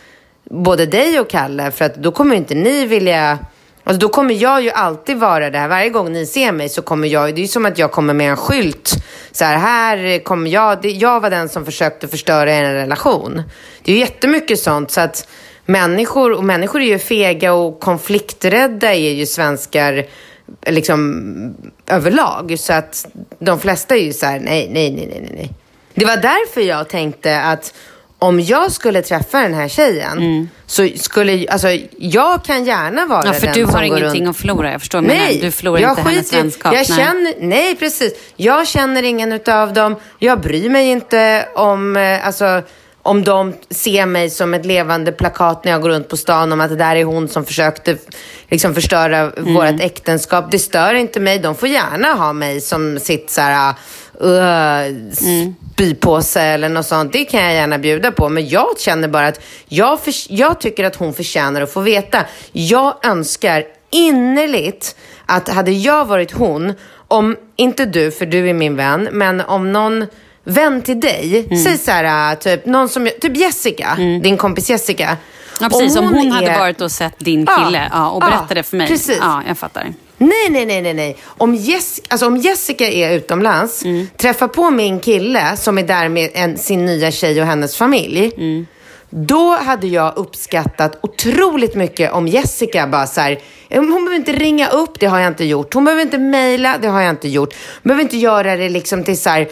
både 0.51 0.87
dig 0.87 1.21
och 1.21 1.31
Kalle. 1.31 1.71
För 1.71 1.85
att 1.85 1.95
då 1.95 2.13
kommer 2.13 2.37
inte 2.37 2.55
ni 2.55 2.87
vilja... 2.87 3.39
Alltså 3.85 4.01
då 4.01 4.09
kommer 4.09 4.35
jag 4.35 4.63
ju 4.63 4.71
alltid 4.71 5.17
vara 5.17 5.51
där. 5.51 5.69
Varje 5.69 5.91
gång 5.91 6.13
ni 6.13 6.27
ser 6.27 6.53
mig 6.53 6.69
så 6.69 6.83
kommer 6.83 7.09
jag, 7.09 7.35
det 7.35 7.41
är 7.41 7.43
ju 7.43 7.49
som 7.49 7.67
att 7.67 7.79
jag 7.79 7.93
kommer 7.93 8.15
med 8.15 8.31
en 8.31 8.37
skylt. 8.37 8.95
Så 9.33 9.45
här, 9.45 9.57
här 9.57 10.25
kommer 10.25 10.51
jag, 10.51 10.83
det, 10.83 10.91
jag 10.91 11.21
var 11.21 11.31
den 11.31 11.49
som 11.49 11.65
försökte 11.65 12.09
förstöra 12.09 12.53
en 12.53 12.75
relation. 12.75 13.43
Det 13.83 13.93
är 13.93 13.95
ju 13.95 14.01
jättemycket 14.01 14.59
sånt. 14.59 14.91
Så 14.91 15.01
att 15.01 15.29
människor, 15.67 16.33
och 16.33 16.45
människor 16.45 16.81
är 16.81 16.87
ju 16.87 16.99
fega 16.99 17.53
och 17.53 17.81
konflikträdda 17.81 18.95
är 18.95 19.11
ju 19.11 19.27
svenskar 19.27 20.05
liksom 20.67 21.55
överlag. 21.87 22.55
Så 22.59 22.73
att 22.73 23.07
de 23.39 23.61
flesta 23.61 23.97
är 23.97 24.01
ju 24.03 24.13
så 24.13 24.27
här, 24.27 24.41
nej, 24.41 24.69
nej, 24.73 24.91
nej, 24.91 25.07
nej, 25.23 25.31
nej. 25.35 25.51
Det 25.95 26.05
var 26.05 26.17
därför 26.17 26.61
jag 26.61 26.89
tänkte 26.89 27.41
att 27.41 27.75
om 28.19 28.41
jag 28.41 28.73
skulle 28.73 29.03
träffa 29.03 29.41
den 29.41 29.55
här 29.55 29.69
tjejen 29.69 30.49
så 30.67 30.89
skulle, 30.97 31.47
alltså 31.49 31.69
jag 31.99 32.45
kan 32.45 32.65
gärna 32.65 33.07
vara 33.07 33.21
Mm. 33.21 33.33
Ja, 33.35 33.41
för 33.41 33.47
den 33.47 33.55
du 33.57 33.65
har 33.65 33.83
ingenting 33.83 34.25
runt. 34.27 34.37
att 34.37 34.41
förlora. 34.41 34.73
Jag 34.73 34.81
förstår. 34.81 35.01
Men 35.01 35.17
Nej, 35.17 35.39
du 35.43 35.51
förlorar 35.51 35.81
jag 35.81 35.91
inte 35.91 36.03
hennes 36.03 36.19
skiter 36.25 36.37
i- 36.39 36.41
vänskap. 36.41 36.75
Jag 36.75 36.87
nej. 36.89 36.99
känner, 36.99 37.35
nej, 37.41 37.77
precis. 37.77 38.13
Jag 38.37 38.69
känner 38.69 39.03
ingen 39.03 39.33
utav 39.33 39.73
dem. 39.73 39.97
Jag 40.19 40.41
bryr 40.41 40.69
mig 40.71 40.87
inte 40.89 41.49
om, 41.55 41.97
eh, 41.97 42.27
alltså, 42.27 42.63
om 43.03 43.25
de 43.25 43.55
ser 43.71 44.07
mig 44.07 44.31
som 44.31 44.55
ett 44.55 44.67
levande 44.67 45.13
plakat 45.13 45.65
när 45.65 45.73
jag 45.73 45.83
går 45.83 45.89
runt 45.89 46.09
på 46.09 46.17
stan 46.17 46.53
om 46.53 46.61
att 46.61 46.71
det 46.71 46.77
där 46.77 46.97
är 46.97 47.05
hon 47.05 47.29
som 47.29 47.45
försökte 47.45 47.97
liksom, 48.49 48.75
förstöra 48.75 49.19
Mm. 49.19 49.55
vårt 49.55 49.81
äktenskap. 49.81 50.51
Det 50.51 50.59
stör 50.59 50.95
inte 50.95 51.21
mig. 51.21 51.39
De 51.39 51.55
får 51.55 51.69
gärna 51.69 52.13
ha 52.13 52.33
mig 52.33 52.61
som 52.61 52.99
sitt 52.99 53.31
så 53.31 53.41
här, 53.41 53.75
uh, 54.25 54.97
spypåse 55.75 56.43
eller 56.43 56.69
något 56.69 56.87
sånt. 56.87 57.13
Det 57.13 57.25
kan 57.25 57.41
jag 57.41 57.55
gärna 57.55 57.79
bjuda 57.79 58.13
på. 58.13 58.29
Men 58.29 58.49
jag 58.49 58.67
känner 58.79 59.09
bara 59.09 59.27
att 59.27 59.41
jag, 59.69 60.01
för, 60.01 60.15
jag 60.29 60.61
tycker 60.61 60.85
att 60.85 60.97
hon 60.97 61.15
förtjänar 61.15 61.61
att 61.61 61.73
få 61.73 61.81
veta. 61.81 62.25
Jag 62.53 63.07
önskar 63.07 63.65
innerligt 63.91 64.97
att 65.27 65.49
hade 65.49 65.71
jag 65.71 66.05
varit 66.05 66.33
hon, 66.33 66.73
om 67.09 67.37
inte 67.57 67.85
du, 67.85 68.11
för 68.11 68.27
du 68.27 68.49
är 68.49 68.55
min 68.55 68.77
vän, 68.77 69.09
men 69.13 69.41
om 69.41 69.73
någon 69.73 70.07
vän 70.45 70.83
till 70.83 71.01
dig, 71.01 71.47
Mm. 71.51 71.65
säg 71.65 71.79
så 71.79 71.91
här, 71.91 72.35
typ, 72.35 72.67
någon 72.67 72.89
som, 72.89 73.09
typ 73.21 73.37
Jessica, 73.37 73.95
din 74.23 74.37
kompis 74.37 74.71
Jessica. 74.71 75.17
Ja, 75.61 75.69
precis. 75.69 75.97
Om 75.97 76.15
hon, 76.15 76.31
hade 76.33 76.47
är- 76.51 76.59
varit 76.59 76.81
och 76.81 76.93
sett 76.93 77.15
din 77.19 77.45
Ja, 77.49 77.65
kille 77.65 77.89
ja, 77.93 78.11
och 78.11 78.23
ja, 78.23 78.27
berättade 78.31 78.63
för 78.63 78.77
mig. 78.77 78.87
precis. 78.89 79.19
Ja, 79.21 79.43
jag 79.49 79.59
fattar. 79.59 79.93
Nej, 80.19 80.31
nej, 80.51 80.67
nej, 80.67 80.83
nej, 80.83 80.95
nej. 80.95 81.17
Om, 81.25 81.55
Jessica, 81.55 82.07
alltså 82.11 82.27
om 82.27 82.37
Jessica 82.37 82.89
är 82.89 83.13
utomlands, 83.13 83.83
träffar 84.17 84.49
på 84.49 84.71
min 84.71 85.01
kille 85.01 85.57
som 85.57 85.79
är 85.79 85.83
där 85.83 86.09
med 86.09 86.31
en, 86.35 86.59
sin 86.59 86.87
nya 86.87 87.11
tjej 87.11 87.41
och 87.41 87.47
hennes 87.47 87.77
familj. 87.77 88.33
Då 89.11 89.57
hade 89.57 89.87
jag 89.87 90.17
uppskattat 90.17 90.99
otroligt 91.03 91.75
mycket 91.75 92.13
om 92.13 92.29
Jessica 92.29 92.87
bara 92.87 93.07
så 93.07 93.21
här, 93.21 93.39
hon 93.71 93.87
behöver 93.87 94.15
inte 94.17 94.33
ringa 94.33 94.69
upp, 94.69 95.01
det 95.01 95.07
har 95.07 95.19
jag 95.19 95.29
inte 95.29 95.45
gjort. 95.45 95.75
Hon 95.75 95.85
behöver 95.85 96.03
inte 96.03 96.19
mejla, 96.19 96.79
det 96.83 96.89
har 96.89 97.01
jag 97.01 97.11
inte 97.11 97.29
gjort. 97.29 97.55
Hon 97.55 97.81
behöver 97.89 98.03
inte 98.03 98.17
göra 98.17 98.57
det 98.57 98.69
liksom 98.69 99.05
till 99.05 99.19
så 99.21 99.31
här, 99.31 99.49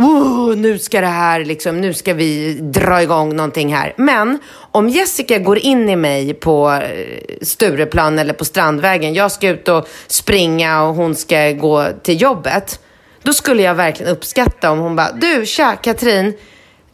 oh, 0.00 0.56
nu 0.56 0.78
ska 0.78 1.00
det 1.00 1.06
här, 1.06 1.44
liksom, 1.44 1.80
nu 1.80 1.94
ska 1.94 2.14
vi 2.14 2.54
dra 2.54 3.02
igång 3.02 3.36
någonting 3.36 3.74
här. 3.74 3.94
Men 3.96 4.38
om 4.72 4.88
Jessica 4.88 5.38
går 5.38 5.58
in 5.58 5.88
i 5.88 5.96
mig 5.96 6.34
på 6.34 6.70
eh, 6.70 7.36
Stureplan 7.42 8.18
eller 8.18 8.32
på 8.32 8.44
Strandvägen, 8.44 9.14
jag 9.14 9.32
ska 9.32 9.48
ut 9.48 9.68
och 9.68 9.88
springa 10.06 10.82
och 10.82 10.94
hon 10.94 11.14
ska 11.14 11.52
gå 11.52 11.86
till 12.02 12.22
jobbet. 12.22 12.80
Då 13.22 13.32
skulle 13.32 13.62
jag 13.62 13.74
verkligen 13.74 14.12
uppskatta 14.12 14.70
om 14.70 14.78
hon 14.78 14.96
bara, 14.96 15.12
du 15.12 15.46
tja 15.46 15.76
Katrin, 15.82 16.34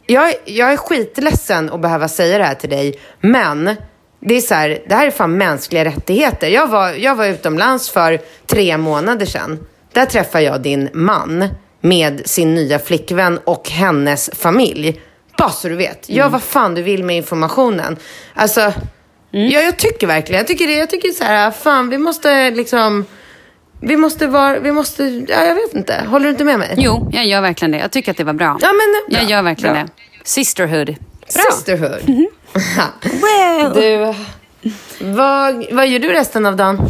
jag, 0.05 0.33
jag 0.45 0.73
är 0.73 0.77
skitledsen 0.77 1.69
att 1.69 1.81
behöva 1.81 2.07
säga 2.07 2.37
det 2.37 2.43
här 2.43 2.55
till 2.55 2.69
dig, 2.69 2.99
men 3.21 3.75
det 4.19 4.35
är 4.37 4.41
så 4.41 4.53
här, 4.53 4.79
det 4.87 4.95
här 4.95 5.07
är 5.07 5.11
fan 5.11 5.37
mänskliga 5.37 5.85
rättigheter. 5.85 6.47
Jag 6.47 6.67
var, 6.67 6.91
jag 6.91 7.15
var 7.15 7.25
utomlands 7.25 7.89
för 7.89 8.19
tre 8.45 8.77
månader 8.77 9.25
sedan. 9.25 9.59
Där 9.93 10.05
träffade 10.05 10.43
jag 10.43 10.61
din 10.61 10.89
man 10.93 11.49
med 11.81 12.21
sin 12.29 12.55
nya 12.55 12.79
flickvän 12.79 13.39
och 13.43 13.69
hennes 13.69 14.29
familj. 14.33 15.01
Bara 15.37 15.49
så 15.49 15.67
du 15.69 15.75
vet. 15.75 16.09
Gör 16.09 16.29
vad 16.29 16.43
fan 16.43 16.75
du 16.75 16.81
vill 16.81 17.03
med 17.03 17.17
informationen. 17.17 17.97
Alltså, 18.33 18.73
ja, 19.31 19.61
jag 19.61 19.77
tycker 19.77 20.07
verkligen, 20.07 20.37
jag 20.37 20.47
tycker 20.47 20.67
det. 20.67 20.73
Jag 20.73 20.89
tycker 20.89 21.09
så 21.09 21.23
här, 21.23 21.51
fan 21.51 21.89
vi 21.89 21.97
måste 21.97 22.51
liksom, 22.51 23.05
vi 23.81 23.97
måste 23.97 24.27
vara, 24.27 24.59
vi 24.59 24.71
måste, 24.71 25.03
ja 25.27 25.45
jag 25.45 25.55
vet 25.55 25.73
inte. 25.73 26.03
Håller 26.07 26.25
du 26.25 26.31
inte 26.31 26.43
med 26.43 26.59
mig? 26.59 26.73
Jo, 26.77 27.09
jag 27.13 27.25
gör 27.25 27.41
verkligen 27.41 27.71
det. 27.71 27.77
Jag 27.77 27.91
tycker 27.91 28.11
att 28.11 28.17
det 28.17 28.23
var 28.23 28.33
bra. 28.33 28.57
Ja, 28.61 28.67
men, 28.67 29.13
bra. 29.13 29.21
jag 29.21 29.29
gör 29.31 29.41
verkligen 29.41 29.75
Bra. 29.75 29.83
det. 29.83 29.89
Sisterhood. 30.23 30.85
Bra. 30.85 31.43
Sisterhood. 31.51 32.27
Du, 33.75 34.13
vad, 34.99 35.65
vad 35.71 35.87
gör 35.87 35.99
du 35.99 36.09
resten 36.09 36.45
av 36.45 36.55
dagen? 36.55 36.89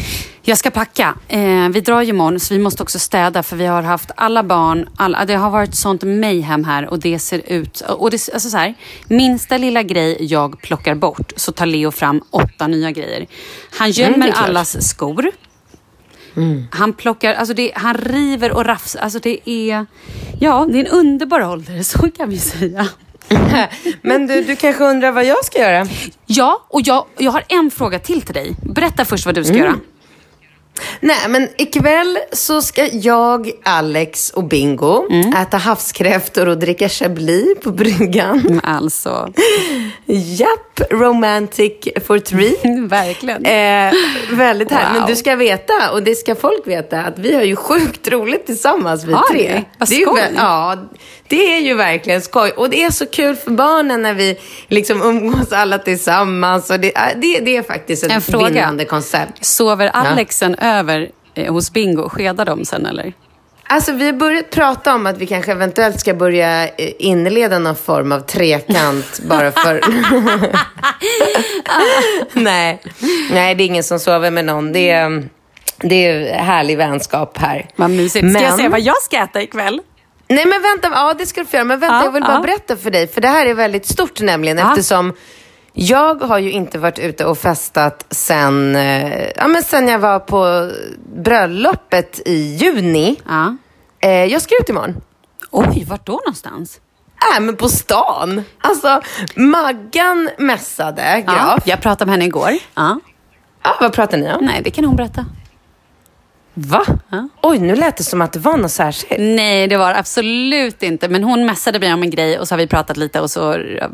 Jag 0.50 0.58
ska 0.58 0.70
packa. 0.72 1.16
Eh, 1.28 1.70
vi 1.70 1.82
drar 1.82 2.02
ju 2.02 2.10
imorgon 2.10 2.40
så 2.40 2.54
vi 2.54 2.60
måste 2.60 2.84
också 2.84 3.00
städa 3.00 3.44
för 3.44 3.56
vi 3.56 3.66
har 3.66 3.82
haft 3.82 4.12
alla 4.16 4.44
barn. 4.44 4.90
Alla, 4.98 5.26
det 5.26 5.36
har 5.36 5.50
varit 5.50 5.76
sånt 5.76 6.04
mayhem 6.04 6.64
här 6.64 6.90
och 6.90 7.00
det 7.00 7.20
ser 7.20 7.42
ut... 7.52 7.82
Och 7.82 8.12
det, 8.12 8.30
alltså 8.34 8.50
så 8.50 8.58
här, 8.58 8.74
minsta 9.08 9.58
lilla 9.58 9.84
grej 9.84 10.18
jag 10.20 10.62
plockar 10.62 10.96
bort 10.96 11.34
så 11.36 11.52
tar 11.52 11.66
Leo 11.66 11.92
fram 11.92 12.22
åtta 12.32 12.68
nya 12.68 12.92
grejer. 12.92 13.28
Han 13.78 13.92
gömmer 13.92 14.16
Mm, 14.16 14.32
klart. 14.32 14.50
allas 14.50 14.88
skor. 14.90 15.32
Han 16.72 16.94
plockar, 16.94 17.34
alltså 17.34 17.54
det, 17.54 17.72
han 17.76 17.94
river 17.98 18.52
och 18.52 18.66
rafsar. 18.66 19.00
Alltså 19.00 19.20
det 19.20 19.50
är... 19.50 19.86
Ja, 20.40 20.68
det 20.72 20.80
är 20.80 20.86
en 20.86 20.92
underbar 20.92 21.42
ålder, 21.52 21.84
så 21.84 22.12
kan 22.12 22.30
vi 22.30 22.38
säga. 22.38 22.88
Men 24.02 24.28
du, 24.28 24.42
du 24.42 24.56
kanske 24.56 24.84
undrar 24.84 25.12
vad 25.12 25.26
jag 25.26 25.46
ska 25.46 25.60
göra? 25.60 25.88
Ja, 26.26 26.66
och 26.70 26.82
jag, 26.84 27.06
jag 27.18 27.32
har 27.32 27.44
en 27.50 27.72
fråga 27.72 28.00
till 28.00 28.22
till 28.22 28.34
dig. 28.34 28.56
Berätta 28.64 29.06
först 29.06 29.26
vad 29.26 29.36
du 29.36 29.44
ska 29.44 29.54
Mm. 29.54 29.66
göra. 29.66 29.76
Nej, 31.00 31.18
men 31.30 31.48
ikväll 31.58 32.18
så 32.32 32.62
ska 32.62 32.86
jag, 32.92 33.52
Alex 33.64 34.30
och 34.30 34.44
Bingo 34.44 35.06
äta 35.42 35.58
havskräftor 35.58 36.48
och 36.48 36.58
dricka 36.58 36.90
chablis 36.90 37.60
på 37.64 37.72
bryggan. 37.72 38.42
Men 38.50 38.60
Alltså, 38.64 39.34
Japp, 40.06 40.82
romantic 40.92 41.74
for 42.06 42.20
three. 42.20 42.56
verkligen. 42.88 43.46
Eh, 43.46 43.94
väldigt 44.38 44.72
härligt. 44.72 44.92
Wow. 44.94 45.00
Men 45.00 45.10
du 45.10 45.16
ska 45.16 45.36
veta, 45.36 45.74
och 45.94 46.04
det 46.04 46.16
ska 46.16 46.36
folk 46.36 46.68
veta, 46.68 47.02
att 47.02 47.20
vi 47.20 47.36
har 47.36 47.44
ju 47.44 47.56
sjukt 47.56 48.08
roligt 48.08 48.46
tillsammans 48.46 49.04
vi 49.06 49.14
Har 49.14 49.24
tre. 49.32 49.64
Vad 49.80 49.90
det 49.90 49.96
är 49.96 50.00
ju 50.00 50.06
skoj. 50.06 50.20
vä- 50.22 50.34
Ja, 50.36 50.76
det 51.28 51.56
är 51.58 51.60
ju 51.62 51.74
verkligen 51.74 52.22
skoj. 52.22 52.52
Och 52.52 52.70
det 52.70 52.84
är 52.84 52.90
så 52.92 53.06
kul 53.06 53.36
för 53.36 53.52
barnen 53.52 54.02
när 54.02 54.14
vi 54.14 54.38
liksom 54.68 55.02
umgås 55.02 55.52
alla 55.52 55.78
tillsammans. 55.80 56.70
Och 56.70 56.80
det, 56.80 56.98
är- 56.98 57.16
det, 57.16 57.40
det 57.40 57.58
är 57.58 57.64
faktiskt 57.64 58.04
ett 58.04 58.12
En 58.12 58.22
fråga. 58.22 58.48
vinnande 58.50 58.86
koncept. 58.86 59.46
Sover 59.46 59.88
Alexen 59.94 60.56
över 60.56 61.10
eh, 61.36 61.54
hos 61.54 61.74
Bingo? 61.74 62.10
Skedar 62.10 62.46
de 62.46 62.66
sen 62.66 62.86
eller? 62.86 63.14
Alltså 63.70 63.92
vi 63.92 64.06
har 64.06 64.14
börjat 64.14 64.50
prata 64.50 64.96
om 64.96 65.06
att 65.06 65.18
vi 65.18 65.26
kanske 65.28 65.52
eventuellt 65.52 66.00
ska 66.00 66.14
börja 66.14 66.68
eh, 66.68 66.72
inleda 67.00 67.60
någon 67.60 67.76
form 67.76 68.12
av 68.12 68.20
trekant 68.20 69.20
bara 69.30 69.52
för... 69.52 69.82
Nej. 72.34 72.82
Nej, 73.32 73.56
det 73.56 73.64
är 73.64 73.66
ingen 73.66 73.84
som 73.84 74.00
sover 74.00 74.32
med 74.32 74.46
någon. 74.46 74.72
Det 74.74 74.90
är, 74.90 75.24
det 75.78 75.96
är 76.06 76.34
härlig 76.40 76.78
vänskap 76.78 77.38
här. 77.38 77.68
Vad 77.76 77.90
mysigt. 77.90 78.34
Ska 78.34 78.44
jag 78.44 78.58
se 78.60 78.68
vad 78.68 78.80
jag 78.82 79.02
ska 79.02 79.18
äta 79.24 79.42
ikväll? 79.42 79.82
Nej 80.30 80.46
men 80.46 80.62
vänta, 80.62 80.90
ja 80.92 81.14
det 81.18 81.26
ska 81.26 81.42
du 81.42 81.48
få 81.48 81.56
göra. 81.56 81.66
Men 81.66 81.80
vänta, 81.80 81.96
Ja, 81.96 82.04
jag 82.04 82.12
vill 82.12 82.24
bara 82.24 82.34
ja. 82.34 82.40
berätta 82.42 82.78
för 82.78 82.92
dig. 82.92 83.08
För 83.08 83.22
det 83.22 83.28
här 83.28 83.46
är 83.46 83.54
väldigt 83.54 83.86
stort 83.88 84.22
nämligen. 84.22 84.58
Ja. 84.58 84.70
Eftersom 84.70 85.14
jag 85.74 86.22
har 86.22 86.38
ju 86.40 86.52
inte 86.52 86.80
varit 86.80 87.00
ute 87.00 87.26
och 87.26 87.38
festat 87.38 88.06
sen, 88.10 88.76
eh, 88.76 89.30
ja, 89.36 89.48
men 89.48 89.64
sen 89.64 89.88
jag 89.88 90.00
var 90.00 90.20
på 90.20 90.72
bröllopet 91.24 92.22
i 92.26 92.36
juni. 92.56 93.16
Ja. 93.28 93.56
Eh, 94.00 94.10
jag 94.26 94.42
ska 94.42 94.56
ut 94.62 94.70
imorgon. 94.70 94.96
Oj, 95.52 95.86
vart 95.90 96.06
då 96.06 96.14
någonstans? 96.14 96.80
Äh, 97.36 97.40
men 97.40 97.56
på 97.56 97.70
stan. 97.70 98.44
Alltså, 98.62 99.02
Maggan 99.36 100.30
mässade, 100.38 101.24
Ja, 101.28 101.34
Graf. 101.34 101.64
jag 101.68 101.82
pratade 101.82 102.06
med 102.06 102.14
henne 102.14 102.26
igår. 102.26 102.52
Ja. 102.76 103.00
Ja, 103.64 103.76
vad 103.82 103.94
pratar 103.94 104.18
ni 104.18 104.34
om? 104.34 104.46
Nej, 104.46 104.62
det 104.64 104.72
kan 104.72 104.86
hon 104.86 104.96
berätta. 104.96 105.26
Va? 106.60 106.86
Ja. 107.10 107.28
Oj, 107.42 107.60
nu 107.60 107.76
lät 107.76 107.98
det 107.98 108.04
som 108.04 108.22
att 108.22 108.34
det 108.34 108.40
var 108.40 108.58
något 108.58 108.72
särskilt. 108.72 109.22
Nej, 109.22 109.68
det 109.68 109.78
var 109.78 109.94
absolut 109.94 110.84
inte. 110.84 111.08
Men 111.10 111.24
hon 111.24 111.46
messade 111.46 111.80
mig 111.80 111.94
om 111.94 112.04
en 112.04 112.10
grej 112.10 112.40
och 112.40 112.48
så 112.48 112.54
har 112.56 112.58
vi 112.58 112.68
pratat 112.68 112.98
lite 112.98 113.22
och 113.22 113.32
så 113.32 113.42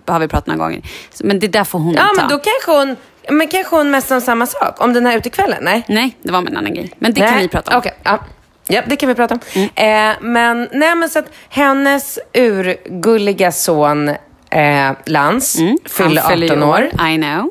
har 0.07 0.19
vi 0.19 0.27
pratat 0.27 0.47
några 0.47 0.57
gånger. 0.59 0.81
Men 1.19 1.39
det 1.39 1.47
där 1.47 1.63
får 1.63 1.79
hon 1.79 1.93
Ja, 1.93 2.01
ta. 2.15 2.21
men 2.21 2.29
då 2.29 2.37
kanske 2.39 2.71
hon, 2.71 2.95
men 3.37 3.47
kanske 3.47 3.75
hon 3.75 3.91
mässade 3.91 4.15
om 4.15 4.21
samma 4.21 4.45
sak. 4.45 4.81
Om 4.81 4.93
den 4.93 5.05
här 5.05 5.17
utekvällen? 5.17 5.63
Nej. 5.63 5.83
Nej, 5.87 6.17
det 6.21 6.31
var 6.31 6.41
med 6.41 6.51
en 6.51 6.57
annan 6.57 6.73
grej. 6.73 6.91
Men 6.99 7.13
det 7.13 7.21
kan 7.21 7.37
vi 7.37 7.47
prata 7.47 7.71
om. 7.71 7.77
Okej, 7.77 7.93
ja. 8.03 8.19
Ja, 8.67 8.81
det 8.87 8.95
kan 8.95 9.09
vi 9.09 9.15
prata 9.15 9.33
om. 9.35 9.61
Eh, 9.75 10.13
men, 10.21 10.69
nej, 10.71 10.95
men 10.95 11.09
så 11.09 11.19
att 11.19 11.25
hennes 11.49 12.19
urgulliga 12.33 13.51
son 13.51 14.09
eh, 14.49 14.91
Lans 15.05 15.57
Han 15.59 15.77
fyller 15.89 16.21
18 16.21 16.39
ju 16.41 16.63
år. 16.63 16.89
I 17.09 17.17
know. 17.17 17.49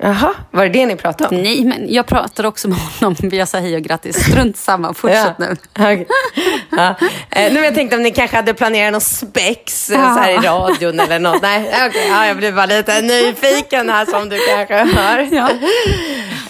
Jaha, 0.00 0.34
var 0.50 0.64
det 0.64 0.70
det 0.70 0.86
ni 0.86 0.96
pratade 0.96 1.36
om? 1.36 1.42
Nej, 1.42 1.64
men 1.64 1.92
jag 1.92 2.06
pratade 2.06 2.48
också 2.48 2.68
med 2.68 2.78
honom. 2.78 3.16
Jag 3.32 3.48
sa 3.48 3.58
hej 3.58 3.76
och 3.76 3.82
grattis. 3.82 4.16
Strunt 4.16 4.56
samma. 4.56 4.94
Fortsätt 4.94 5.38
nu. 5.38 5.56
Okej. 5.78 6.06
Ja. 6.70 6.94
Eh, 7.30 7.52
nu 7.52 7.64
jag 7.64 7.74
tänkte 7.74 7.96
om 7.96 8.02
ni 8.02 8.10
kanske 8.10 8.36
hade 8.36 8.54
planerat 8.54 8.92
någon 8.92 9.00
spex 9.00 9.90
eh, 9.90 10.14
så 10.14 10.20
här 10.20 10.30
i 10.30 10.36
radion 10.36 11.00
eller 11.00 11.18
något. 11.18 11.42
Nej, 11.42 11.70
okej. 11.88 12.08
ja, 12.08 12.26
jag 12.26 12.36
blev 12.36 12.54
bara 12.54 12.66
lite 12.66 13.00
nyfiken 13.00 13.90
här 13.90 14.06
som 14.06 14.28
du 14.28 14.38
kanske 14.48 14.74
hör. 14.74 15.28
Ja. 15.32 15.48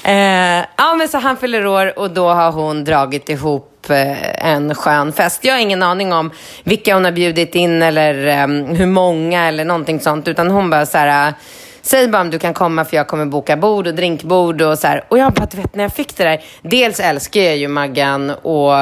Eh, 0.02 0.64
ja, 0.76 0.94
men 0.94 1.08
så 1.08 1.18
han 1.18 1.36
fyller 1.36 1.66
år 1.66 1.98
och 1.98 2.10
då 2.10 2.28
har 2.28 2.52
hon 2.52 2.84
dragit 2.84 3.28
ihop 3.28 3.90
eh, 3.90 4.46
en 4.46 4.74
skön 4.74 5.12
fest. 5.12 5.44
Jag 5.44 5.54
har 5.54 5.60
ingen 5.60 5.82
aning 5.82 6.12
om 6.12 6.30
vilka 6.64 6.94
hon 6.94 7.04
har 7.04 7.12
bjudit 7.12 7.54
in 7.54 7.82
eller 7.82 8.26
eh, 8.26 8.46
hur 8.76 8.86
många 8.86 9.48
eller 9.48 9.64
någonting 9.64 10.00
sånt. 10.00 10.28
Utan 10.28 10.50
hon 10.50 10.70
bara 10.70 10.86
så 10.86 10.98
här, 10.98 11.34
säg 11.82 12.08
bara 12.08 12.22
om 12.22 12.30
du 12.30 12.38
kan 12.38 12.54
komma 12.54 12.84
för 12.84 12.96
jag 12.96 13.08
kommer 13.08 13.26
boka 13.26 13.56
bord 13.56 13.86
och 13.86 13.94
drinkbord 13.94 14.62
och 14.62 14.78
så 14.78 14.86
här. 14.86 15.04
Och 15.08 15.18
jag 15.18 15.32
bara, 15.32 15.46
du 15.46 15.56
vet 15.56 15.74
när 15.74 15.84
jag 15.84 15.92
fick 15.92 16.16
det 16.16 16.24
där. 16.24 16.40
Dels 16.62 17.00
älskar 17.00 17.40
jag 17.40 17.56
ju 17.56 17.68
Maggan 17.68 18.30
och 18.30 18.74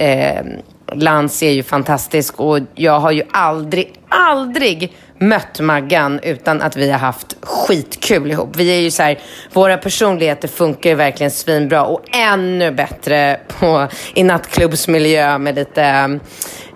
eh, 0.00 0.44
Lans 0.92 1.42
är 1.42 1.50
ju 1.50 1.62
fantastisk 1.62 2.40
och 2.40 2.58
jag 2.74 3.00
har 3.00 3.10
ju 3.10 3.22
aldrig, 3.30 3.92
aldrig 4.08 4.92
mött 5.18 5.60
Maggan 5.60 6.20
utan 6.22 6.62
att 6.62 6.76
vi 6.76 6.90
har 6.90 6.98
haft 6.98 7.36
skitkul 7.42 8.30
ihop. 8.30 8.56
Vi 8.56 8.76
är 8.76 8.80
ju 8.80 8.90
så 8.90 9.02
här, 9.02 9.18
våra 9.52 9.76
personligheter 9.76 10.48
funkar 10.48 10.90
ju 10.90 10.96
verkligen 10.96 11.30
svinbra 11.30 11.84
och 11.84 12.04
ännu 12.12 12.70
bättre 12.70 13.40
på, 13.48 13.88
i 14.14 14.22
nattklubbsmiljö 14.22 15.38
med 15.38 15.54
lite 15.54 16.18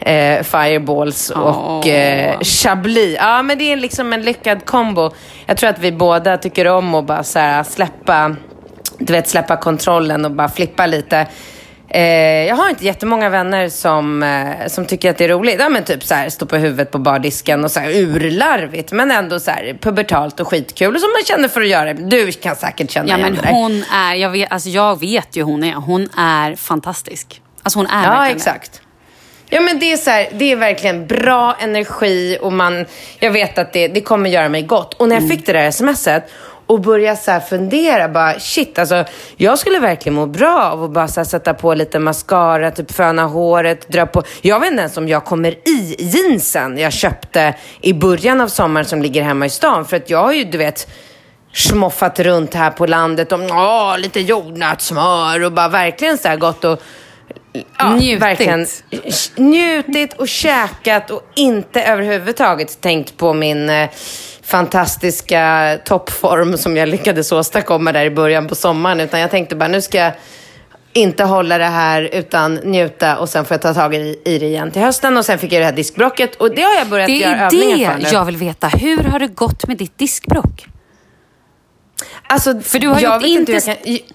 eh, 0.00 0.42
fireballs 0.42 1.30
och 1.30 1.86
eh, 1.86 2.40
chablis. 2.40 3.16
Ja, 3.20 3.42
men 3.42 3.58
det 3.58 3.72
är 3.72 3.76
liksom 3.76 4.12
en 4.12 4.22
lyckad 4.22 4.64
kombo. 4.64 5.10
Jag 5.46 5.56
tror 5.56 5.70
att 5.70 5.78
vi 5.78 5.92
båda 5.92 6.36
tycker 6.36 6.66
om 6.66 6.94
att 6.94 7.06
bara 7.06 7.24
så 7.24 7.38
här, 7.38 7.62
släppa, 7.62 8.36
du 8.98 9.12
vet, 9.12 9.28
släppa 9.28 9.56
kontrollen 9.56 10.24
och 10.24 10.30
bara 10.30 10.48
flippa 10.48 10.86
lite. 10.86 11.26
Eh, 11.94 12.46
jag 12.48 12.56
har 12.56 12.70
inte 12.70 12.84
jättemånga 12.84 13.28
vänner 13.28 13.68
som, 13.68 14.22
eh, 14.22 14.66
som 14.68 14.86
tycker 14.86 15.10
att 15.10 15.18
det 15.18 15.24
är 15.24 15.28
roligt. 15.28 15.56
Ja, 15.58 15.68
men 15.68 15.84
typ 15.84 16.04
så 16.04 16.14
här, 16.14 16.28
stå 16.28 16.46
på 16.46 16.56
huvudet 16.56 16.90
på 16.90 16.98
bardisken 16.98 17.64
och 17.64 17.70
så 17.70 17.80
här, 17.80 17.90
urlarvigt. 17.90 18.92
Men 18.92 19.10
ändå 19.10 19.40
så 19.40 19.50
här, 19.50 19.78
pubertalt 19.80 20.40
och 20.40 20.48
skitkul. 20.48 20.94
Och 20.94 21.00
som 21.00 21.10
man 21.10 21.22
känner 21.24 21.48
för 21.48 21.60
att 21.60 21.68
göra 21.68 21.94
det. 21.94 22.02
Du 22.02 22.32
kan 22.32 22.56
säkert 22.56 22.90
känna 22.90 23.08
Ja, 23.08 23.18
igen 23.18 23.32
men 23.32 23.42
det 23.42 23.50
hon 23.50 23.84
är, 23.92 24.14
jag 24.14 24.30
vet, 24.30 24.52
alltså 24.52 24.68
jag 24.68 25.00
vet 25.00 25.36
ju 25.36 25.42
hon 25.42 25.64
är. 25.64 25.72
Hon 25.72 26.08
är 26.16 26.56
fantastisk. 26.56 27.40
Alltså 27.62 27.78
hon 27.78 27.86
är 27.86 28.04
Ja, 28.04 28.10
verkligen 28.10 28.36
exakt. 28.36 28.80
Ja, 29.50 29.60
men 29.60 29.78
det 29.78 29.92
är, 29.92 29.96
så 29.96 30.10
här, 30.10 30.28
det 30.32 30.52
är 30.52 30.56
verkligen 30.56 31.06
bra 31.06 31.56
energi 31.60 32.38
och 32.40 32.52
man, 32.52 32.86
jag 33.18 33.30
vet 33.30 33.58
att 33.58 33.72
det, 33.72 33.88
det 33.88 34.00
kommer 34.00 34.30
göra 34.30 34.48
mig 34.48 34.62
gott. 34.62 34.94
Och 34.94 35.08
när 35.08 35.20
jag 35.20 35.28
fick 35.28 35.46
det 35.46 35.52
där 35.52 35.70
smset 35.70 36.30
och 36.66 36.80
börja 36.80 37.16
så 37.16 37.30
här 37.30 37.40
fundera, 37.40 38.08
bara 38.08 38.40
shit, 38.40 38.78
alltså 38.78 39.04
jag 39.36 39.58
skulle 39.58 39.78
verkligen 39.78 40.14
må 40.14 40.26
bra 40.26 40.62
av 40.62 40.84
att 40.84 40.90
bara 40.90 41.08
sätta 41.08 41.54
på 41.54 41.74
lite 41.74 41.98
mascara, 41.98 42.70
typ 42.70 42.92
föna 42.92 43.24
håret, 43.24 43.88
dra 43.88 44.06
på. 44.06 44.22
Jag 44.40 44.60
vet 44.60 44.70
inte 44.70 44.80
ens 44.80 44.96
om 44.96 45.08
jag 45.08 45.24
kommer 45.24 45.50
i 45.68 45.96
jeansen 45.98 46.78
jag 46.78 46.92
köpte 46.92 47.54
i 47.80 47.92
början 47.92 48.40
av 48.40 48.48
sommaren 48.48 48.86
som 48.86 49.02
ligger 49.02 49.22
hemma 49.22 49.46
i 49.46 49.50
stan. 49.50 49.84
För 49.84 49.96
att 49.96 50.10
jag 50.10 50.22
har 50.22 50.32
ju, 50.32 50.44
du 50.44 50.58
vet, 50.58 50.88
smoffat 51.52 52.20
runt 52.20 52.54
här 52.54 52.70
på 52.70 52.86
landet 52.86 53.32
om 53.32 53.42
åh, 53.42 53.98
lite 53.98 54.20
jordnötssmör 54.20 55.44
och 55.44 55.52
bara 55.52 55.68
verkligen 55.68 56.18
så 56.18 56.28
här 56.28 56.36
gått 56.36 56.64
och 56.64 56.82
Ja, 57.78 57.94
Njutit. 57.94 58.22
Verkligen. 58.22 58.66
Njutit 59.36 60.12
och 60.12 60.28
käkat 60.28 61.10
och 61.10 61.22
inte 61.34 61.82
överhuvudtaget 61.82 62.80
tänkt 62.80 63.16
på 63.16 63.32
min 63.32 63.70
eh, 63.70 63.90
fantastiska 64.42 65.78
toppform 65.84 66.56
som 66.58 66.76
jag 66.76 66.88
lyckades 66.88 67.32
åstadkomma 67.32 67.92
där 67.92 68.04
i 68.04 68.10
början 68.10 68.48
på 68.48 68.54
sommaren. 68.54 69.00
Utan 69.00 69.20
jag 69.20 69.30
tänkte 69.30 69.56
bara, 69.56 69.68
nu 69.68 69.80
ska 69.82 69.98
jag 69.98 70.12
inte 70.92 71.24
hålla 71.24 71.58
det 71.58 71.64
här 71.64 72.02
utan 72.12 72.54
njuta 72.54 73.18
och 73.18 73.28
sen 73.28 73.44
får 73.44 73.54
jag 73.54 73.62
ta 73.62 73.74
tag 73.74 73.94
i, 73.94 74.20
i 74.24 74.38
det 74.38 74.46
igen 74.46 74.70
till 74.70 74.82
hösten. 74.82 75.16
Och 75.16 75.24
sen 75.24 75.38
fick 75.38 75.52
jag 75.52 75.60
det 75.60 75.64
här 75.64 75.72
diskbrocket 75.72 76.34
och 76.34 76.54
det 76.54 76.62
har 76.62 76.74
jag 76.74 76.86
börjat 76.88 77.06
Det 77.06 77.12
göra 77.12 77.34
är 77.36 77.44
övningar 77.46 77.92
för 77.92 77.98
det 78.00 78.04
nu. 78.10 78.12
jag 78.12 78.24
vill 78.24 78.36
veta. 78.36 78.68
Hur 78.68 79.04
har 79.04 79.18
det 79.18 79.26
gått 79.26 79.66
med 79.66 79.76
ditt 79.76 79.98
diskbråck? 79.98 80.66
Alltså, 82.26 82.60
För 82.60 82.78
du 82.78 82.88
har 82.88 83.00
jag 83.00 83.14
gjort 83.14 83.22
vet 83.22 83.28
inte 83.30 83.52
hur 83.52 83.58
inte- 83.58 83.90
jag 83.90 83.98
kan... 83.98 84.06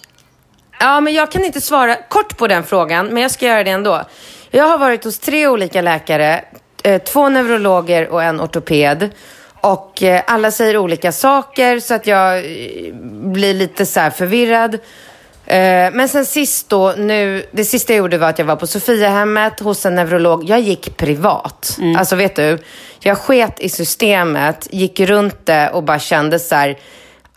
Ja, 0.79 0.99
men 1.01 1.13
jag 1.13 1.31
kan 1.31 1.43
inte 1.45 1.61
svara 1.61 1.95
kort 1.95 2.37
på 2.37 2.47
den 2.47 2.63
frågan, 2.63 3.07
men 3.07 3.21
jag 3.21 3.31
ska 3.31 3.45
göra 3.45 3.63
det 3.63 3.71
ändå. 3.71 4.01
Jag 4.51 4.63
har 4.67 4.77
varit 4.77 5.03
hos 5.03 5.19
tre 5.19 5.47
olika 5.47 5.81
läkare, 5.81 6.43
eh, 6.83 7.01
två 7.01 7.29
neurologer 7.29 8.07
och 8.09 8.23
en 8.23 8.41
ortoped. 8.41 9.09
Och 9.67 10.03
eh, 10.03 10.21
alla 10.27 10.51
säger 10.51 10.77
olika 10.77 11.11
saker, 11.11 11.79
så 11.79 11.93
att 11.93 12.07
jag 12.07 12.37
eh, 12.37 12.93
blir 13.33 13.53
lite 13.53 13.85
så 13.85 14.09
förvirrad. 14.15 14.73
Eh, 15.45 15.91
Men 15.93 16.07
sen 16.09 16.25
sist 16.25 16.69
då, 16.69 16.93
nu, 16.97 17.45
det 17.51 17.65
sista 17.65 17.93
jag 17.93 17.97
gjorde 17.97 18.17
var 18.17 18.29
att 18.29 18.39
jag 18.39 18.45
var 18.45 18.55
på 18.55 18.67
Sofiahemmet 18.67 19.59
hos 19.59 19.85
en 19.85 19.95
neurolog. 19.95 20.43
Jag 20.49 20.59
gick 20.59 20.97
privat. 20.97 21.77
Alltså 21.97 22.15
vet 22.15 22.35
du, 22.35 22.57
jag 22.99 23.17
sket 23.17 23.59
i 23.59 23.69
systemet, 23.69 24.67
gick 24.71 24.99
runt 24.99 25.45
det 25.45 25.69
och 25.69 25.83
bara 25.83 25.99
kände 25.99 26.39
så 26.39 26.55
här, 26.55 26.77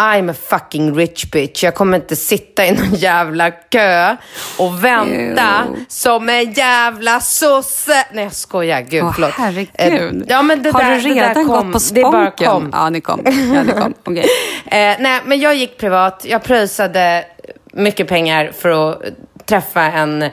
I'm 0.01 0.31
a 0.31 0.35
fucking 0.49 0.95
rich 0.95 1.25
bitch. 1.31 1.65
Jag 1.65 1.75
kommer 1.75 1.97
inte 1.97 2.17
sitta 2.17 2.67
i 2.67 2.73
någon 2.73 2.95
jävla 2.95 3.51
kö 3.51 4.17
och 4.59 4.85
vänta 4.85 5.65
som 5.89 6.29
en 6.29 6.53
jävla 6.53 7.21
sosse. 7.21 8.07
Nej, 8.13 8.25
jag 8.25 8.33
skojar. 8.33 8.81
Gud, 8.81 9.05
Åh, 9.05 9.13
förlåt. 9.15 9.31
herregud. 9.39 9.71
Eh, 10.23 10.27
Ja, 10.29 10.43
men 10.43 10.63
det 10.63 10.71
har 10.71 10.83
där, 10.83 10.95
du 11.01 11.09
det 11.09 11.15
där 11.15 11.29
redan 11.29 11.47
kom. 11.47 11.73
gått 11.73 11.89
på 11.89 11.95
Det 11.95 12.03
bara 12.03 12.13
sponken? 12.31 12.47
kom. 12.51 12.71
Ja, 12.73 12.91
det 12.91 13.01
kom. 13.01 13.23
Ja, 13.55 13.63
det 13.67 13.73
kom. 13.81 13.95
Okej. 14.05 14.27
Eh, 14.67 14.97
nej, 15.01 15.21
men 15.25 15.41
jag 15.41 15.55
gick 15.55 15.79
privat. 15.79 16.25
Jag 16.29 16.43
pröjsade 16.43 17.25
mycket 17.73 18.09
pengar 18.09 18.53
för 18.59 18.91
att 18.91 19.03
träffa 19.47 19.83
en, 19.83 20.31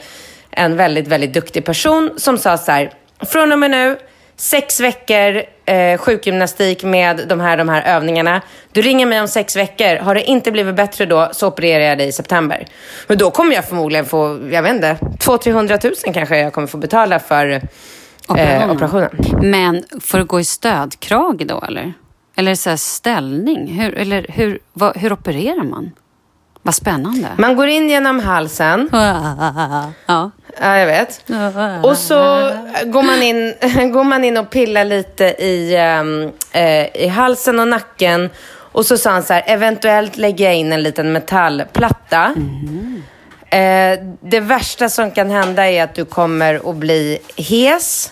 en 0.52 0.78
väldigt, 0.78 1.08
väldigt 1.08 1.34
duktig 1.34 1.66
person 1.66 2.12
som 2.18 2.38
sa 2.38 2.58
så 2.58 2.72
här, 2.72 2.92
från 3.32 3.52
och 3.52 3.60
med 3.60 3.72
nu, 3.72 3.98
sex 4.36 4.80
veckor 4.80 5.44
eh, 5.68 5.98
sjukgymnastik 5.98 6.84
med 6.84 7.28
de 7.28 7.40
här, 7.40 7.58
de 7.58 7.70
här 7.70 7.96
övningarna. 7.96 8.42
Du 8.72 8.82
ringer 8.82 9.06
mig 9.06 9.22
om 9.22 9.28
sex 9.28 9.56
veckor. 9.56 9.96
Har 9.98 10.16
det 10.16 10.24
inte 10.24 10.52
blivit 10.52 10.76
bättre 10.76 11.06
då 11.06 11.30
så 11.32 11.48
opererar 11.48 11.84
jag 11.84 11.98
dig 11.98 12.08
i 12.08 12.12
september. 12.12 12.66
Och 13.08 13.18
då 13.18 13.32
kommer 13.32 13.56
jag 13.56 13.66
förmodligen 13.66 14.06
få, 14.06 14.50
jag 14.52 14.64
vet 14.64 14.74
inte, 14.76 14.98
200-300 15.20 15.78
tusen 15.78 16.14
kanske 16.14 16.38
jag 16.38 16.54
kommer 16.54 16.68
få 16.68 16.78
betala 16.78 17.20
för 17.20 17.50
eh, 17.50 17.62
Operation. 18.28 18.72
operationen. 18.72 19.10
Men 19.42 19.84
får 20.02 20.18
du 20.18 20.26
gå 20.26 20.40
i 20.40 20.46
stödkrage 20.46 21.46
då 21.46 21.62
eller? 21.68 21.94
Eller 22.36 22.56
så 22.56 22.70
här 22.70 22.78
ställning? 22.78 23.68
Hur, 23.82 23.98
eller 23.98 24.26
hur, 24.30 24.60
vad, 24.74 24.98
hur 24.98 25.14
opererar 25.14 25.64
man? 25.64 25.92
Vad 26.68 26.76
spännande. 26.76 27.28
Man 27.38 27.56
går 27.56 27.68
in 27.68 27.90
genom 27.90 28.20
halsen. 28.20 28.90
Ja. 30.06 30.32
Ja, 30.60 30.78
jag 30.78 30.86
vet. 30.88 31.24
Och 31.84 31.98
så 31.98 32.16
går 32.86 33.04
man 33.04 33.24
in, 33.24 33.54
går 33.94 34.04
man 34.04 34.24
in 34.24 34.38
och 34.38 34.50
pillar 34.50 34.86
lite 34.86 35.24
i, 35.26 35.76
ehm, 35.76 36.32
eh, 36.52 36.96
i 37.04 37.08
halsen 37.08 37.60
och 37.60 37.68
nacken. 37.68 38.30
Och 38.50 38.86
så 38.86 38.98
sa 38.98 39.12
han 39.12 39.24
så 39.24 39.34
här, 39.34 39.44
eventuellt 39.48 40.18
lägger 40.18 40.46
jag 40.46 40.56
in 40.56 40.72
en 40.72 40.84
liten 40.84 41.12
metallplatta. 41.14 42.34
Eh, 43.50 44.00
det 44.22 44.40
värsta 44.40 44.90
som 44.90 45.12
kan 45.12 45.30
hända 45.30 45.70
är 45.70 45.84
att 45.84 45.96
du 45.96 46.06
kommer 46.06 46.70
att 46.70 46.76
bli 46.76 47.20
hes. 47.36 48.12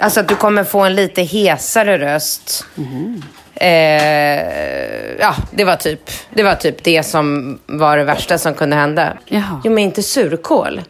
Alltså 0.00 0.20
att 0.20 0.28
du 0.28 0.34
kommer 0.36 0.64
få 0.64 0.80
en 0.80 0.94
lite 0.94 1.22
hesare 1.22 1.98
röst. 1.98 2.64
Eh, 2.78 2.84
ja, 5.20 5.34
det 5.50 5.64
var, 5.64 5.76
typ, 5.76 6.10
det 6.34 6.42
var 6.42 6.54
typ 6.54 6.84
det 6.84 7.02
som 7.02 7.58
var 7.66 7.96
det 7.96 8.04
värsta 8.04 8.38
som 8.38 8.54
kunde 8.54 8.76
hända. 8.76 9.12
Jaha. 9.28 9.60
Jo, 9.64 9.72
men 9.72 9.84
inte 9.84 10.02
surkål. 10.02 10.80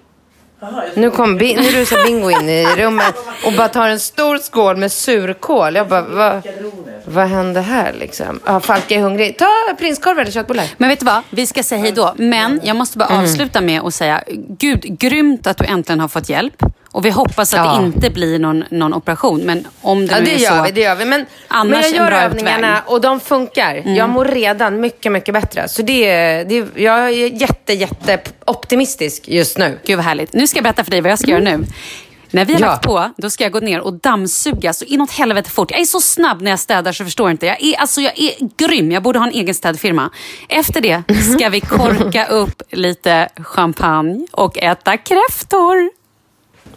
Nu, 0.94 1.10
kom, 1.10 1.36
Bi- 1.36 1.54
nu 1.56 1.62
rusar 1.70 2.04
Bingo 2.04 2.30
in 2.30 2.48
i 2.48 2.66
rummet 2.76 3.14
och 3.46 3.52
bara 3.52 3.68
tar 3.68 3.88
en 3.88 4.00
stor 4.00 4.38
skål 4.38 4.76
med 4.76 4.92
surkål. 4.92 5.74
Jag 5.76 5.88
bara, 5.88 6.02
vad, 6.02 6.42
vad 7.04 7.26
hände 7.28 7.60
här 7.60 7.92
liksom? 8.00 8.40
Ja, 8.46 8.60
Falk 8.60 8.90
är 8.90 9.00
hungrig. 9.00 9.38
Ta 9.38 9.46
prinskorv 9.78 10.18
eller 10.18 10.30
köttbullar. 10.30 10.64
Men 10.76 10.88
vet 10.88 10.98
du 11.00 11.06
vad? 11.06 11.22
Vi 11.30 11.46
ska 11.46 11.62
säga 11.62 11.80
hej 11.80 11.92
då. 11.92 12.14
Men 12.16 12.60
jag 12.64 12.76
måste 12.76 12.98
bara 12.98 13.08
Mm. 13.08 13.20
avsluta 13.22 13.60
med 13.60 13.80
att 13.80 13.94
säga, 13.94 14.22
gud, 14.48 14.80
grymt 14.98 15.46
att 15.46 15.56
du 15.58 15.64
äntligen 15.64 16.00
har 16.00 16.08
fått 16.08 16.28
hjälp. 16.28 16.62
Och 16.92 17.04
vi 17.04 17.10
hoppas 17.10 17.54
att 17.54 17.66
Ja. 17.66 17.78
det 17.80 17.86
inte 17.86 18.10
blir 18.10 18.38
någon, 18.38 18.64
någon 18.70 18.94
operation. 18.94 19.40
Men 19.40 19.66
om 19.80 20.06
det 20.06 20.12
Ja, 20.12 20.18
nu 20.18 20.24
det 20.24 20.34
är 20.34 20.38
gör 20.38 20.56
så. 20.56 20.62
vi. 20.62 20.70
Det 20.70 20.80
gör 20.80 20.94
vi. 20.94 21.04
Men, 21.04 21.26
Annars 21.48 21.70
men 21.84 21.94
jag 21.94 22.12
gör 22.12 22.12
övningarna 22.24 22.78
utväg. 22.78 22.92
och 22.92 23.00
de 23.00 23.20
funkar. 23.20 23.82
Jag 23.96 24.08
mår 24.10 24.24
redan 24.24 24.80
mycket, 24.80 25.12
mycket 25.12 25.34
bättre. 25.34 25.68
Så 25.68 25.82
det, 25.82 26.06
är- 26.10 26.44
det, 26.44 26.66
jag 26.82 26.98
är 26.98 27.08
jätte, 27.42 27.72
jätte 27.72 28.18
optimistisk 28.44 29.28
just 29.28 29.58
nu. 29.58 29.78
Gud 29.86 29.96
vad 29.96 30.04
härligt. 30.04 30.32
Nu 30.32 30.46
ska 30.50 30.56
jag 30.56 30.64
berätta 30.64 30.84
för 30.84 30.90
dig 30.90 31.00
vad 31.00 31.10
jag 31.10 31.18
ska 31.18 31.30
göra 31.30 31.40
nu. 31.40 31.66
När 32.32 32.44
vi 32.44 32.52
har 32.52 32.60
Ja. 32.60 32.66
lagt 32.66 32.82
på, 32.84 33.10
då 33.16 33.30
ska 33.30 33.44
jag 33.44 33.52
gå 33.52 33.60
ner 33.60 33.80
och 33.80 33.92
dammsuga 33.94 34.72
så 34.72 34.84
inåt 34.84 35.10
helvete 35.10 35.50
fort. 35.50 35.70
Jag 35.70 35.80
är 35.80 35.84
så 35.84 36.00
snabb 36.00 36.42
när 36.42 36.50
jag 36.50 36.60
städar 36.60 36.92
så 36.92 37.04
förstår 37.04 37.28
jag 37.28 37.34
inte. 37.34 37.46
Jag 37.46 37.62
är, 37.62 37.76
alltså, 37.80 38.00
jag 38.00 38.18
är 38.18 38.32
grym. 38.56 38.92
Jag 38.92 39.02
borde 39.02 39.18
ha 39.18 39.26
en 39.26 39.32
egen 39.32 39.54
städfirma. 39.54 40.10
Efter 40.48 40.80
det 40.80 41.02
ska 41.38 41.48
vi 41.48 41.60
korka 41.78 42.26
upp 42.26 42.62
lite 42.70 43.28
champagne 43.36 44.26
och 44.32 44.58
äta 44.58 44.96
kräftor. 44.96 45.90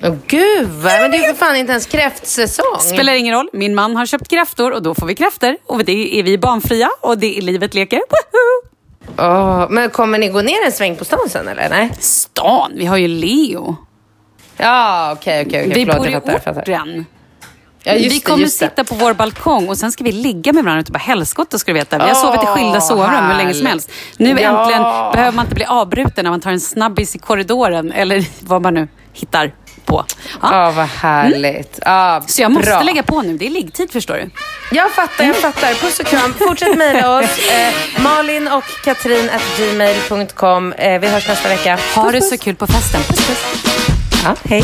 Åh 0.04 0.16
gud, 0.28 0.70
men 0.84 1.12
det 1.12 1.18
är 1.18 1.28
för 1.34 1.46
fan 1.46 1.56
inte 1.56 1.72
ens 1.72 1.86
kräftsäsong. 1.86 2.80
Spelar 2.80 3.14
ingen 3.14 3.36
roll. 3.36 3.50
Min 3.54 3.76
man 3.76 3.96
har 3.96 4.06
köpt 4.06 4.30
kräftor 4.30 4.72
och 4.72 4.82
då 4.84 4.96
får 4.96 5.06
vi 5.08 5.16
kräftor. 5.16 5.58
Och 5.66 5.86
det 5.86 6.20
är 6.20 6.24
vi 6.24 6.38
barnfria 6.38 6.90
och 7.02 7.18
det 7.18 7.38
är 7.38 7.42
livet 7.42 7.74
leker. 7.74 7.98
Woho! 7.98 8.73
Åh, 9.18 9.66
men 9.70 9.90
kommer 9.90 10.18
ni 10.20 10.28
gå 10.30 10.42
ner 10.42 10.66
en 10.66 10.72
sväng 10.72 10.96
på 10.96 11.06
stan 11.06 11.30
sen 11.30 11.48
eller? 11.48 11.70
Nej? 11.70 11.92
Stan, 12.00 12.72
vi 12.76 12.86
har 12.86 12.98
ju 12.98 13.08
Leo. 13.08 13.76
Ja, 14.58 15.12
okej, 15.18 15.44
okej. 15.48 15.72
Vi 15.76 15.86
bor 15.86 16.08
i 16.08 16.16
orten. 16.16 17.06
Ja, 17.86 17.94
vi 17.94 18.20
kommer 18.20 18.44
det. 18.44 18.50
sitta 18.50 18.84
på 18.84 18.96
vår 18.96 19.14
balkong 19.14 19.70
och 19.70 19.78
sen 19.78 19.92
ska 19.92 20.04
vi 20.04 20.12
ligga 20.12 20.54
med 20.54 20.64
varandra 20.64 20.82
ute 20.82 20.92
på 20.92 20.98
helskotta 21.00 21.58
ska 21.58 21.72
du 21.74 21.80
veta. 21.80 21.98
Vi 21.98 22.04
har 22.04 22.14
sovit 22.16 22.44
i 22.44 22.46
skilda 22.46 22.82
sovrum 22.82 23.10
hur 23.32 23.38
länge 23.38 23.54
som 23.54 23.66
helst. 23.66 23.92
Nu 24.18 24.30
Ja. 24.30 24.36
äntligen 24.62 24.82
behöver 25.14 25.32
man 25.32 25.46
inte 25.46 25.56
bli 25.56 25.66
avbruten 25.66 26.24
när 26.24 26.30
man 26.32 26.42
tar 26.42 26.52
en 26.52 26.60
snabbis 26.60 27.16
i 27.16 27.20
korridoren 27.20 27.92
eller 27.92 28.26
vad 28.46 28.62
man 28.62 28.74
nu 28.74 28.88
hittar 29.14 29.52
på. 29.94 30.06
Ja. 30.42 30.50
Ja, 30.52 30.72
vad 30.72 30.86
härligt. 30.88 31.80
Ja, 31.86 32.22
Så 32.28 32.42
jag 32.42 32.52
måste 32.52 32.70
bra. 32.72 32.82
lägga 32.82 33.04
på 33.04 33.22
nu. 33.22 33.38
Det 33.38 33.46
är 33.46 33.50
liggtid 33.50 33.92
förstår 33.92 34.14
du. 34.14 34.30
Jag 34.76 34.92
fattar, 34.92 35.24
jag 35.26 35.36
fattar. 35.36 35.74
Puss 35.74 36.00
och 36.00 36.06
kram. 36.06 36.34
Fortsätt 36.48 36.78
mejla 36.78 37.18
oss. 37.20 37.26
Eh, 37.54 38.02
Malin 38.04 38.48
och 38.48 38.64
Katrin 38.84 39.30
at 39.30 39.42
gmail.com. 39.58 40.74
Eh, 40.74 41.00
vi 41.02 41.08
hörs 41.08 41.28
nästa 41.28 41.50
vecka. 41.50 41.80
Ha 41.96 42.04
Puss, 42.04 42.12
det 42.14 42.20
puss. 42.20 42.30
så 42.30 42.38
kul 42.38 42.56
på 42.56 42.68
festen. 42.68 43.02
Puss, 43.04 43.28
puss. 43.28 43.44
Ja, 44.26 44.36
hej. 44.50 44.64